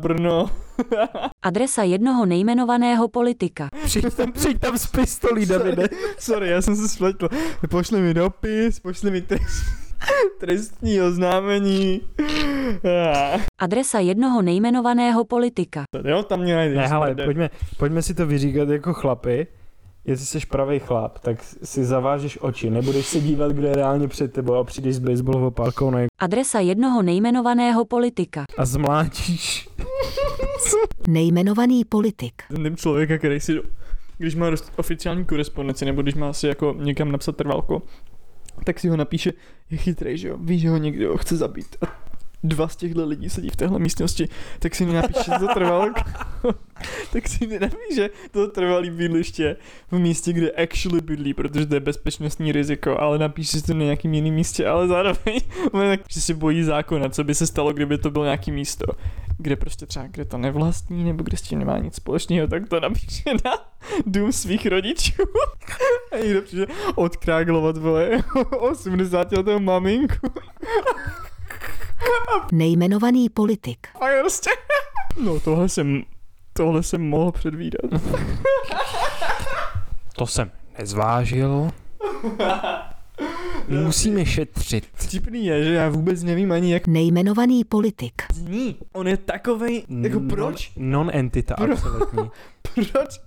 Brno. 0.01 0.51
Adresa 1.43 1.83
jednoho 1.83 2.27
nejmenovaného 2.27 3.09
politika. 3.09 3.69
Přijď 3.85 4.15
tam, 4.15 4.33
přijď 4.33 4.61
tam 4.61 4.79
s 4.79 4.87
pistolí, 4.87 5.47
Davide. 5.47 5.89
Sorry, 6.19 6.49
já 6.51 6.63
jsem 6.63 6.77
se 6.77 6.89
spletl. 6.89 7.29
Pošli 7.71 8.01
mi 8.01 8.15
dopis, 8.15 8.81
pošli 8.81 9.11
mi 9.11 9.23
trest, 9.23 9.65
trestní 10.41 11.01
oznámení. 11.01 12.01
Ah. 12.85 13.41
Adresa 13.59 13.99
jednoho 13.99 14.43
nejmenovaného 14.43 15.25
politika. 15.25 15.83
Jo, 16.05 16.23
tam 16.23 16.41
mě 16.41 16.55
najdeš. 16.55 16.77
Ne, 16.79 16.87
hele, 16.89 17.07
smrde. 17.07 17.25
pojďme, 17.25 17.51
pojďme 17.79 18.03
si 18.03 18.15
to 18.15 18.27
vyříkat 18.27 18.69
jako 18.69 18.93
chlapy. 18.93 19.47
Jestli 20.07 20.27
jsi 20.41 20.47
pravý 20.47 20.79
chlap, 20.79 21.19
tak 21.19 21.37
si 21.63 21.85
zavážeš 21.85 22.39
oči, 22.41 22.71
nebudeš 22.71 23.07
se 23.07 23.21
dívat, 23.21 23.53
kdo 23.53 23.67
je 23.67 23.75
reálně 23.75 24.09
před 24.09 24.33
tebou 24.33 24.55
a 24.55 24.65
přijdeš 24.65 24.97
s 24.97 24.99
baseballovou 24.99 25.51
pálkou 25.51 25.91
na 25.91 25.99
Adresa 26.19 26.61
jednoho 26.61 27.03
nejmenovaného 27.03 27.85
politika. 27.85 28.45
a 28.59 28.65
zmlátíš. 28.65 29.69
Nejmenovaný 31.09 31.85
politik. 31.85 32.43
Ten 32.63 32.77
člověka, 32.77 33.19
který 33.19 33.41
si, 33.41 33.61
když 34.19 34.35
má 34.35 34.47
oficiální 34.77 35.25
korespondenci, 35.25 35.85
nebo 35.85 36.03
když 36.03 36.15
má 36.15 36.33
si 36.33 36.47
jako 36.47 36.77
někam 36.79 37.13
napsat 37.13 37.37
trvalko, 37.37 37.83
tak 38.65 38.81
si 38.81 38.89
ho 38.89 38.97
napíše, 38.97 39.33
je 39.71 39.79
chytrý, 39.79 40.19
že 40.19 40.29
jo, 40.29 40.37
ví, 40.41 40.59
že 40.59 40.71
ho 40.71 40.77
někdo 40.77 41.17
chce 41.17 41.37
zabít. 41.37 41.77
A 41.81 42.04
dva 42.45 42.69
z 42.69 42.77
těchto 42.77 43.07
lidí 43.07 43.31
sedí 43.31 43.51
v 43.51 43.57
téhle 43.57 43.79
místnosti, 43.79 44.29
tak 44.59 44.75
si 44.75 44.87
mi 44.87 44.93
napíše 44.93 45.31
to 45.39 45.49
trvalko, 45.55 46.01
tak 47.13 47.29
si 47.29 47.47
mi 47.47 47.59
napíše 47.59 48.11
to 48.31 48.49
trvalý 48.49 48.91
bydliště 48.91 49.57
v 49.91 49.99
místě, 49.99 50.33
kde 50.33 50.51
actually 50.51 51.01
bydlí, 51.01 51.35
protože 51.35 51.67
to 51.67 51.75
je 51.75 51.81
bezpečnostní 51.81 52.53
riziko, 52.53 53.01
ale 53.01 53.19
napíše 53.19 53.61
si 53.61 53.67
to 53.67 53.75
na 53.75 53.85
nějakým 53.85 54.15
jiném 54.15 54.35
místě, 54.35 54.67
ale 54.67 54.89
zároveň 54.89 55.41
že 56.09 56.21
se 56.21 56.35
bojí 56.35 56.63
zákona, 56.63 57.09
co 57.09 57.25
by 57.25 57.35
se 57.35 57.47
stalo, 57.47 57.73
kdyby 57.73 57.99
to 57.99 58.11
bylo 58.11 58.25
nějaký 58.25 58.53
místo, 58.53 58.87
kde 59.39 59.57
prostě 59.57 59.87
třeba, 59.87 60.07
kde 60.07 60.25
to 60.25 60.39
nevlastní, 60.39 61.05
nebo 61.05 61.23
kde 61.23 61.37
s 61.37 61.43
tím 61.43 61.59
nemá 61.59 61.79
nic 61.79 61.95
společného, 61.95 62.49
tak 62.49 62.69
to 62.69 62.81
napíše 62.81 63.31
na 63.45 63.53
dům 64.07 64.33
svých 64.33 64.67
rodičů. 64.67 65.23
A 66.13 66.17
někdo 66.17 66.43
přijde 66.43 66.67
odkráglovat, 66.95 67.77
vole, 67.77 68.11
80 68.59 69.33
letou 69.33 69.59
maminku. 69.59 70.29
Nejmenovaný 72.53 73.29
politik. 73.29 73.87
A 74.01 74.09
je 74.09 74.21
prostě... 74.21 74.51
No 75.25 75.41
tohle 75.41 75.69
jsem, 75.69 76.03
tohle 76.53 76.83
jsem 76.83 77.09
mohl 77.09 77.33
předvídat. 77.33 77.81
To 80.17 80.27
jsem 80.27 80.51
nezvážil. 80.79 81.71
Musíme 83.69 84.27
šetřit. 84.27 84.89
Vtipný 84.95 85.47
je, 85.47 85.65
že 85.65 85.73
já 85.73 85.89
vůbec 85.89 86.23
nevím 86.23 86.53
ani 86.53 86.73
jak 86.73 86.87
Nejmenovaný 86.87 87.65
politik. 87.65 88.23
zní. 88.35 88.77
On 88.93 89.09
je 89.09 89.17
takovej, 89.17 89.85
jako 90.01 90.21
proč? 90.21 90.73
Non-entita, 90.77 91.55
Pro- 91.55 91.73
absolutní. 91.73 92.31
Proč? 92.93 93.21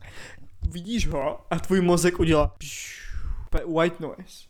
Vidíš 0.72 1.08
ho 1.08 1.40
a 1.50 1.60
tvůj 1.60 1.82
mozek 1.82 2.20
udělá 2.20 2.48
pš, 2.58 3.02
úplně 3.48 3.76
white 3.76 4.00
noise. 4.00 4.48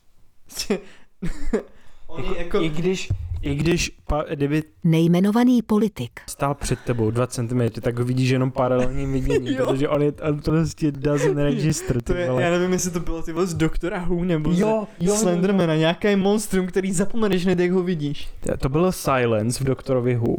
Je 2.18 2.38
jako... 2.38 2.62
I 2.62 2.70
když, 2.70 3.10
i 3.42 3.56
když 3.56 3.90
pa, 4.08 4.24
kdyby 4.34 4.64
Nejmenovaný 4.84 5.62
politik. 5.62 6.12
stál 6.30 6.54
před 6.56 6.80
tebou 6.80 7.12
2 7.12 7.28
cm, 7.28 7.62
tak 7.82 8.00
ho 8.00 8.06
vidíš 8.06 8.30
jenom 8.30 8.52
paralelním 8.52 9.14
vidění, 9.14 9.54
Jo. 9.56 9.66
protože 9.66 9.90
on 9.90 10.02
je 10.02 10.14
on 10.30 10.40
to 10.40 10.52
prostě 10.52 10.92
doesn't 10.92 11.38
register. 11.38 12.02
To 12.02 12.14
ty 12.14 12.20
je, 12.20 12.30
vole. 12.30 12.42
já 12.44 12.52
nevím, 12.52 12.72
jestli 12.74 12.92
to 12.92 13.00
bylo 13.00 13.22
ty 13.22 13.34
z 13.44 13.54
Doktora 13.54 14.06
Who 14.06 14.24
nebo 14.24 14.54
z 14.54 14.60
Jo, 14.60 14.88
jo, 15.00 15.16
Slendermana, 15.16 15.76
nějaký 15.76 16.16
monstrum, 16.16 16.68
který 16.68 16.92
zapomeneš 16.92 17.44
hned, 17.46 17.60
jak 17.60 17.72
ho 17.72 17.84
vidíš. 17.84 18.28
To- 18.40 18.58
To 18.58 18.70
bylo 18.70 18.92
Silence 18.92 19.64
v 19.64 19.68
Doktorovi 19.68 20.16
Who, 20.16 20.36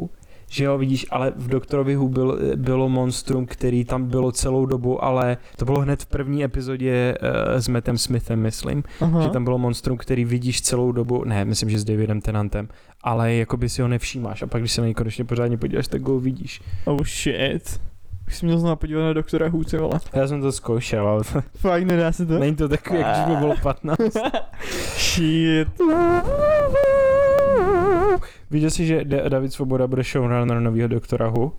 že 0.48 0.64
jo, 0.64 0.78
vidíš, 0.78 1.06
ale 1.10 1.32
v 1.36 1.48
Doktorovi 1.48 1.96
Who 1.96 2.08
byl, 2.08 2.38
bylo 2.56 2.88
monstrum, 2.88 3.46
který 3.46 3.84
tam 3.84 4.04
bylo 4.04 4.32
celou 4.32 4.66
dobu, 4.66 5.04
ale 5.04 5.36
to 5.56 5.64
bylo 5.64 5.80
hned 5.80 6.02
v 6.02 6.06
první 6.06 6.44
epizodě 6.44 7.14
uh, 7.22 7.28
s 7.60 7.68
Mattem 7.68 7.98
Smithem, 7.98 8.40
myslím, 8.40 8.84
Aha. 9.00 9.22
že 9.22 9.28
tam 9.28 9.44
bylo 9.44 9.58
monstrum, 9.58 9.98
který 9.98 10.24
vidíš 10.24 10.62
celou 10.62 10.92
dobu, 10.92 11.24
ne, 11.24 11.44
myslím, 11.44 11.70
že 11.70 11.78
s 11.78 11.84
Davidem 11.84 12.20
Tenantem, 12.20 12.68
ale 13.02 13.34
jakoby 13.34 13.68
si 13.68 13.82
ho 13.82 13.88
nevšímáš 13.88 14.42
a 14.42 14.46
pak, 14.46 14.62
když 14.62 14.72
se 14.72 14.80
na 14.80 14.86
něj 14.86 14.94
konečně 14.94 15.24
pořádně 15.24 15.58
podíváš, 15.58 15.88
tak 15.88 16.02
ho 16.02 16.20
vidíš. 16.20 16.60
Oh 16.84 17.04
shit. 17.04 17.80
Už 18.28 18.36
jsem 18.36 18.46
měl 18.46 18.58
znovu 18.58 18.76
podívat 18.76 19.02
na 19.02 19.12
Doktora 19.12 19.50
ty 19.70 19.76
vole. 19.76 20.00
Já 20.12 20.28
jsem 20.28 20.40
to 20.40 20.52
zkoušel, 20.52 21.08
ale 21.08 21.24
Fakt 21.56 21.84
nedá 21.84 22.12
se 22.12 22.26
to? 22.26 22.38
není 22.38 22.56
to 22.56 22.68
tak, 22.68 22.90
jak 22.90 23.06
když 23.06 23.26
mi 23.28 23.36
bylo 23.36 23.54
15. 23.62 23.98
Shit. 24.98 25.68
Viděl 28.50 28.70
jsi, 28.70 28.86
že 28.86 29.04
Da- 29.04 29.28
David 29.28 29.52
Svoboda 29.52 29.86
bude 29.86 30.02
showrunner 30.02 30.60
nového 30.60 30.88
Doktora 30.88 31.28
Who? 31.28 31.52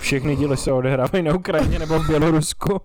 Všechny 0.00 0.36
díly 0.36 0.56
se 0.56 0.72
odehrávají 0.72 1.24
na 1.24 1.34
Ukrajině 1.34 1.78
nebo 1.78 1.98
v 1.98 2.06
Bělorusku. 2.06 2.80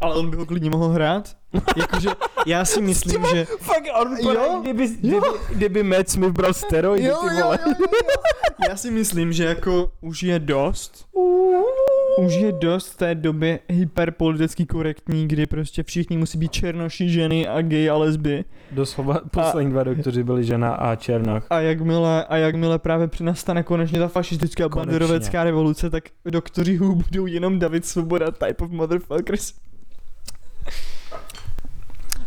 Ale 0.00 0.14
on 0.14 0.30
by 0.30 0.36
ho 0.36 0.46
klidně 0.46 0.70
mohl 0.70 0.88
hrát. 0.88 1.36
Jakože 1.76 2.08
já 2.46 2.64
si 2.64 2.80
myslím, 2.90 3.24
že... 3.34 3.44
Fakt, 3.44 3.84
on 4.00 4.16
Jo? 4.20 4.32
jo? 4.32 4.58
kdyby, 4.62 4.88
kdyby, 4.88 5.26
kdyby 5.50 5.82
Matt 5.82 6.08
Smith 6.08 6.32
bral 6.32 6.54
steroidy, 6.54 7.08
ty 7.08 7.42
vole. 7.42 7.58
Já 8.68 8.76
si 8.76 8.90
myslím, 8.90 9.32
že 9.32 9.44
jako 9.44 9.90
už 10.00 10.22
je 10.22 10.38
dost. 10.38 11.06
Už 12.18 12.34
je 12.34 12.52
dost 12.52 12.92
v 12.92 12.96
té 12.96 13.14
době 13.14 13.58
hyperpoliticky 13.68 14.66
korektní, 14.66 15.28
kdy 15.28 15.46
prostě 15.46 15.82
všichni 15.82 16.16
musí 16.16 16.38
být 16.38 16.52
černoši, 16.52 17.08
ženy 17.08 17.48
a 17.48 17.62
gay 17.62 17.90
a 17.90 17.96
lesby. 17.96 18.44
Doslova 18.70 19.20
poslední 19.30 19.70
dva 19.70 19.84
doktoři 19.84 20.24
byli 20.24 20.44
žena 20.44 20.74
a 20.74 20.96
černoch. 20.96 21.46
A 21.50 21.60
jakmile, 21.60 22.24
a 22.24 22.36
jakmile 22.36 22.78
právě 22.78 23.08
nastane 23.20 23.62
konečně 23.62 23.98
ta 23.98 24.08
fašistická 24.08 24.68
Konečně. 24.68 24.78
banderovecká 24.78 25.44
revoluce, 25.44 25.90
tak 25.90 26.04
doktoři 26.24 26.78
Who 26.78 26.94
budou 26.94 27.26
jenom 27.26 27.58
David 27.58 27.86
Svoboda 27.86 28.30
type 28.30 28.64
of 28.64 28.70
motherfuckers. 28.70 29.54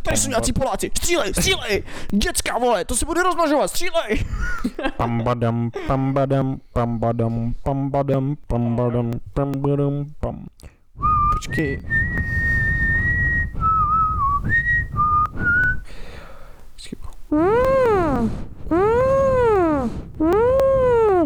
Tady 0.02 0.18
jsou 0.18 0.30
nějací 0.30 0.54
Poláci, 0.54 0.92
střílej, 0.98 1.34
střílej! 1.34 1.84
Děcka, 2.12 2.58
vole, 2.58 2.86
to 2.86 2.96
se 2.96 3.06
bude 3.06 3.24
rozmnožovat, 3.24 3.68
střílej! 3.68 4.26
Pambadam, 4.98 5.72
pambadam, 5.88 6.60
pambadam, 6.74 7.54
pambadam, 7.64 8.36
pambadam, 8.48 9.12
pambadam, 9.34 10.06
pam. 10.20 10.46
Počkej. 11.34 11.82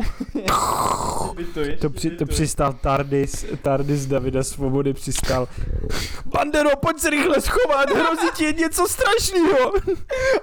To, 1.79 1.89
při, 1.89 2.11
to 2.11 2.25
přistál 2.25 2.73
Tardis, 2.73 3.45
Tardis 3.61 4.05
Davida 4.05 4.43
Svobody 4.43 4.93
přistál. 4.93 5.47
Bandero, 6.25 6.69
pojď 6.81 6.99
se 6.99 7.09
rychle 7.09 7.41
schovat, 7.41 7.89
hrozí 7.89 8.27
ti 8.35 8.43
je 8.43 8.53
něco 8.53 8.87
strašného. 8.87 9.73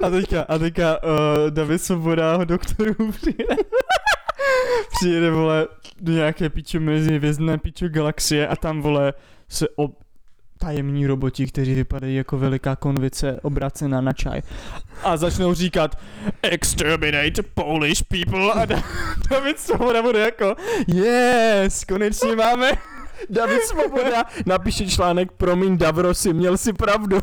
A 0.03 0.11
teďka, 0.11 0.43
a 0.43 0.59
teďka 0.59 1.03
uh, 1.03 1.51
David 1.51 1.83
Svoboda 1.83 2.45
doktorů 2.45 2.95
přijede. 3.13 3.57
přijede, 4.97 5.31
vole, 5.31 5.69
do 6.01 6.13
nějaké 6.13 6.49
pičo 6.49 6.81
mezi 6.81 7.17
hvězdné 7.17 7.59
pičo 7.59 7.89
galaxie 7.89 8.49
a 8.49 8.57
tam, 8.57 8.83
vole, 8.83 9.13
se 9.49 9.69
ob... 9.77 9.91
tajemní 10.65 11.07
roboti, 11.07 11.47
kteří 11.47 11.75
vypadají 11.75 12.17
jako 12.17 12.39
veliká 12.39 12.77
konvice 12.77 13.41
obracená 13.43 14.01
na 14.01 14.13
čaj. 14.13 14.43
A 15.05 15.17
začnou 15.17 15.55
říkat 15.55 15.99
Exterminate 16.43 17.43
Polish 17.55 18.03
people 18.03 18.53
a 18.53 18.67
Da- 18.67 18.83
David 19.31 19.59
Svoboda 19.59 20.03
bude 20.03 20.21
jako 20.21 20.55
Yes, 20.87 21.85
konečně 21.85 22.37
máme 22.37 22.73
David 23.31 23.63
Svoboda 23.63 24.25
napíše 24.47 24.87
článek 24.87 25.33
Promiň 25.33 25.79
Davrosi, 25.79 26.33
měl 26.33 26.57
si 26.57 26.73
pravdu. 26.73 27.19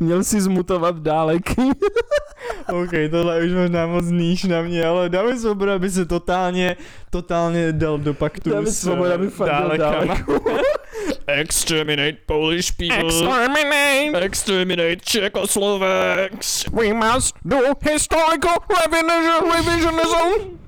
Měl 0.00 0.24
si 0.24 0.40
zmutovat 0.40 0.96
dáleky. 0.98 1.62
OK, 2.72 2.90
tohle 3.10 3.40
už 3.44 3.52
možná 3.52 3.86
moc 3.86 4.04
níž 4.04 4.44
na 4.44 4.62
mě, 4.62 4.84
ale 4.84 5.08
David 5.08 5.40
Svoboda 5.40 5.78
by 5.78 5.90
se 5.90 6.04
totálně, 6.04 6.76
totálně 7.10 7.72
dal 7.72 7.98
do 7.98 8.14
paktu 8.14 8.50
David 8.50 8.68
s 8.68 8.80
Svoboda 8.80 9.18
by 9.18 9.30
fakt 9.30 9.48
dal 9.48 9.60
dálekama. 9.78 10.04
dáleku. 10.14 10.44
Exterminate 11.26 12.16
Polish 12.26 12.70
people. 12.70 13.06
Exterminate! 13.06 14.24
Exterminate 14.24 14.96
Czechoslovaks. 14.96 16.64
We 16.72 16.92
must 16.94 17.34
do 17.44 17.56
historical 17.90 18.54
revision, 18.92 19.52
revisionism. 19.52 20.63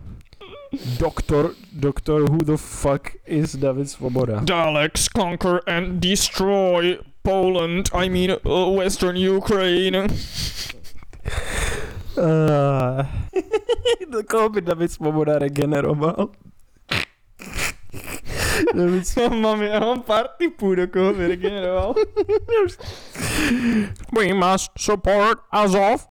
Doktor, 0.99 1.55
Doctor, 1.79 2.25
who 2.27 2.39
the 2.39 2.57
fuck 2.57 3.15
is 3.27 3.53
David 3.53 3.87
Svoboda? 3.87 4.45
Daleks 4.45 5.09
conquer 5.13 5.61
and 5.67 6.01
destroy 6.01 6.99
Poland, 7.23 7.91
I 7.93 8.09
mean 8.09 8.31
uh, 8.31 8.71
Western 8.71 9.17
Ukraine. 9.17 10.09
Uh, 12.17 13.05
koho 14.29 14.49
by 14.49 14.61
David 14.61 14.91
Svoboda 14.91 15.39
regeneroval? 15.39 16.31
David 18.75 19.05
Já 19.17 19.29
mám, 19.29 19.61
mám 19.81 20.03
pár 20.03 20.29
typů, 20.39 20.75
do 20.75 20.89
koho 20.89 21.15
by 21.15 21.27
regeneroval. 21.27 21.95
We 24.13 24.35
must 24.35 24.71
support 24.79 25.39
Azov. 25.53 26.07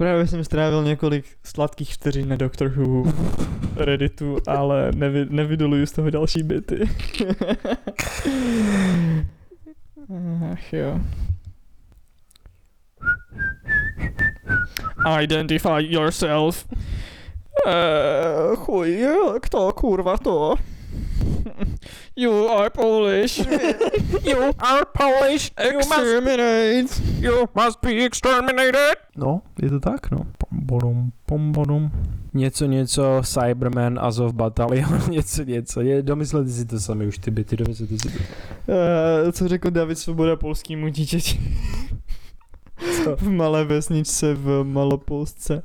Právě 0.00 0.26
jsem 0.26 0.44
strávil 0.44 0.84
několik 0.84 1.24
sladkých 1.44 1.94
vteřin 1.94 2.28
na 2.28 2.36
Doctor 2.36 2.68
Who 2.68 3.12
Redditu, 3.76 4.36
ale 4.46 4.92
nevy, 4.94 5.26
nevydoluju 5.30 5.86
z 5.86 5.92
toho 5.92 6.10
další 6.10 6.42
byty. 6.42 6.80
Ach 10.52 10.72
jo. 10.72 11.00
Identify 15.20 15.78
yourself. 15.78 16.66
Uh, 17.66 18.56
chuj, 18.56 19.06
kto 19.40 19.72
kurwa 19.72 20.18
to? 20.18 20.54
You 22.16 22.48
are 22.48 22.70
Polish. 22.70 23.38
You 24.24 24.38
are 24.58 24.84
Polish. 24.92 25.52
You 25.58 25.76
must, 25.78 25.92
Exterminate. 25.92 27.00
you 27.20 27.48
must 27.54 27.80
be 27.80 28.04
exterminated. 28.04 28.96
No, 29.16 29.42
je 29.62 29.70
to 29.70 29.80
tak, 29.80 30.10
no. 30.10 30.26
Pombodum, 30.38 31.12
pombodum. 31.26 31.90
Něco, 32.34 32.66
něco, 32.66 33.22
Cyberman, 33.24 33.98
Azov 33.98 34.32
Battalion, 34.32 35.00
něco, 35.10 35.42
něco. 35.42 35.80
Je, 35.80 36.02
domyslete 36.02 36.50
si 36.50 36.64
to 36.64 36.80
sami 36.80 37.06
už 37.06 37.18
ty 37.18 37.30
byty, 37.30 37.56
domyslete 37.56 37.94
si 37.98 38.08
to. 38.08 38.18
Uh, 38.18 39.30
co 39.32 39.48
řekl 39.48 39.70
David 39.70 39.98
Svoboda 39.98 40.36
polskýmu 40.36 40.88
dítěti? 40.88 41.40
V 43.16 43.30
malé 43.30 43.64
vesničce 43.64 44.34
v 44.34 44.64
Malopolsce. 44.64 45.62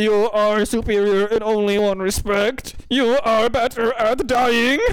You 0.00 0.30
are 0.32 0.64
superior 0.64 1.26
in 1.26 1.42
only 1.42 1.78
one 1.78 1.98
respect. 1.98 2.74
You 2.88 3.18
are 3.22 3.50
better 3.50 3.92
at 4.00 4.26
dying. 4.26 4.80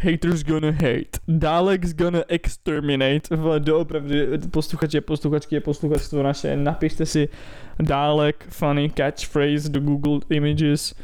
Haters 0.00 0.42
gonna 0.42 0.72
hate. 0.72 1.18
Daleks 1.28 1.92
gonna 1.94 2.24
exterminate. 2.30 3.28
Vole, 3.28 3.60
doopravdy, 3.60 4.38
posluchači 4.48 4.98
a 4.98 5.04
posluchačky 5.04 5.56
a 5.56 5.60
posluchačstvo 5.60 6.22
naše, 6.22 6.56
napište 6.56 7.04
si 7.06 7.28
Dalek 7.76 8.48
funny 8.48 8.88
catchphrase 8.88 9.68
do 9.68 9.80
Google 9.84 10.20
Images. 10.30 10.94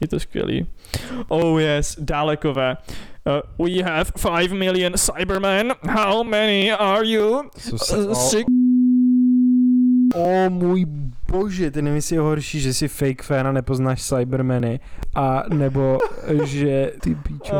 Je 0.00 0.08
to 0.08 0.18
skvělý. 0.20 0.66
Oh 1.28 1.58
yes, 1.62 1.94
Dalekové. 2.00 2.76
Uh, 3.26 3.42
we 3.58 3.82
have 3.82 4.10
5 4.14 4.52
million 4.52 4.92
Cybermen. 4.96 5.74
How 5.86 6.22
many 6.24 6.72
are 6.72 7.04
you? 7.04 7.50
Co 7.58 7.78
se, 7.78 7.96
Uh, 7.96 8.10
o, 8.10 8.14
six 8.14 8.44
o 10.14 10.50
můj 10.50 10.86
bože, 11.30 11.70
ty 11.70 11.82
nevím, 11.82 11.96
jestli 11.96 12.16
je 12.16 12.20
horší, 12.20 12.60
že 12.60 12.74
jsi 12.74 12.88
fake 12.88 13.22
fan 13.22 13.46
a 13.46 13.52
nepoznáš 13.52 14.02
Cybermany, 14.02 14.80
a 15.14 15.42
nebo 15.54 15.98
že 16.44 16.92
ty 17.00 17.14
píčo. 17.14 17.54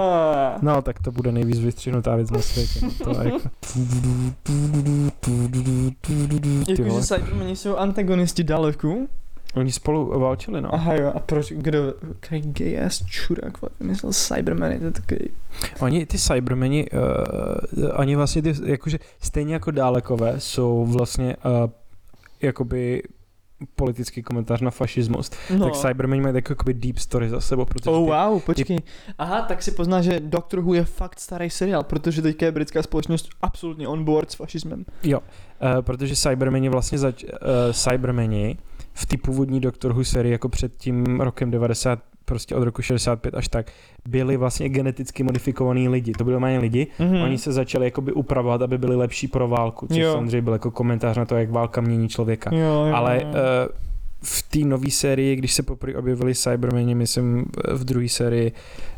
No, 0.62 0.82
tak 0.82 1.02
to 1.02 1.12
bude 1.12 1.32
nejvíc 1.32 1.58
vystřihnutá 1.58 2.16
věc 2.16 2.30
na 2.30 2.40
světě. 2.40 2.80
no, 2.82 3.14
To 3.14 3.22
je 3.22 3.32
jako... 3.32 3.48
Jakože 6.68 6.82
vole. 6.82 7.02
Cybermeni 7.02 7.56
jsou 7.56 7.76
antagonisti 7.76 8.44
Daleků? 8.44 9.08
Oni 9.54 9.72
spolu 9.72 10.20
válčili, 10.20 10.60
no. 10.60 10.74
Aha 10.74 10.94
jo, 10.94 11.12
a 11.14 11.20
proč, 11.20 11.52
kdo, 11.52 11.94
který 12.20 12.40
gay 12.40 12.84
ass 12.86 13.04
čurák 13.06 13.60
vole, 13.60 13.70
vymyslel 13.80 14.12
Cybermeny, 14.12 14.78
to 14.78 14.84
je 14.84 14.90
takový... 14.90 15.30
Oni, 15.80 16.06
ty 16.06 16.18
Cybermeni, 16.18 16.86
uh, 16.90 17.88
oni 17.94 18.16
vlastně 18.16 18.42
ty, 18.42 18.54
jakože 18.64 18.98
stejně 19.20 19.54
jako 19.54 19.70
dálekové, 19.70 20.34
jsou 20.38 20.86
vlastně 20.86 21.36
uh, 21.36 21.70
jakoby 22.42 23.02
politický 23.74 24.22
komentář 24.22 24.60
na 24.60 24.70
fašismus. 24.70 25.30
No. 25.56 25.64
Tak 25.64 25.74
Cybermeni 25.74 26.22
mají 26.22 26.34
takový 26.34 26.52
jakoby 26.52 26.74
deep 26.74 26.98
story 26.98 27.28
za 27.28 27.40
sebou, 27.40 27.64
protože 27.64 27.90
Oh 27.90 28.04
ty, 28.04 28.10
wow, 28.10 28.42
počkej. 28.42 28.78
Aha, 29.18 29.42
tak 29.42 29.62
si 29.62 29.70
pozná, 29.70 30.02
že 30.02 30.20
Doctor 30.20 30.60
Who 30.60 30.74
je 30.74 30.84
fakt 30.84 31.20
starý 31.20 31.50
seriál, 31.50 31.84
protože 31.84 32.22
teďka 32.22 32.46
je 32.46 32.52
britská 32.52 32.82
společnost 32.82 33.28
absolutně 33.42 33.88
on 33.88 34.04
board 34.04 34.30
s 34.30 34.34
fašismem. 34.34 34.84
Jo, 35.02 35.20
uh, 35.20 35.82
protože 35.82 36.16
Cybermeni 36.16 36.68
vlastně 36.68 36.98
zač, 36.98 37.24
uh, 37.24 37.30
Cybermeni 37.72 38.58
v 38.94 39.06
té 39.06 39.16
původní 39.16 39.60
Doctor 39.60 39.92
Who 39.92 40.04
sérii 40.04 40.32
jako 40.32 40.48
před 40.48 40.76
tím 40.76 41.20
rokem 41.20 41.50
90 41.50 41.98
prostě 42.28 42.54
od 42.54 42.64
roku 42.64 42.82
65 42.82 43.34
až 43.34 43.48
tak, 43.48 43.72
byli 44.08 44.36
vlastně 44.36 44.68
geneticky 44.68 45.22
modifikovaní 45.22 45.88
lidi. 45.88 46.12
To 46.12 46.24
byli 46.24 46.40
méně 46.40 46.58
lidi. 46.58 46.86
Mhm. 46.98 47.08
Hmm. 47.08 47.22
Oni 47.22 47.38
se 47.38 47.52
začali 47.52 47.84
jakoby 47.84 48.12
upravovat, 48.12 48.62
aby 48.62 48.78
byli 48.78 48.96
lepší 48.96 49.28
pro 49.28 49.48
válku, 49.48 49.86
což 49.86 49.96
jo. 49.96 50.12
samozřejmě 50.12 50.42
byl 50.42 50.52
jako 50.52 50.70
komentář 50.70 51.16
na 51.16 51.24
to, 51.24 51.36
jak 51.36 51.50
válka 51.50 51.80
mění 51.80 52.08
člověka. 52.08 52.54
Jo, 52.54 52.60
jo, 52.60 52.94
Ale 52.94 53.20
jo. 53.22 53.28
uh, 53.28 53.87
v 54.22 54.42
té 54.42 54.58
nové 54.58 54.90
sérii, 54.90 55.36
když 55.36 55.52
se 55.52 55.62
poprvé 55.62 55.96
objevili 55.96 56.34
Cybermeni, 56.34 56.94
myslím 56.94 57.44
v 57.72 57.84
druhé 57.84 58.08
sérii 58.08 58.52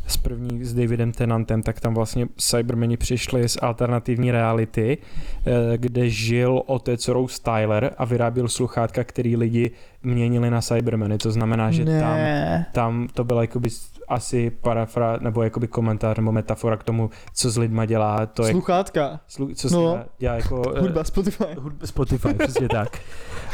s 0.07 0.17
první 0.17 0.65
s 0.65 0.73
Davidem 0.73 1.11
Tennantem, 1.11 1.63
tak 1.63 1.79
tam 1.79 1.93
vlastně 1.93 2.27
Cybermeni 2.37 2.97
přišli 2.97 3.49
z 3.49 3.57
alternativní 3.61 4.31
reality, 4.31 4.97
eh, 4.97 5.77
kde 5.77 6.09
žil 6.09 6.61
otec 6.65 7.07
Rose 7.07 7.41
Tyler 7.41 7.93
a 7.97 8.05
vyráběl 8.05 8.47
sluchátka, 8.47 9.03
který 9.03 9.35
lidi 9.35 9.71
měnili 10.03 10.49
na 10.49 10.61
Cybermeny. 10.61 11.17
To 11.17 11.31
znamená, 11.31 11.71
že 11.71 11.85
tam 11.85 12.17
ne. 12.17 12.65
tam 12.71 13.07
to 13.13 13.23
byla 13.23 13.41
jakoby 13.41 13.69
asi 14.11 14.49
parafra, 14.49 15.17
nebo 15.21 15.43
jakoby 15.43 15.67
komentář 15.67 16.17
nebo 16.17 16.31
metafora 16.31 16.77
k 16.77 16.83
tomu, 16.83 17.09
co 17.33 17.51
s 17.51 17.57
lidma 17.57 17.85
dělá, 17.85 18.25
to 18.25 18.45
je, 18.45 18.51
Sluchátka. 18.51 19.19
slu, 19.27 19.49
co 19.55 19.69
s 19.69 19.71
No. 19.71 19.79
lidma 19.91 20.05
dělá 20.17 20.35
jako... 20.35 20.61
eh, 20.75 20.79
Hudba 20.81 21.03
Spotify. 21.03 21.43
hudba 21.59 21.87
Spotify, 21.87 22.33
přesně 22.33 22.69
tak. 22.69 22.99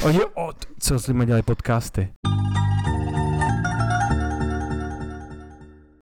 Oni 0.03 0.19
od, 0.33 0.55
co 0.79 0.99
s 0.99 1.07
lidma 1.07 1.25
dělají 1.25 1.43
podcasty. 1.43 2.09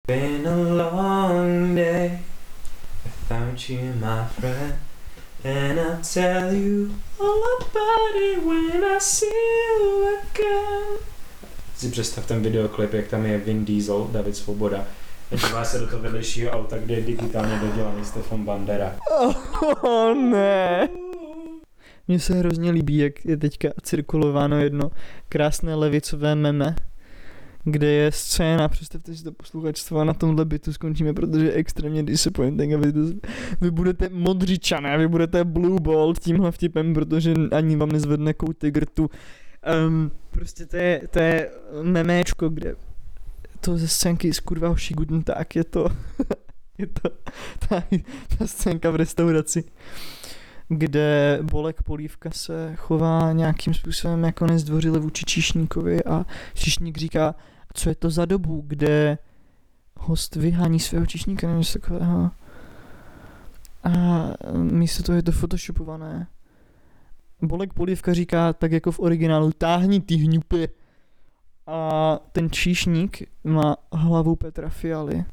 Been 0.08 0.48
a 0.48 0.56
long 0.56 1.76
day 1.76 2.20
without 3.06 3.70
you, 3.70 3.94
my 4.00 4.26
friend. 4.40 4.76
And 5.44 5.80
I'll 5.80 5.98
tell 6.14 6.54
you 6.54 6.92
all 7.20 7.44
about 7.62 8.14
it 8.16 8.44
when 8.46 8.84
I 8.96 9.00
see 9.00 9.28
you. 9.28 9.81
Si 11.82 11.90
představ 11.90 12.26
ten 12.26 12.42
videoklip, 12.42 12.94
jak 12.94 13.08
tam 13.08 13.26
je 13.26 13.38
Vin 13.38 13.66
Diesel, 13.66 14.10
David 14.12 14.36
Svoboda. 14.36 14.86
Dívá 15.32 15.66
se 15.66 15.80
do 15.80 15.88
toho 15.88 16.02
vedlejšího 16.02 16.52
auta, 16.52 16.78
kde 16.78 16.96
je 16.96 17.02
digitálně 17.02 17.60
dodělaný 17.60 18.06
Stefan 18.06 18.46
Bandera. 18.46 18.96
Oh, 19.82 20.16
ne. 20.16 20.90
Mně 22.08 22.20
se 22.20 22.34
hrozně 22.34 22.72
líbí, 22.72 22.98
jak 22.98 23.26
je 23.26 23.38
teďka 23.38 23.70
cirkulováno 23.84 24.60
jedno 24.60 24.92
krásné 25.30 25.76
levicové 25.76 26.36
meme, 26.36 26.76
kde 27.64 27.92
je 27.92 28.12
scéna, 28.12 28.68
představte 28.68 29.16
si 29.16 29.24
to 29.24 29.32
posluchačstvo 29.32 30.00
a 30.00 30.04
na 30.04 30.14
tomhle 30.14 30.46
bytu 30.46 30.74
skončíme, 30.74 31.14
protože 31.14 31.46
je 31.46 31.54
extrémně 31.54 32.04
disappointing 32.04 32.74
a 32.74 32.78
vy, 32.78 32.94
vy 33.62 33.72
budete 33.72 34.10
modřičané, 34.10 34.98
vy 34.98 35.08
budete 35.08 35.44
blue 35.44 35.80
ball 35.80 36.14
tímhle 36.14 36.52
vtipem, 36.52 36.94
protože 36.94 37.34
ani 37.52 37.76
vám 37.76 37.92
nezvedne 37.92 38.34
kouty 38.34 38.72
grtu. 38.72 39.10
Um, 39.88 40.12
prostě 40.32 40.66
to 40.66 40.78
je, 40.78 41.02
to 41.10 41.20
je 41.20 41.52
meméčko, 41.82 42.50
kde 42.50 42.76
to 43.60 43.78
ze 43.78 43.88
scénky 43.88 44.34
z 44.34 44.40
kurva 44.40 44.68
hoší 44.68 44.94
Guten 44.94 45.24
Tag, 45.24 45.56
je 45.56 45.64
to, 45.64 45.88
je 46.78 46.88
to 46.88 47.10
ta, 47.70 47.84
ta 48.38 48.48
scénka 48.48 48.92
v 48.92 48.96
restauraci 48.96 49.64
kde 50.76 51.40
Bolek 51.42 51.84
Polívka 51.84 52.32
se 52.32 52.76
chová 52.76 53.32
nějakým 53.32 53.74
způsobem 53.74 54.24
jako 54.24 54.48
nezdvořile 54.48 55.00
vůči 55.00 55.26
Číšníkovi 55.26 56.04
a 56.04 56.26
Číšník 56.54 56.98
říká, 56.98 57.36
co 57.74 57.90
je 57.90 57.96
to 57.96 58.10
za 58.10 58.26
dobu, 58.26 58.64
kde 58.68 59.18
host 59.96 60.36
vyhání 60.36 60.80
svého 60.80 61.06
Číšníka, 61.06 61.48
nebo 61.48 61.60
něco 61.60 61.80
takového. 61.80 62.32
A 63.84 63.92
místo 64.58 65.04
toho 65.04 65.16
je 65.16 65.24
to 65.24 65.32
photoshopované. 65.32 66.28
Bolek 67.42 67.74
Polívka 67.74 68.14
říká, 68.14 68.54
tak 68.54 68.72
jako 68.72 68.92
v 68.92 69.00
originálu, 69.00 69.52
táhni 69.58 70.02
ty 70.02 70.16
hňupy. 70.16 70.66
a 71.68 72.20
ten 72.32 72.50
číšník 72.52 73.24
má 73.44 73.76
hlavu 73.94 74.36
Petra 74.36 74.70
Fialy. 74.70 75.26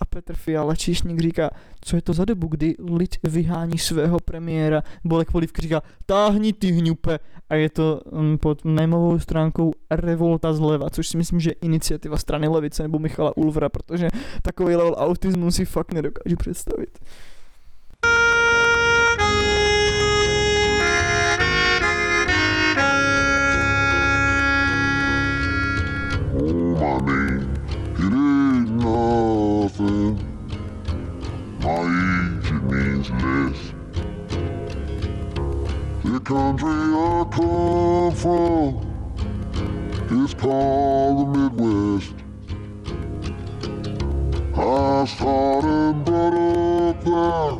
A 0.00 0.04
Petr 0.04 0.34
Fiala, 0.34 0.76
číšník, 0.76 1.20
říká, 1.20 1.50
co 1.80 1.96
je 1.96 2.02
to 2.02 2.12
za 2.12 2.24
dobu, 2.24 2.46
kdy 2.46 2.74
lid 2.96 3.16
vyhání 3.22 3.78
svého 3.78 4.18
premiéra. 4.20 4.82
Bolek 5.04 5.30
Polívka 5.30 5.62
říká, 5.62 5.82
táhni 6.06 6.52
ty 6.52 6.70
hňupe. 6.70 7.18
A 7.50 7.54
je 7.54 7.70
to 7.70 8.00
um, 8.10 8.38
pod 8.38 8.64
mémovou 8.64 9.18
stránkou 9.18 9.72
Revolta 9.90 10.52
zleva, 10.52 10.90
což 10.90 11.08
si 11.08 11.16
myslím, 11.16 11.40
že 11.40 11.50
je 11.50 11.54
iniciativa 11.62 12.16
strany 12.16 12.48
levice 12.48 12.82
nebo 12.82 12.98
Michala 12.98 13.36
Ulvra, 13.36 13.68
protože 13.68 14.08
takový 14.42 14.76
level 14.76 14.94
autismu 14.98 15.50
si 15.50 15.64
fakt 15.64 15.92
nedokážu 15.92 16.36
představit. 16.36 16.98
My 31.64 31.80
age, 31.80 32.46
it 32.46 32.62
means 32.62 33.10
less. 33.10 33.60
The 36.04 36.20
country 36.20 36.70
I 36.70 37.24
come 37.32 38.12
from 38.14 38.68
is 40.22 40.32
called 40.34 41.16
the 41.18 41.26
Midwest. 41.38 42.14
I 44.56 45.06
started 45.06 46.04
brought 46.04 46.34
up 46.34 46.96
there, 47.04 47.54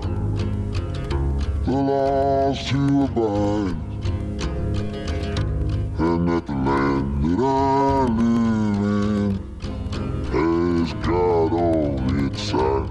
the 1.64 1.72
laws 1.72 2.58
to 2.68 2.80
abide, 3.04 3.78
and 5.98 6.26
not 6.26 6.46
the 6.46 6.52
land 6.52 7.24
that 7.24 7.36
the 7.36 8.63
has 10.84 10.92
got 11.06 11.52
all 11.52 11.98
inside. 12.10 12.90